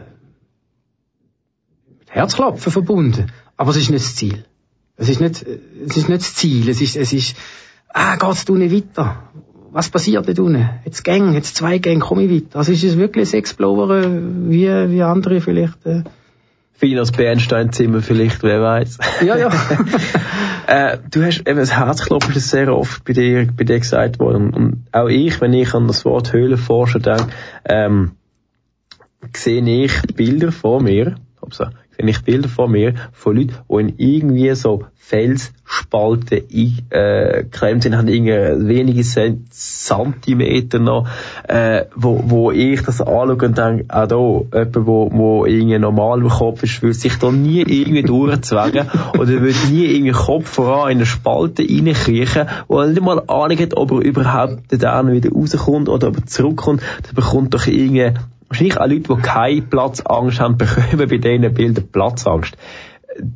mit 1.98 2.10
Herzklopfen 2.10 2.72
verbunden. 2.72 3.26
Aber 3.56 3.70
es 3.70 3.76
ist 3.76 3.90
nicht 3.90 4.04
das 4.04 4.16
Ziel. 4.16 4.44
Es 4.96 5.08
ist 5.08 5.20
nicht, 5.20 5.44
es 5.86 5.96
ist 5.96 6.08
nicht 6.08 6.22
das 6.22 6.34
Ziel. 6.34 6.68
Es 6.68 6.80
ist, 6.80 6.96
es 6.96 7.12
ist, 7.12 7.36
ah, 7.88 8.16
geht's 8.16 8.44
da 8.44 8.52
nicht 8.54 8.74
weiter? 8.74 9.30
Was 9.70 9.88
passiert 9.88 10.26
da 10.28 10.42
unten? 10.42 10.68
Jetzt 10.84 11.02
Gang, 11.02 11.32
jetzt 11.34 11.56
zwei 11.56 11.78
Gänge, 11.78 12.00
komme 12.00 12.24
ich 12.24 12.30
weiter. 12.30 12.58
Also 12.58 12.72
ist 12.72 12.84
es 12.84 12.98
wirklich 12.98 13.32
ein 13.32 13.38
Explorer, 13.38 14.04
wie, 14.04 14.68
wie 14.68 15.02
andere 15.02 15.40
vielleicht, 15.40 15.86
äh, 15.86 16.04
Finas 16.82 17.12
Bernsteinzimmer 17.12 18.02
vielleicht, 18.02 18.42
wer 18.42 18.60
weiß. 18.60 18.98
Ja, 19.24 19.36
ja. 19.36 19.50
äh, 20.66 20.98
du 21.10 21.24
hast 21.24 21.46
eben 21.46 21.58
das 21.58 21.76
Herzklopfen 21.76 22.34
ist 22.34 22.50
sehr 22.50 22.74
oft 22.74 23.04
bei 23.04 23.12
dir, 23.12 23.48
bei 23.56 23.64
dir 23.64 23.78
gesagt 23.78 24.18
worden. 24.18 24.52
Und 24.54 24.86
auch 24.92 25.08
ich, 25.08 25.40
wenn 25.40 25.52
ich 25.52 25.74
an 25.74 25.86
das 25.86 26.04
Wort 26.04 26.32
Höhlenforscher 26.32 27.00
denke, 27.00 27.28
ähm, 27.64 28.12
sehe 29.34 29.62
ich 29.62 30.02
Bilder 30.14 30.52
vor 30.52 30.82
mir, 30.82 31.16
so, 31.50 31.66
sehe 31.96 32.08
ich 32.08 32.22
Bilder 32.22 32.48
vor 32.48 32.68
mir 32.68 32.94
von 33.12 33.36
Leuten, 33.36 33.54
die 33.68 33.80
in 33.80 33.94
irgendwie 33.98 34.54
so 34.54 34.84
Felsspalten 35.04 36.42
eingeklemmt 36.50 37.82
sind, 37.82 37.96
haben 37.96 38.08
irgendwie 38.08 38.68
wenige 38.68 39.02
Zentimeter 39.02 40.78
noch, 40.78 41.08
äh, 41.48 41.86
wo, 41.96 42.22
wo 42.26 42.50
ich 42.52 42.82
das 42.82 43.00
anschaue 43.00 43.34
und 43.34 43.58
denke, 43.58 43.84
auch 43.88 44.06
da, 44.06 44.58
jemand, 44.58 44.86
wo, 44.86 45.10
wo 45.12 45.44
irgendwie 45.44 45.78
normal 45.78 46.20
im 46.20 46.28
Kopf 46.28 46.62
ist, 46.62 46.82
würde 46.82 46.94
sich 46.94 47.18
da 47.18 47.32
nie 47.32 47.62
irgendwie 47.62 48.04
durchzwängen 48.04 48.88
oder 49.18 49.28
würde 49.28 49.68
nie 49.70 49.86
irgendwie 49.86 50.12
Kopf 50.12 50.48
voran 50.48 50.92
in 50.92 50.98
eine 50.98 51.06
Spalte 51.06 51.62
reinkriechen, 51.62 52.46
wo 52.68 52.78
er 52.80 52.86
nicht 52.86 53.02
mal 53.02 53.22
Ahnung 53.26 53.58
hat, 53.58 53.76
ob 53.76 53.90
er 53.90 53.98
überhaupt 53.98 54.62
dann 54.70 55.12
wieder 55.12 55.30
rauskommt 55.30 55.88
oder 55.88 56.08
ob 56.08 56.16
er 56.16 56.26
zurückkommt, 56.26 56.80
der 57.06 57.12
bekommt 57.12 57.52
doch 57.54 57.66
irgendwie 57.66 58.12
wahrscheinlich 58.52 58.78
auch 58.78 58.86
Leute, 58.86 59.16
die 59.16 59.22
keine 59.22 59.62
Platzangst 59.62 60.40
haben, 60.40 60.56
bekommen 60.58 61.08
bei 61.08 61.16
diesen 61.16 61.54
Bildern 61.54 61.88
Platzangst. 61.88 62.56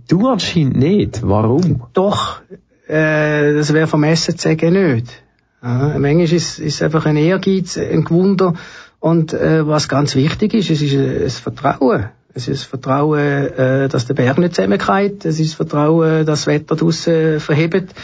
Du 0.09 0.29
anscheinend 0.29 0.77
nicht. 0.77 1.21
Warum? 1.23 1.83
Doch, 1.93 2.41
äh, 2.89 3.55
das 3.55 3.73
wäre 3.73 3.87
vermessen 3.87 4.39
zu 4.39 4.49
sagen 4.49 4.95
nicht. 4.95 5.23
Ja, 5.63 5.97
manchmal 5.99 6.33
ist 6.33 6.59
es 6.59 6.83
einfach 6.83 7.07
ein 7.07 7.17
Ehrgeiz, 7.17 7.77
ein 7.77 8.05
Gewunder. 8.05 8.55
Und 9.01 9.33
äh, 9.33 9.67
was 9.67 9.89
ganz 9.89 10.15
wichtig 10.15 10.55
ist, 10.55 10.71
es 10.71 10.83
ist 10.83 10.95
ein 10.95 11.31
Vertrauen. 11.31 12.07
Es 12.33 12.49
ist 12.49 12.65
Vertrauen, 12.65 13.19
äh, 13.19 13.89
dass 13.89 14.07
der 14.07 14.15
Berg 14.15 14.39
nicht 14.39 14.55
zusammenkommt. 14.55 15.25
Es 15.25 15.41
ist 15.41 15.55
Vertrauen, 15.55 16.27
dass 16.27 16.45
das 16.45 16.47
Wetter 16.47 16.77
draussen 16.77 17.41
verhebt 17.41 17.95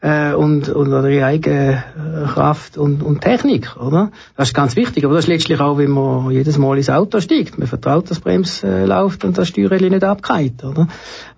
äh, 0.00 0.32
und, 0.32 0.68
und 0.68 0.92
oder 0.92 1.08
ihre 1.08 1.26
eigene 1.26 1.84
äh, 1.96 2.26
Kraft 2.26 2.78
und, 2.78 3.02
und 3.02 3.20
Technik, 3.20 3.76
oder? 3.76 4.10
Das 4.36 4.48
ist 4.48 4.54
ganz 4.54 4.76
wichtig, 4.76 5.04
aber 5.04 5.14
das 5.14 5.24
ist 5.24 5.28
letztlich 5.28 5.60
auch, 5.60 5.78
wenn 5.78 5.90
man 5.90 6.30
jedes 6.30 6.58
Mal 6.58 6.76
ins 6.76 6.90
Auto 6.90 7.20
steigt. 7.20 7.58
Man 7.58 7.68
vertraut, 7.68 8.10
dass 8.10 8.20
Brems 8.20 8.62
äh, 8.62 8.84
läuft 8.84 9.24
und 9.24 9.36
das 9.36 9.48
Steuerrad 9.48 9.80
nicht 9.80 10.04
abgeht, 10.04 10.64
oder? 10.64 10.88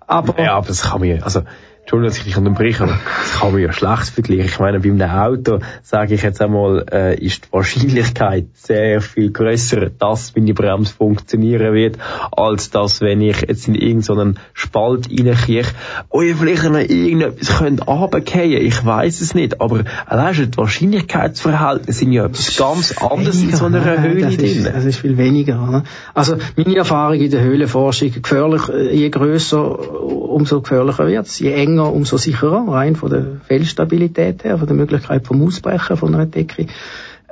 Aber, 0.07 0.41
ja, 0.41 0.55
aber 0.55 0.67
das 0.67 0.83
kann 0.83 1.01
man, 1.01 1.21
also, 1.23 1.41
Entschuldigung, 1.83 2.11
dass 2.11 2.17
ich 2.19 2.23
dich 2.23 2.37
unterbreche, 2.37 2.83
aber 2.83 2.93
das 2.93 3.39
kann 3.41 3.51
man 3.51 3.61
ja 3.61 3.73
schlecht 3.73 4.07
vergleichen. 4.07 4.45
Ich 4.45 4.57
meine, 4.57 4.79
bei 4.79 4.89
einem 4.89 5.01
Auto, 5.01 5.59
sage 5.81 6.13
ich 6.13 6.23
jetzt 6.23 6.41
einmal, 6.41 6.85
äh, 6.89 7.15
ist 7.21 7.43
die 7.43 7.51
Wahrscheinlichkeit 7.51 8.45
sehr 8.53 9.01
viel 9.01 9.31
grösser, 9.31 9.89
dass 9.89 10.33
meine 10.33 10.53
Bremse 10.53 10.93
funktionieren 10.93 11.73
wird, 11.73 11.97
als 12.31 12.69
dass, 12.69 13.01
wenn 13.01 13.19
ich 13.19 13.41
jetzt 13.41 13.67
in 13.67 13.75
irgendeinen 13.75 14.39
Spalt 14.53 15.09
reinkriege, 15.09 15.67
oh, 16.09 16.21
ihr 16.21 16.37
vielleicht 16.37 16.63
noch 16.63 16.79
irgendetwas 16.79 17.57
könnt 17.57 17.85
runterfallen, 17.85 18.65
ich 18.65 18.85
weiß 18.85 19.19
es 19.19 19.35
nicht, 19.35 19.59
aber 19.59 19.83
allein 20.05 20.33
schon 20.35 20.51
die 20.51 20.57
Wahrscheinlichkeitsverhältnisse 20.57 21.99
sind 21.99 22.13
ja 22.13 22.27
etwas 22.27 22.55
ganz 22.55 22.97
anderes 22.97 23.41
weniger, 23.41 23.51
in 23.51 23.57
so 23.57 23.65
einer 23.65 24.01
Höhle 24.01 24.21
das 24.21 24.37
drin. 24.37 24.69
das 24.73 24.85
ist 24.85 24.99
viel 24.99 25.17
weniger. 25.17 25.61
Oder? 25.61 25.83
Also 26.13 26.37
meine 26.55 26.77
Erfahrung 26.77 27.19
in 27.19 27.29
der 27.29 27.41
Höhlenforschung, 27.41 28.13
gefährlich, 28.13 28.61
je 28.93 29.09
grösser, 29.09 29.91
umso 30.01 30.61
gefährlicher 30.61 31.07
wird 31.07 31.27
es, 31.27 31.39
je 31.39 31.51
enger 31.51 31.72
enger, 31.73 31.93
umso 31.93 32.17
sicherer, 32.17 32.67
rein 32.67 32.95
von 32.95 33.09
der 33.09 33.25
Feldstabilität 33.47 34.43
her, 34.43 34.57
von 34.57 34.67
der 34.67 34.75
Möglichkeit 34.75 35.25
vom 35.25 35.41
Ausbrechen 35.41 35.97
von 35.97 36.13
einer 36.13 36.25
Decke. 36.25 36.67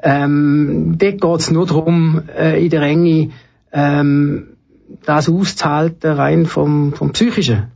Ähm, 0.04 0.98
dort 0.98 1.22
geht 1.22 1.40
es 1.40 1.52
nur 1.52 1.68
darum, 1.68 2.24
äh, 2.36 2.64
in 2.64 2.70
der 2.70 2.82
Enge 2.82 3.30
ähm, 3.72 4.48
das 5.06 5.30
auszuhalten, 5.30 6.12
rein 6.12 6.46
vom, 6.46 6.94
vom 6.94 7.12
Psychischen. 7.12 7.72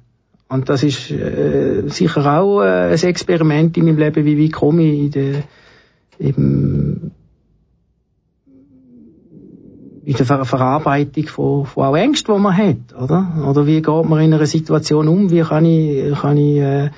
Und 0.47 0.70
das 0.70 0.84
ist 0.84 1.11
äh, 1.11 1.84
sicher 1.88 2.39
auch 2.39 2.61
äh, 2.61 2.93
ein 2.93 3.03
Experiment 3.03 3.78
in 3.78 3.86
meinem 3.86 3.97
Leben, 3.97 4.26
wie, 4.26 4.38
wie 4.38 4.49
komme 4.49 4.84
ich 4.84 4.99
in 4.99 5.11
der, 5.11 5.43
eben, 6.20 7.11
in 10.06 10.16
der 10.16 10.26
Ver 10.26 10.45
Verarbeitung 10.45 11.28
von, 11.28 11.66
von 11.66 11.84
auch 11.86 11.95
Ängsten, 11.95 12.34
die 12.36 12.41
man 12.41 12.56
hat, 12.56 12.95
oder? 13.01 13.28
Oder 13.49 13.66
wie 13.66 13.82
geht 13.82 14.06
man 14.10 14.22
in 14.22 14.34
einer 14.34 14.45
Situation 14.45 15.08
um? 15.08 15.32
Wie 15.32 15.41
kann 15.41 15.66
ich, 15.66 16.14
kann 16.14 16.38
ich 16.38 16.58
äh, 16.58 16.91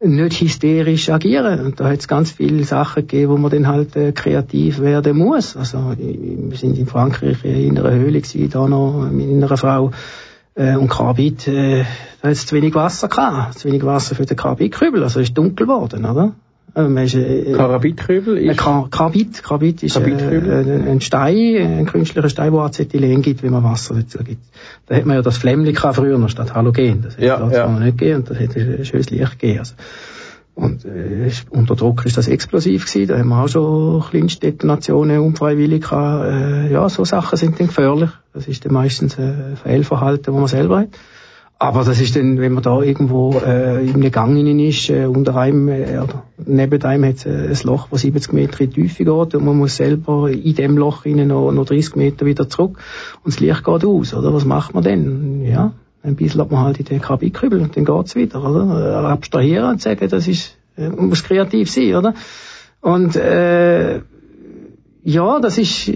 nicht 0.00 0.40
hysterisch 0.40 1.10
agieren? 1.10 1.66
Und 1.66 1.80
da 1.80 1.88
hat 1.88 1.98
es 1.98 2.06
ganz 2.06 2.30
viele 2.30 2.62
Sachen 2.64 3.02
gegeben, 3.06 3.32
wo 3.32 3.36
man 3.36 3.50
dann 3.50 3.66
halt 3.66 3.96
äh, 3.96 4.12
kreativ 4.12 4.80
werden 4.80 5.16
muss. 5.16 5.56
Also 5.56 5.94
wir 5.98 6.56
sind 6.56 6.78
in 6.78 6.86
Frankreich 6.86 7.44
in 7.44 7.76
einer 7.76 7.90
Höhle 7.90 8.20
gewesen, 8.20 8.48
da 8.48 8.68
noch 8.68 9.08
mit 9.10 9.28
einer 9.28 9.56
Frau 9.56 9.90
äh, 10.54 10.76
und 10.76 10.88
Karbid, 10.88 11.48
äh, 11.48 11.84
da 12.22 12.28
hat 12.28 12.36
es 12.36 12.46
zu 12.46 12.54
wenig 12.54 12.74
Wasser 12.74 13.08
gehabt, 13.08 13.58
zu 13.58 13.68
wenig 13.68 13.84
Wasser 13.84 14.14
für 14.14 14.24
den 14.24 14.36
Karbidkübel, 14.36 15.02
also 15.02 15.18
ist 15.20 15.36
dunkel 15.36 15.66
geworden, 15.66 16.04
oder? 16.04 16.32
Ähm, 16.76 16.96
äh, 16.98 17.52
Karabitkübel 17.52 18.36
ist? 18.36 18.58
Karbid, 18.58 19.42
Karbid 19.42 19.82
ist 19.82 19.96
äh, 19.96 20.02
ein 20.02 21.00
Stein, 21.00 21.78
ein 21.78 21.86
künstlicher 21.86 22.28
Stein, 22.28 22.52
wo 22.52 22.60
Acetylen 22.60 23.22
gibt, 23.22 23.42
wenn 23.42 23.52
man 23.52 23.64
Wasser 23.64 23.94
dazu 23.94 24.18
gibt. 24.18 24.42
Da 24.86 24.96
hat 24.96 25.06
man 25.06 25.16
ja 25.16 25.22
das 25.22 25.38
Flämmchen 25.38 25.74
früher 25.94 26.18
noch 26.18 26.28
statt 26.28 26.54
Halogen. 26.54 27.00
Das 27.02 27.16
hätte 27.16 27.26
ja, 27.26 27.50
ja. 27.50 27.68
nicht 27.78 27.96
gegeben 27.96 28.18
und 28.18 28.30
das 28.30 28.38
hätte 28.38 28.60
ein 28.60 28.84
schönes 28.84 29.08
Licht 29.08 29.38
gegeben. 29.38 29.60
Also. 29.60 29.74
Und 30.54 30.84
äh, 30.84 31.30
unter 31.48 31.76
Druck 31.76 32.04
ist 32.04 32.18
das 32.18 32.28
explosiv 32.28 32.86
gewesen. 32.86 33.08
Da 33.08 33.18
haben 33.18 33.28
wir 33.28 33.42
auch 33.42 33.48
schon 33.48 34.02
kleinste 34.10 34.52
Detonationen 34.52 35.20
unfreiwillig 35.20 35.82
gehabt. 35.82 36.26
Äh, 36.26 36.72
ja, 36.72 36.86
so 36.90 37.06
Sachen 37.06 37.38
sind 37.38 37.58
dann 37.58 37.68
gefährlich. 37.68 38.10
Das 38.34 38.48
ist 38.48 38.66
dann 38.66 38.74
meistens 38.74 39.18
ein 39.18 39.56
Fehlverhalten, 39.62 40.24
das 40.24 40.34
man 40.34 40.46
selber 40.46 40.80
hat. 40.80 40.88
Aber 41.58 41.84
das 41.84 42.00
ist 42.02 42.14
dann, 42.16 42.38
wenn 42.38 42.52
man 42.52 42.62
da 42.62 42.82
irgendwo 42.82 43.32
äh, 43.38 43.82
in 43.82 43.94
einem 43.94 44.10
Gang 44.10 44.36
innen 44.36 44.58
ist, 44.58 44.90
äh, 44.90 45.06
unter 45.06 45.36
einem 45.36 45.68
äh, 45.68 45.98
oder 45.98 46.24
neben 46.44 46.82
einem 46.82 47.08
hat 47.08 47.16
es 47.16 47.26
äh, 47.26 47.48
ein 47.48 47.58
Loch, 47.62 47.88
das 47.90 48.02
70 48.02 48.34
Meter 48.34 48.60
in 48.60 48.70
die 48.70 48.82
Tiefe 48.82 49.04
geht 49.04 49.34
und 49.34 49.44
man 49.44 49.56
muss 49.56 49.76
selber 49.76 50.30
in 50.30 50.54
dem 50.54 50.76
Loch 50.76 51.06
innen 51.06 51.28
noch, 51.28 51.50
noch 51.52 51.64
30 51.64 51.96
Meter 51.96 52.26
wieder 52.26 52.46
zurück 52.50 52.78
und 53.24 53.32
das 53.32 53.40
Licht 53.40 53.64
geht 53.64 53.84
aus, 53.86 54.12
oder? 54.12 54.34
Was 54.34 54.44
macht 54.44 54.74
man 54.74 54.84
denn? 54.84 55.46
Ja, 55.46 55.72
ein 56.02 56.16
bisschen 56.16 56.42
hat 56.42 56.50
man 56.50 56.60
halt 56.60 56.78
in 56.78 56.84
den 56.84 57.00
Kabinkübel 57.00 57.62
und 57.62 57.74
dann 57.74 57.86
geht's 57.86 58.14
wieder, 58.14 58.44
oder? 58.44 59.08
Abstrahieren 59.08 59.70
und 59.70 59.80
sagen, 59.80 60.08
das 60.10 60.28
ist, 60.28 60.58
äh, 60.76 60.90
muss 60.90 61.24
kreativ 61.24 61.70
sein, 61.70 61.94
oder? 61.94 62.12
Und 62.82 63.16
äh, 63.16 64.02
ja, 65.04 65.40
das 65.40 65.56
ist, 65.56 65.90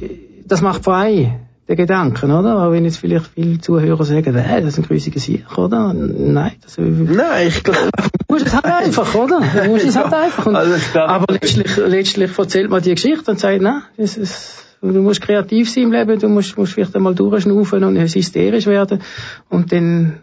das 0.47 0.63
macht 0.63 0.85
frei 0.85 1.39
der 1.71 1.77
Gedanken, 1.77 2.33
oder? 2.33 2.67
Auch 2.67 2.73
wenn 2.73 2.85
jetzt 2.85 2.97
vielleicht 2.97 3.29
viele 3.29 3.61
Zuhörer 3.61 4.05
sagen, 4.05 4.35
äh, 4.35 4.61
das 4.61 4.71
ist 4.71 4.79
ein 4.79 4.87
grüßiger 4.87 5.21
Sieg, 5.21 5.57
oder? 5.57 5.95
Nein, 5.95 6.53
das 6.63 6.77
Nein, 6.79 7.47
ich 7.47 7.63
glaube. 7.63 7.91
Du 8.27 8.35
musst 8.35 8.49
es 8.49 8.55
halt 8.55 8.65
einfach, 8.65 9.15
oder? 9.15 9.41
Du 9.41 9.71
musst 9.71 9.87
es 9.87 9.95
halt 9.97 10.13
einfach. 10.13 10.47
Und, 10.47 10.57
aber 10.97 11.33
letztlich, 11.33 11.77
letztlich 11.77 12.37
erzählt 12.37 12.71
man 12.71 12.83
die 12.83 12.91
Geschichte 12.91 13.31
und 13.31 13.39
sagt, 13.39 13.63
nein, 13.63 13.83
es 13.97 14.17
ist, 14.17 14.65
du 14.83 15.01
musst 15.01 15.21
kreativ 15.21 15.71
sein 15.71 15.85
im 15.85 15.93
Leben, 15.93 16.19
du 16.19 16.29
musst, 16.29 16.59
musst 16.59 16.73
vielleicht 16.73 16.97
einmal 16.97 17.15
durchschnaufen 17.15 17.85
und 17.85 17.97
hysterisch 17.97 18.67
werden. 18.67 19.01
Und 19.49 19.71
dann, 19.71 20.19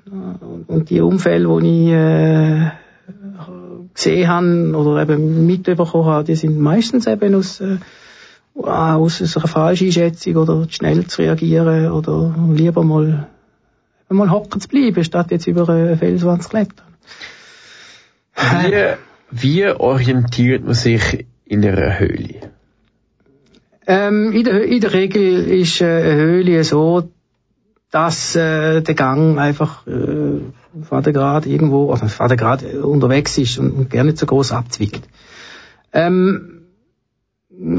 und 0.67 0.89
die 0.89 0.99
Umfälle, 0.99 1.47
die 1.61 1.85
ich, 1.85 1.93
äh, 1.93 2.71
gesehen 3.93 4.27
habe 4.27 4.75
oder 4.75 5.01
eben 5.01 5.47
mitbekommen 5.47 6.05
habe, 6.05 6.25
die 6.25 6.35
sind 6.35 6.59
meistens 6.59 7.07
eben 7.07 7.35
aus, 7.35 7.61
äh, 7.61 7.77
aus 8.63 9.21
einer 9.21 9.47
Falscheinschätzung 9.47 10.35
oder 10.35 10.67
schnell 10.69 11.05
zu 11.07 11.21
reagieren 11.21 11.91
oder 11.91 12.35
lieber 12.53 12.83
mal, 12.83 13.27
mal 14.09 14.31
hocken 14.31 14.61
zu 14.61 14.67
bleiben, 14.67 15.03
statt 15.03 15.31
jetzt 15.31 15.47
über 15.47 15.67
eine 15.69 15.97
Felswand 15.97 16.43
zu 16.43 16.49
klettern. 16.49 16.87
Wie, 18.35 18.95
wie 19.31 19.67
orientiert 19.67 20.63
man 20.63 20.73
sich 20.73 21.25
in 21.45 21.65
einer 21.65 21.99
Höhle? 21.99 22.51
Ähm, 23.87 24.33
in, 24.33 24.43
der, 24.43 24.63
in 24.63 24.81
der 24.81 24.93
Regel 24.93 25.47
ist 25.47 25.81
äh, 25.81 25.85
eine 25.85 26.15
Höhle 26.15 26.63
so, 26.63 27.09
dass 27.89 28.35
äh, 28.35 28.81
der 28.81 28.95
Gang 28.95 29.39
einfach 29.39 29.87
äh, 29.87 30.41
gerade 31.11 31.49
irgendwo, 31.49 31.91
also 31.91 32.05
gerade 32.35 32.85
unterwegs 32.85 33.37
ist 33.37 33.57
und, 33.59 33.71
und 33.71 33.89
gerne 33.89 34.09
nicht 34.09 34.19
so 34.19 34.25
groß 34.25 34.51
abzwickt. 34.51 35.07
Ähm, 35.93 36.56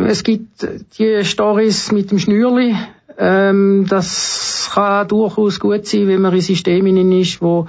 es 0.07 0.23
gibt 0.25 0.67
die 0.99 1.25
Stories 1.25 1.93
mit 1.93 2.11
dem 2.11 2.19
Schnürli. 2.19 2.75
Ähm, 3.17 3.87
das 3.89 4.71
kann 4.73 5.09
durchaus 5.09 5.61
gut 5.61 5.87
sein, 5.87 6.09
wenn 6.09 6.21
man 6.21 6.35
in 6.35 6.41
Systemen 6.41 7.13
ist, 7.13 7.41
wo 7.43 7.69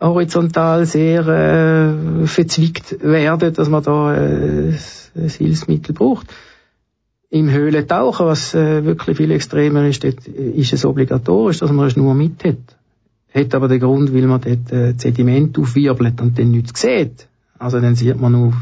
horizontal 0.00 0.86
sehr 0.86 1.26
äh, 1.26 2.26
verzwickt 2.26 3.02
werden, 3.02 3.52
dass 3.54 3.68
man 3.68 3.82
da 3.82 4.14
äh, 4.14 4.72
ein 5.16 5.28
Hilfsmittel 5.28 5.94
braucht. 5.94 6.26
Im 7.30 7.50
Höhlentauchen, 7.50 8.26
was 8.26 8.54
äh, 8.54 8.84
wirklich 8.84 9.16
viel 9.16 9.30
extremer 9.30 9.86
ist, 9.86 10.04
dort 10.04 10.26
ist 10.26 10.72
es 10.72 10.84
obligatorisch, 10.84 11.58
dass 11.58 11.70
man 11.70 11.80
eine 11.80 11.90
Schnur 11.90 12.14
mit 12.14 12.44
hat. 12.44 12.76
Hat 13.34 13.54
aber 13.54 13.66
den 13.66 13.80
Grund, 13.80 14.14
weil 14.14 14.26
man 14.26 14.40
dort 14.40 14.72
äh, 14.72 14.94
Sediment 14.96 15.58
aufwirbelt 15.58 16.20
und 16.20 16.38
dann 16.38 16.52
nichts 16.52 16.80
sieht. 16.80 17.26
Also 17.58 17.80
dann 17.80 17.96
sieht 17.96 18.20
man 18.20 18.32
nur 18.32 18.52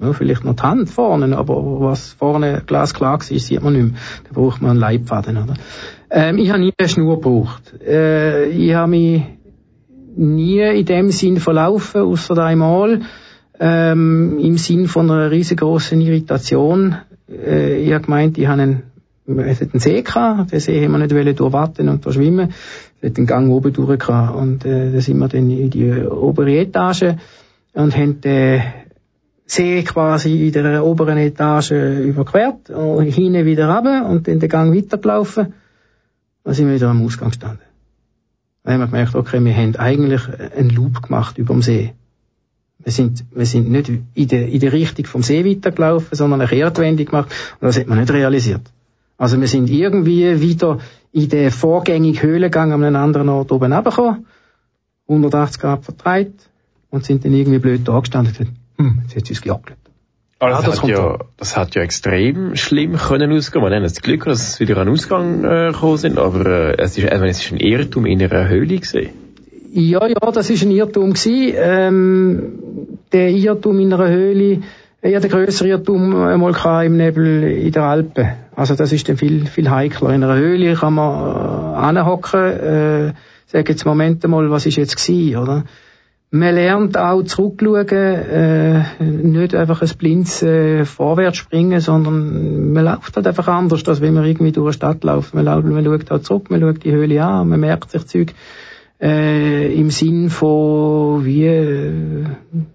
ja, 0.00 0.12
vielleicht 0.12 0.44
noch 0.44 0.54
die 0.54 0.62
Hand 0.62 0.90
vorne, 0.90 1.36
aber 1.36 1.80
was 1.80 2.12
vorne 2.12 2.62
glasklar 2.64 3.14
war, 3.14 3.22
sieht 3.22 3.62
man 3.62 3.72
nicht 3.72 3.92
mehr. 3.92 4.00
Da 4.24 4.30
braucht 4.32 4.62
man 4.62 4.72
einen 4.72 4.80
Leitfaden, 4.80 5.36
oder? 5.36 5.54
Ähm, 6.10 6.38
ich 6.38 6.50
habe 6.50 6.60
nie 6.60 6.72
eine 6.78 6.88
Schnur 6.88 7.16
gebraucht. 7.16 7.74
Äh, 7.84 8.48
ich 8.50 8.74
habe 8.74 8.90
mich 8.90 9.22
nie 10.16 10.60
in 10.60 10.84
dem 10.84 11.10
Sinn 11.10 11.38
verlaufen, 11.38 12.02
außer 12.02 12.38
einmal, 12.38 13.00
ähm, 13.60 14.38
im 14.40 14.56
Sinn 14.56 14.86
von 14.86 15.10
einer 15.10 15.30
riesengroßen 15.30 16.00
Irritation. 16.00 16.96
Äh, 17.28 17.82
ich 17.82 17.92
habe 17.92 18.04
gemeint, 18.04 18.38
ich 18.38 18.46
habe 18.46 18.62
einen, 18.62 18.82
es 19.26 19.60
hat 19.60 19.74
einen 19.74 19.80
See 19.80 20.02
gehabt, 20.02 20.52
den 20.52 20.60
See 20.60 20.84
haben 20.84 20.92
wir 20.92 20.98
nicht 20.98 21.40
durchwatten 21.40 21.88
und 21.88 22.04
schwimmen. 22.12 22.52
Es 23.00 23.10
hat 23.10 23.18
einen 23.18 23.26
Gang 23.26 23.50
oben 23.50 23.72
durch 23.72 23.98
gehabt. 23.98 24.36
Und, 24.36 24.64
äh, 24.64 24.92
da 24.92 25.00
sind 25.00 25.18
wir 25.18 25.28
dann 25.28 25.50
in 25.50 25.70
die 25.70 25.92
obere 26.06 26.56
Etage 26.56 27.14
und 27.74 27.96
haben, 27.96 28.22
äh, 28.24 28.60
See 29.50 29.82
quasi 29.82 30.48
in 30.48 30.52
der 30.52 30.84
oberen 30.84 31.16
Etage 31.16 31.70
überquert, 31.70 32.68
und 32.68 33.06
hinten 33.06 33.46
wieder 33.46 33.74
runter 33.74 34.06
und 34.06 34.28
dann 34.28 34.40
den 34.40 34.48
Gang 34.48 34.76
weitergelaufen. 34.76 35.54
Dann 36.44 36.54
sind 36.54 36.68
wir 36.68 36.74
wieder 36.74 36.90
am 36.90 37.02
Ausgang 37.02 37.30
gestanden. 37.30 37.60
Dann 38.62 38.74
haben 38.74 38.80
wir 38.80 38.86
gemerkt, 38.88 39.14
okay, 39.14 39.42
wir 39.42 39.56
haben 39.56 39.74
eigentlich 39.76 40.20
einen 40.54 40.68
Loop 40.68 41.02
gemacht 41.02 41.38
über 41.38 41.54
dem 41.54 41.62
See. 41.62 41.94
Wir 42.80 42.92
sind, 42.92 43.24
wir 43.30 43.46
sind 43.46 43.70
nicht 43.70 43.90
in 44.12 44.28
der, 44.28 44.48
in 44.48 44.60
der 44.60 44.72
Richtung 44.74 45.06
vom 45.06 45.22
See 45.22 45.42
weitergelaufen, 45.46 46.14
sondern 46.14 46.42
eine 46.42 46.48
Kehrtwende 46.50 47.06
gemacht 47.06 47.30
und 47.58 47.66
das 47.66 47.78
hat 47.78 47.86
man 47.86 47.98
nicht 47.98 48.12
realisiert. 48.12 48.70
Also 49.16 49.40
wir 49.40 49.48
sind 49.48 49.70
irgendwie 49.70 50.42
wieder 50.42 50.78
in 51.10 51.28
den 51.30 51.50
vorgängigen 51.50 52.22
Höhlengang 52.22 52.72
an 52.72 52.84
einem 52.84 52.96
anderen 52.96 53.30
Ort 53.30 53.50
oben 53.50 53.72
runtergekommen, 53.72 54.26
180 55.08 55.60
Grad 55.60 55.84
verdreht 55.84 56.34
und 56.90 57.06
sind 57.06 57.24
dann 57.24 57.32
irgendwie 57.32 57.58
blöd 57.58 57.88
da 57.88 57.98
gestanden 57.98 58.57
hm, 58.78 59.00
jetzt 59.02 59.16
hat 59.16 59.26
sie 59.26 59.32
es 59.34 59.42
gejackelt. 59.42 59.78
Aber 60.40 60.50
das, 60.50 60.62
ja, 60.62 60.70
das, 60.70 60.82
hat 60.82 60.88
ja, 60.88 61.18
das 61.36 61.56
hat 61.56 61.74
ja 61.74 61.82
extrem 61.82 62.54
schlimm 62.54 62.96
können 62.96 63.32
ausgehen. 63.32 63.64
Wir 63.64 63.74
haben 63.74 63.82
das 63.82 64.00
Glück, 64.00 64.24
dass 64.24 64.48
es 64.48 64.60
wieder 64.60 64.76
an 64.76 64.88
Ausgang 64.88 65.44
äh, 65.44 65.72
gekommen 65.72 65.96
sind, 65.96 66.16
aber 66.16 66.46
äh, 66.46 66.76
es, 66.78 66.96
ist, 66.96 67.04
äh, 67.04 67.26
es 67.26 67.40
ist 67.40 67.52
ein 67.52 67.58
Irrtum 67.58 68.06
in 68.06 68.22
einer 68.22 68.48
Höhle 68.48 68.78
gesehen. 68.78 69.10
Ja, 69.72 70.06
ja, 70.06 70.30
das 70.32 70.48
ist 70.48 70.62
ein 70.62 70.70
Irrtum 70.70 71.12
gewesen. 71.12 71.54
Ähm, 71.56 72.52
der 73.12 73.30
Irrtum 73.30 73.80
in 73.80 73.92
einer 73.92 74.08
Höhle, 74.08 74.62
ich 75.02 75.14
hatte 75.14 75.28
den 75.28 75.30
grösseren 75.30 75.70
Irrtum 75.70 76.14
einmal 76.14 76.86
im 76.86 76.96
Nebel 76.96 77.42
in 77.42 77.72
der 77.72 77.82
Alpen. 77.82 78.28
Also 78.54 78.76
das 78.76 78.92
ist 78.92 79.08
dann 79.08 79.16
viel, 79.16 79.46
viel 79.46 79.70
heikler. 79.70 80.10
In 80.10 80.22
einer 80.22 80.36
Höhle 80.36 80.74
kann 80.74 80.94
man 80.94 81.74
äh, 81.74 81.78
anhocken, 81.78 82.40
äh, 82.40 83.12
sagen 83.46 83.66
jetzt 83.68 83.84
Moment 83.84 84.26
mal, 84.28 84.50
was 84.50 84.66
ist 84.66 84.76
jetzt 84.76 84.96
gewesen, 84.96 85.36
oder? 85.36 85.64
Man 86.30 86.54
lernt 86.54 86.98
auch 86.98 87.22
zurückschauen, 87.22 87.88
äh, 87.88 89.02
nicht 89.02 89.54
einfach 89.54 89.80
ein 89.80 89.90
blindes 89.96 90.42
äh, 90.42 90.84
Vorwärts 90.84 91.38
springen, 91.38 91.80
sondern 91.80 92.72
man 92.72 92.84
läuft 92.84 93.16
halt 93.16 93.26
einfach 93.26 93.48
anders, 93.48 93.86
als 93.88 94.00
wenn 94.00 94.14
man 94.14 94.24
irgendwie 94.24 94.52
durch 94.52 94.66
eine 94.66 94.72
Stadt 94.74 95.04
läuft. 95.04 95.34
Man, 95.34 95.44
man 95.44 95.84
schaut 95.84 96.10
halt 96.10 96.24
zurück, 96.24 96.50
man 96.50 96.60
schaut 96.60 96.84
die 96.84 96.92
Höhle 96.92 97.24
an, 97.24 97.48
man 97.48 97.60
merkt 97.60 97.90
sich 97.90 98.06
Zeug 98.06 98.34
äh, 99.00 99.72
im 99.74 99.90
Sinn 99.90 100.28
von 100.28 101.24
wie 101.24 101.46
äh, 101.46 102.24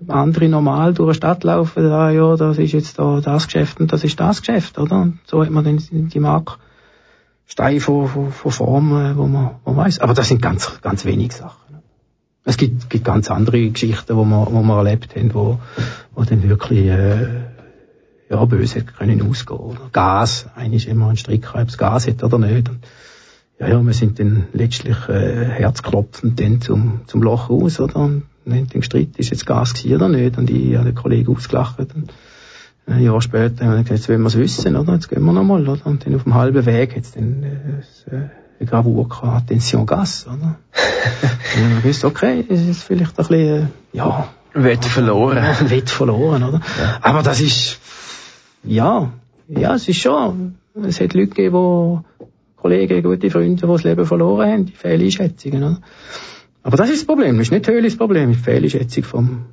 andere 0.07 0.49
normal 0.49 0.93
durch 0.93 1.09
eine 1.09 1.15
Stadt 1.15 1.43
laufen, 1.43 1.85
ah, 1.85 2.09
ja, 2.09 2.35
das 2.35 2.57
ist 2.57 2.71
jetzt 2.71 2.97
da 2.97 3.21
das 3.21 3.45
Geschäft 3.45 3.79
und 3.79 3.91
das 3.91 4.03
ist 4.03 4.19
das 4.19 4.41
Geschäft, 4.41 4.79
oder? 4.79 5.01
Und 5.01 5.19
so 5.25 5.43
hat 5.43 5.51
man 5.51 5.63
dann 5.63 5.79
die 5.91 6.19
Marke 6.19 6.53
Steine 7.45 7.81
von, 7.81 8.07
von, 8.07 8.31
von 8.31 8.51
Formen, 8.51 9.17
wo 9.17 9.27
man, 9.27 9.51
man 9.65 9.75
weiß. 9.75 9.99
Aber 9.99 10.13
das 10.13 10.29
sind 10.29 10.41
ganz, 10.41 10.81
ganz 10.81 11.05
wenig 11.05 11.33
Sachen. 11.33 11.62
Es 12.45 12.57
gibt, 12.57 12.89
gibt 12.89 13.05
ganz 13.05 13.31
andere 13.31 13.69
Geschichten, 13.69 14.17
wo 14.17 14.25
wir, 14.25 14.47
wo 14.51 14.61
wir 14.61 14.77
erlebt 14.77 15.15
haben, 15.15 15.33
wo, 15.33 15.59
wo 16.13 16.23
dann 16.23 16.43
wirklich, 16.43 16.87
äh, 16.87 17.27
ja, 18.29 18.45
böse 18.45 18.83
können 18.83 19.21
ausgehen. 19.21 19.59
Oder 19.59 19.89
Gas, 19.91 20.47
eigentlich 20.55 20.87
immer 20.87 21.09
ein 21.09 21.17
Strick, 21.17 21.53
ob 21.53 21.67
es 21.67 21.77
Gas 21.77 22.07
hat 22.07 22.23
oder 22.23 22.37
nicht. 22.37 22.69
Und, 22.69 22.79
ja, 23.59 23.67
ja, 23.69 23.85
wir 23.85 23.93
sind 23.93 24.19
dann 24.19 24.47
letztlich 24.53 24.97
äh, 25.07 25.45
herzklopfend 25.45 26.39
dann 26.39 26.59
zum, 26.59 27.01
zum 27.07 27.21
Loch 27.21 27.49
raus, 27.49 27.79
oder? 27.79 27.97
Und 27.97 28.23
dann 28.45 28.67
den 28.67 28.81
gestritten, 28.81 29.19
ist 29.19 29.29
jetzt 29.29 29.45
Gas 29.45 29.73
gewesen 29.73 29.95
oder 29.95 30.09
nicht? 30.09 30.37
Und 30.37 30.49
ich 30.49 30.75
habe 30.75 30.85
den 30.85 30.95
Kollegen 30.95 31.33
ausgelacht. 31.35 31.79
Und 31.79 32.11
ein 32.87 33.01
Jahr 33.01 33.21
später 33.21 33.65
haben 33.65 33.77
wir 33.77 33.83
gesagt, 33.83 33.99
jetzt 33.99 34.09
wollen 34.09 34.21
wir 34.21 34.27
es 34.27 34.37
wissen, 34.37 34.75
oder? 34.75 34.93
Jetzt 34.93 35.09
gehen 35.09 35.23
wir 35.23 35.31
nochmal, 35.31 35.67
oder? 35.67 35.85
Und 35.85 36.05
dann 36.05 36.15
auf 36.15 36.23
dem 36.23 36.33
halben 36.33 36.65
Weg 36.65 36.95
hat 36.95 37.15
dann 37.15 37.43
äh, 37.43 38.15
äh, 38.15 38.29
eine 38.59 38.69
Gravur 38.69 39.07
gehabt, 39.09 39.43
Attention 39.43 39.85
Gas, 39.85 40.27
oder? 40.27 40.57
und 41.55 41.75
wir 41.75 41.81
gewusst, 41.81 42.05
okay, 42.05 42.45
es 42.47 42.61
ist 42.61 42.83
vielleicht 42.83 43.11
ein 43.19 43.27
bisschen, 43.27 43.63
äh, 43.63 43.67
ja... 43.97 44.27
Wett 44.53 44.85
verloren. 44.85 45.43
Wett 45.69 45.89
verloren, 45.89 46.43
oder? 46.43 46.61
Ja. 46.79 46.99
Aber 47.01 47.23
das 47.23 47.41
ist, 47.41 47.79
ja, 48.63 49.11
ja, 49.47 49.75
es 49.75 49.87
ist 49.87 49.99
schon, 49.99 50.55
es 50.75 51.01
hat 51.01 51.13
Leute 51.13 51.29
gegeben, 51.29 52.03
die 52.19 52.61
Kollegen, 52.61 53.03
gute 53.03 53.29
Freunde, 53.29 53.55
die 53.55 53.67
das 53.67 53.83
Leben 53.83 54.05
verloren 54.05 54.49
haben, 54.51 54.65
die 54.65 54.73
Fehleinschätzungen, 54.73 55.63
oder? 55.63 55.81
Aber 56.63 56.77
das 56.77 56.89
ist 56.89 57.01
das 57.01 57.07
Problem, 57.07 57.37
das 57.37 57.47
ist 57.47 57.51
nicht 57.51 57.67
Höhle 57.67 57.83
das 57.83 57.97
Problem, 57.97 58.29
das 58.29 58.37
ist 58.37 58.45
die 58.45 58.51
Fehleinschätzung 58.51 59.03
vom, 59.03 59.45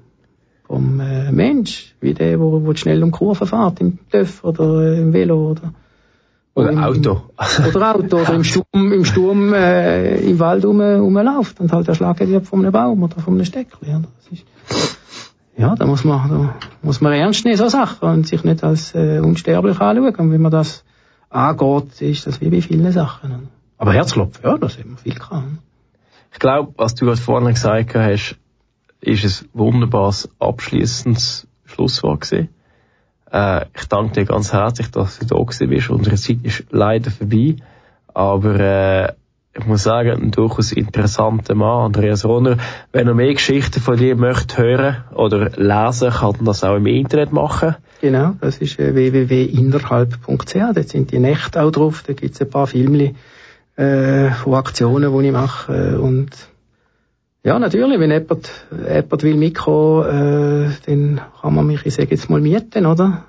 vom 0.64 1.01
äh, 1.01 1.32
Mensch, 1.32 1.94
wie 2.01 2.14
der, 2.14 2.38
wo, 2.38 2.64
wo 2.64 2.74
schnell 2.74 3.03
um 3.03 3.11
Kurven 3.11 3.46
fährt, 3.46 3.80
im 3.80 3.98
Töff 4.11 4.44
oder 4.44 4.82
äh, 4.82 5.01
im 5.01 5.12
Velo 5.12 5.51
oder 5.51 5.74
oder 6.55 6.70
im, 6.70 6.78
Auto. 6.78 7.22
oder 7.68 7.94
Auto, 7.94 8.20
oder 8.20 8.34
im 8.34 8.44
Sturm, 8.44 8.92
im, 8.92 9.05
Sturm 9.05 9.55
äh, 9.55 10.16
im 10.20 10.38
Wald 10.38 10.64
rum, 10.64 10.80
rumläuft 10.80 11.61
und 11.61 11.72
halt 11.72 11.88
erschlagen 11.88 12.28
wird 12.28 12.46
von 12.46 12.61
einem 12.61 12.72
Baum 12.72 13.03
oder 13.03 13.20
von 13.20 13.34
einem 13.34 13.44
Steckli. 13.44 13.88
Oder? 13.88 14.09
Ist, 14.30 14.44
ja, 15.57 15.74
da 15.74 15.86
muss 15.86 16.05
man, 16.05 16.28
da 16.28 16.55
muss 16.82 17.01
man 17.01 17.12
ernst 17.12 17.44
nehmen, 17.44 17.57
so 17.57 17.68
Sachen, 17.68 18.09
und 18.09 18.26
sich 18.26 18.44
nicht 18.44 18.64
als 18.64 18.94
äh, 18.94 19.20
unsterblich 19.20 19.80
anschauen. 19.80 20.14
Und 20.14 20.32
wenn 20.32 20.40
man 20.40 20.51
das 20.51 20.84
angeht, 21.28 22.01
ist 22.01 22.26
das 22.26 22.40
wie 22.40 22.51
bei 22.51 22.61
vielen 22.61 22.90
Sachen. 22.92 23.48
Aber 23.78 23.92
Herzklopfen, 23.92 24.44
ja, 24.44 24.59
das 24.59 24.78
haben 24.78 24.90
wir 24.90 24.96
viel 24.96 25.14
gehabt. 25.14 25.44
Ich 26.32 26.38
glaube, 26.38 26.72
was 26.76 26.94
du 26.94 27.07
gerade 27.07 27.20
vorne 27.20 27.53
gesagt 27.53 27.94
hast, 27.94 28.36
ist 29.01 29.42
ein 29.42 29.48
wunderbares 29.53 30.28
abschließendes 30.38 31.46
Schlusswort 31.64 32.22
gewesen. 32.22 32.48
Äh, 33.33 33.66
ich 33.74 33.87
danke 33.89 34.12
dir 34.12 34.24
ganz 34.24 34.53
herzlich, 34.53 34.91
dass 34.91 35.18
du 35.18 35.26
da 35.26 35.66
bist. 35.66 35.91
Unsere 35.91 36.16
Zeit 36.16 36.39
ist 36.43 36.64
leider 36.70 37.11
vorbei, 37.11 37.57
aber 38.12 38.61
äh, 38.61 39.12
ich 39.53 39.66
muss 39.66 39.83
sagen, 39.83 40.11
ein 40.11 40.31
durchaus 40.31 40.72
interessanter 40.72 41.55
Mann, 41.55 41.87
Andreas 41.87 42.24
Rohner. 42.24 42.57
Wenn 42.93 43.09
er 43.09 43.14
mehr 43.14 43.33
Geschichten 43.33 43.81
von 43.81 43.97
dir 43.97 44.14
möchte 44.16 44.59
hören 44.59 45.05
oder 45.14 45.51
lesen, 45.57 46.11
kann 46.11 46.35
er 46.39 46.45
das 46.45 46.62
auch 46.62 46.76
im 46.76 46.87
Internet 46.87 47.33
machen. 47.33 47.76
Genau, 48.01 48.35
das 48.41 48.59
ist 48.59 48.78
äh, 48.78 48.95
www.innerhalb.ch. 48.95 50.55
Dort 50.55 50.89
sind 50.89 51.11
die 51.11 51.18
Nächte 51.18 51.62
auch 51.62 51.70
drauf. 51.70 52.05
Da 52.07 52.12
gibt 52.12 52.35
es 52.35 52.41
ein 52.41 52.49
paar 52.49 52.66
Filme 52.66 53.14
äh, 53.76 54.31
von 54.31 54.55
Aktionen, 54.55 55.12
die 55.12 55.26
ich 55.26 55.33
mache. 55.33 55.95
Äh, 55.95 55.97
und 55.97 56.31
ja, 57.43 57.59
natürlich, 57.59 57.99
wenn 57.99 58.11
jemand, 58.11 58.51
jemand 58.70 59.22
will 59.22 59.36
mitkommen, 59.36 60.68
äh, 60.68 60.70
dann 60.86 61.20
kann 61.41 61.55
man 61.55 61.66
mich, 61.66 61.86
ich 61.86 61.95
sage 61.95 62.11
jetzt 62.11 62.28
mal, 62.28 62.41
mieten, 62.41 62.86
oder? 62.86 63.24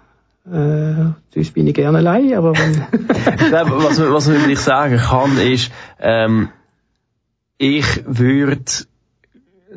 Äh, 0.45 1.13
sonst 1.33 1.53
bin 1.53 1.67
ich 1.67 1.75
gerne 1.75 1.99
allein, 1.99 2.33
aber 2.33 2.53
wenn... 2.53 2.83
ich 3.39 3.47
glaube, 3.47 3.71
was, 3.83 4.01
was 4.01 4.27
man 4.27 4.37
wirklich 4.37 4.59
sagen 4.59 4.97
kann, 4.97 5.37
ist, 5.37 5.71
ähm, 5.99 6.49
ich 7.57 8.03
würde 8.05 8.65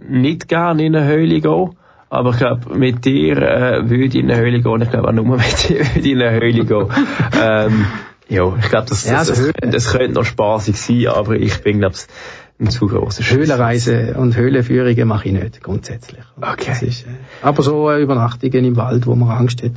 nicht 0.08 0.48
gerne 0.48 0.84
in 0.84 0.96
eine 0.96 1.06
Höhle 1.06 1.40
gehen, 1.40 1.76
aber 2.08 2.30
ich 2.30 2.38
glaube, 2.38 2.74
mit 2.74 3.04
dir 3.04 3.36
äh, 3.36 3.90
würde 3.90 4.04
ich 4.04 4.14
in 4.14 4.30
eine 4.30 4.40
Höhle 4.40 4.62
gehen. 4.62 4.82
Ich 4.82 4.90
glaube 4.90 5.08
auch 5.08 5.12
nur 5.12 5.24
mit 5.36 5.68
dir 5.68 5.80
würde 5.80 6.00
ich 6.00 6.06
in 6.06 6.22
eine 6.22 6.40
Höhle 6.40 6.64
gehen. 6.64 6.88
ähm, 7.40 7.86
ja, 8.28 8.56
ich 8.58 8.70
glaube, 8.70 8.86
das, 8.88 9.06
ja, 9.06 9.18
das, 9.18 9.28
das, 9.28 9.52
das, 9.60 9.92
könnte 9.92 10.14
noch 10.14 10.24
spaßig 10.24 10.80
sein, 10.80 11.08
aber 11.08 11.34
ich 11.34 11.60
bin, 11.62 11.80
glaube 11.80 11.94
ein 12.58 12.70
zu 12.70 12.86
grosser 12.86 13.24
Höhlenreise 13.24 14.14
und 14.16 14.36
Höhlenführungen 14.36 15.08
mache 15.08 15.28
ich 15.28 15.34
nicht, 15.34 15.62
grundsätzlich. 15.62 16.22
Okay. 16.40 16.86
Ist, 16.86 17.02
äh, 17.02 17.10
aber 17.42 17.62
so 17.62 17.90
äh, 17.90 18.00
Übernachtungen 18.00 18.64
im 18.64 18.76
Wald, 18.76 19.06
wo 19.06 19.14
man 19.16 19.30
Angst 19.30 19.62
hat, 19.62 19.72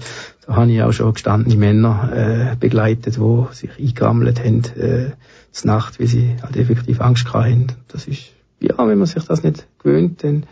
da 0.45 0.55
habe 0.55 0.71
ich 0.71 0.81
auch 0.81 0.91
schon 0.91 1.13
gestandene 1.13 1.55
Männer 1.55 2.11
äh, 2.53 2.55
begleitet, 2.55 3.17
die 3.17 3.45
sich 3.51 3.71
eingegammelt 3.79 4.39
haben, 4.39 4.63
äh, 4.79 5.11
zur 5.51 5.67
Nacht, 5.67 5.99
weil 5.99 6.07
sie 6.07 6.35
halt 6.41 6.55
effektiv 6.55 7.01
Angst 7.01 7.33
hatten. 7.33 7.67
Das 7.87 8.07
ist, 8.07 8.31
ja, 8.59 8.77
wenn 8.77 8.97
man 8.97 9.07
sich 9.07 9.23
das 9.23 9.43
nicht 9.43 9.65
gewöhnt, 9.79 10.23
dann 10.23 10.43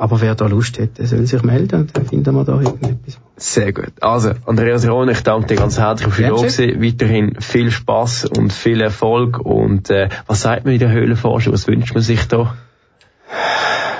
aber 0.00 0.22
wer 0.22 0.34
da 0.34 0.46
Lust 0.46 0.80
hat, 0.80 0.96
der 0.96 1.06
soll 1.06 1.26
sich 1.26 1.42
melden 1.42 1.82
und 1.82 1.94
dann 1.94 2.06
finden 2.06 2.34
wir 2.34 2.42
da 2.44 2.58
irgendetwas. 2.58 3.20
Sehr 3.36 3.74
gut. 3.74 3.92
Also, 4.00 4.30
Andreas 4.46 4.88
Rohn, 4.88 5.10
ich 5.10 5.20
danke 5.20 5.48
dir 5.48 5.56
ganz 5.56 5.78
herzlich 5.78 6.14
für 6.14 6.22
die. 6.22 6.82
Weiterhin 6.82 7.36
viel 7.38 7.70
Spaß 7.70 8.24
und 8.24 8.50
viel 8.50 8.80
Erfolg. 8.80 9.38
Und 9.38 9.90
äh, 9.90 10.08
was 10.26 10.40
sagt 10.40 10.64
man 10.64 10.72
in 10.72 10.80
der 10.80 10.90
Höhlenforschung? 10.90 11.52
Was 11.52 11.68
wünscht 11.68 11.92
man 11.92 12.02
sich 12.02 12.26
da? 12.28 12.54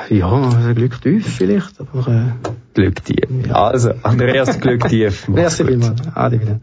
Ja, 0.08 0.32
also 0.32 0.74
Glück 0.74 1.02
tief 1.02 1.36
vielleicht, 1.36 1.78
aber... 1.78 2.08
Äh, 2.08 2.48
Glück 2.72 3.04
tief. 3.04 3.28
Ja. 3.46 3.66
Also, 3.66 3.92
Andreas, 4.02 4.58
Glück 4.58 4.88
tief. 4.88 5.28
Merci 5.28 5.66
vielmals. 5.66 6.00
Adi 6.14 6.40
wieder. 6.40 6.60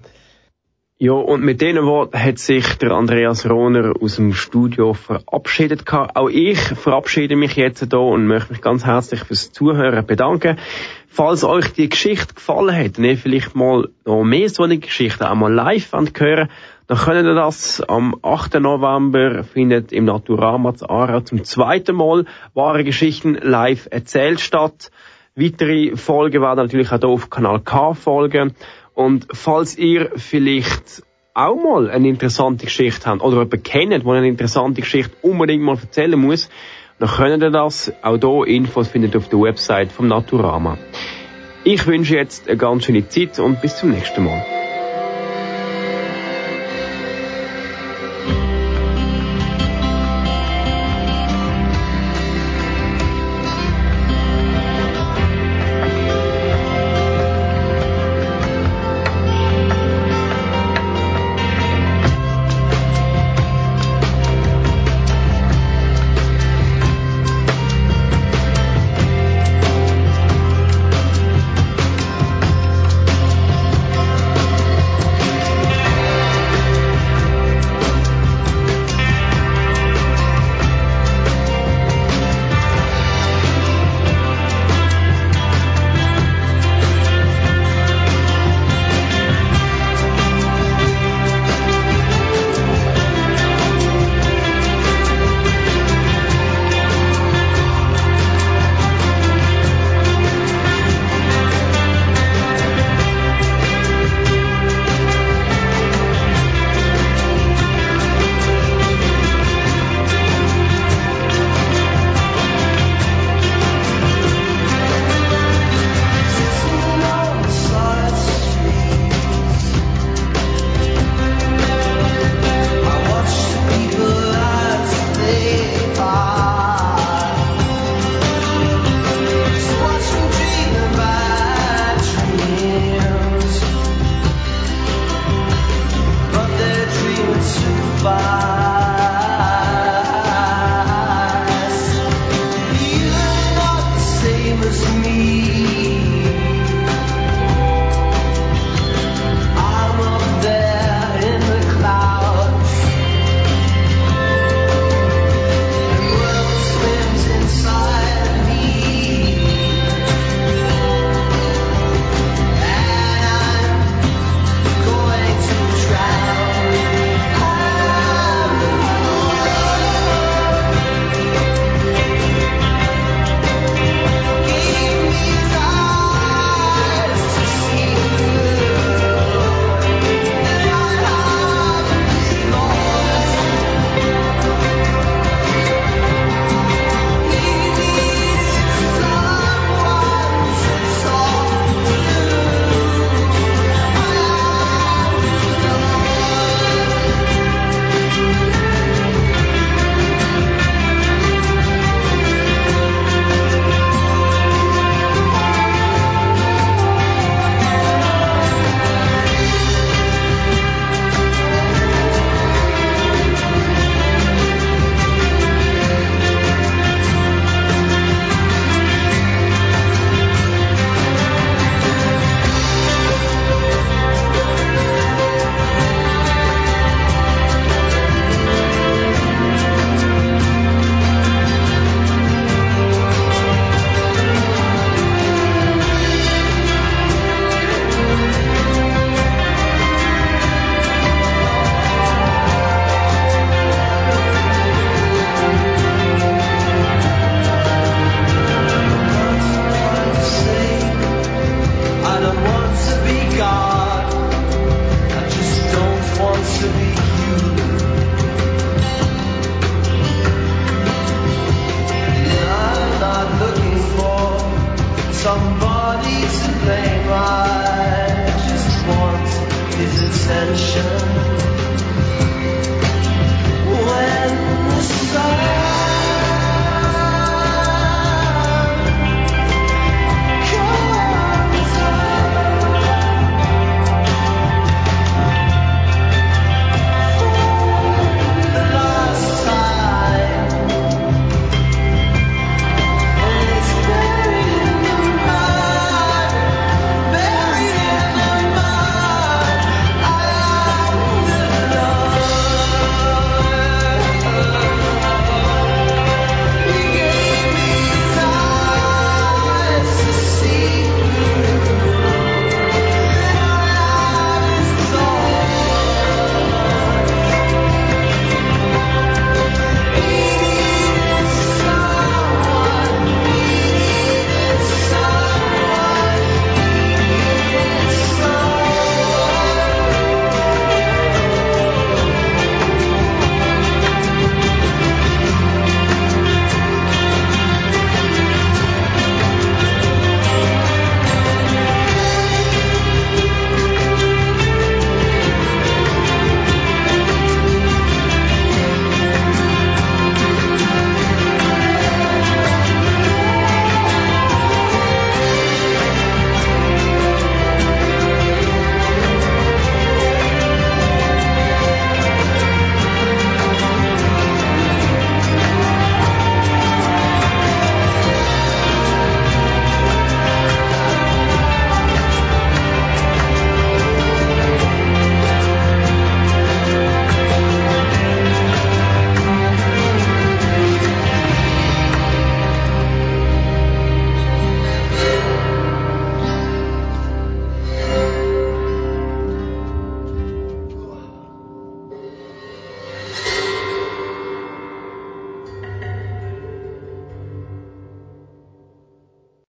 Ja, 0.99 1.11
und 1.11 1.43
mit 1.43 1.61
diesen 1.61 1.85
Worten 1.85 2.17
hat 2.17 2.39
sich 2.39 2.79
der 2.79 2.89
Andreas 2.89 3.47
Rohner 3.47 3.93
aus 4.01 4.15
dem 4.15 4.33
Studio 4.33 4.95
verabschiedet. 4.95 5.83
Auch 5.93 6.27
ich 6.27 6.57
verabschiede 6.57 7.35
mich 7.35 7.55
jetzt 7.55 7.85
hier 7.87 7.99
und 7.99 8.25
möchte 8.25 8.53
mich 8.53 8.63
ganz 8.63 8.83
herzlich 8.83 9.23
fürs 9.23 9.51
Zuhören 9.51 10.03
bedanken. 10.07 10.57
Falls 11.07 11.43
euch 11.43 11.71
die 11.73 11.89
Geschichte 11.89 12.33
gefallen 12.33 12.75
hat 12.75 12.97
und 12.97 13.03
ihr 13.03 13.15
vielleicht 13.15 13.55
mal 13.55 13.89
noch 14.05 14.23
mehr 14.23 14.49
so 14.49 14.63
eine 14.63 14.79
Geschichte 14.79 15.29
auch 15.29 15.35
mal 15.35 15.53
live 15.53 15.91
hören 15.93 16.49
dann 16.87 16.97
könnt 16.97 17.27
ihr 17.27 17.35
das 17.35 17.79
am 17.81 18.15
8. 18.23 18.55
November 18.55 19.43
findet 19.43 19.91
im 19.91 20.05
Naturama 20.05 20.73
zu 20.73 20.89
Aarau 20.89 21.19
zum 21.19 21.43
zweiten 21.43 21.95
Mal 21.95 22.25
wahre 22.55 22.83
Geschichten 22.83 23.35
live 23.35 23.87
erzählt 23.91 24.39
statt. 24.39 24.89
Weitere 25.35 25.95
Folgen 25.95 26.41
werden 26.41 26.57
natürlich 26.57 26.91
auch 26.91 26.99
hier 26.99 27.09
auf 27.09 27.29
Kanal 27.29 27.59
K 27.59 27.93
folgen. 27.93 28.55
Und 28.97 29.27
falls 29.31 29.77
ihr 29.77 30.09
vielleicht 30.15 31.03
auch 31.35 31.55
mal 31.55 31.91
eine 31.91 32.09
interessante 32.09 32.65
Geschichte 32.65 33.05
habt 33.05 33.21
oder 33.21 33.37
jemanden 33.37 33.61
kennt, 33.61 33.91
der 33.91 34.11
eine 34.11 34.27
interessante 34.27 34.81
Geschichte 34.81 35.15
unbedingt 35.21 35.61
mal 35.61 35.77
erzählen 35.79 36.19
muss, 36.19 36.49
dann 36.97 37.07
könnt 37.07 37.43
ihr 37.43 37.51
das. 37.51 37.93
Auch 38.01 38.17
hier 38.17 38.55
Infos 38.55 38.87
findet 38.87 39.13
ihr 39.13 39.19
auf 39.19 39.29
der 39.29 39.39
Website 39.39 39.91
vom 39.91 40.07
Naturama. 40.07 40.79
Ich 41.63 41.85
wünsche 41.85 42.15
jetzt 42.15 42.47
eine 42.49 42.57
ganz 42.57 42.85
schöne 42.85 43.07
Zeit 43.07 43.37
und 43.37 43.61
bis 43.61 43.77
zum 43.77 43.91
nächsten 43.91 44.23
Mal. 44.23 44.43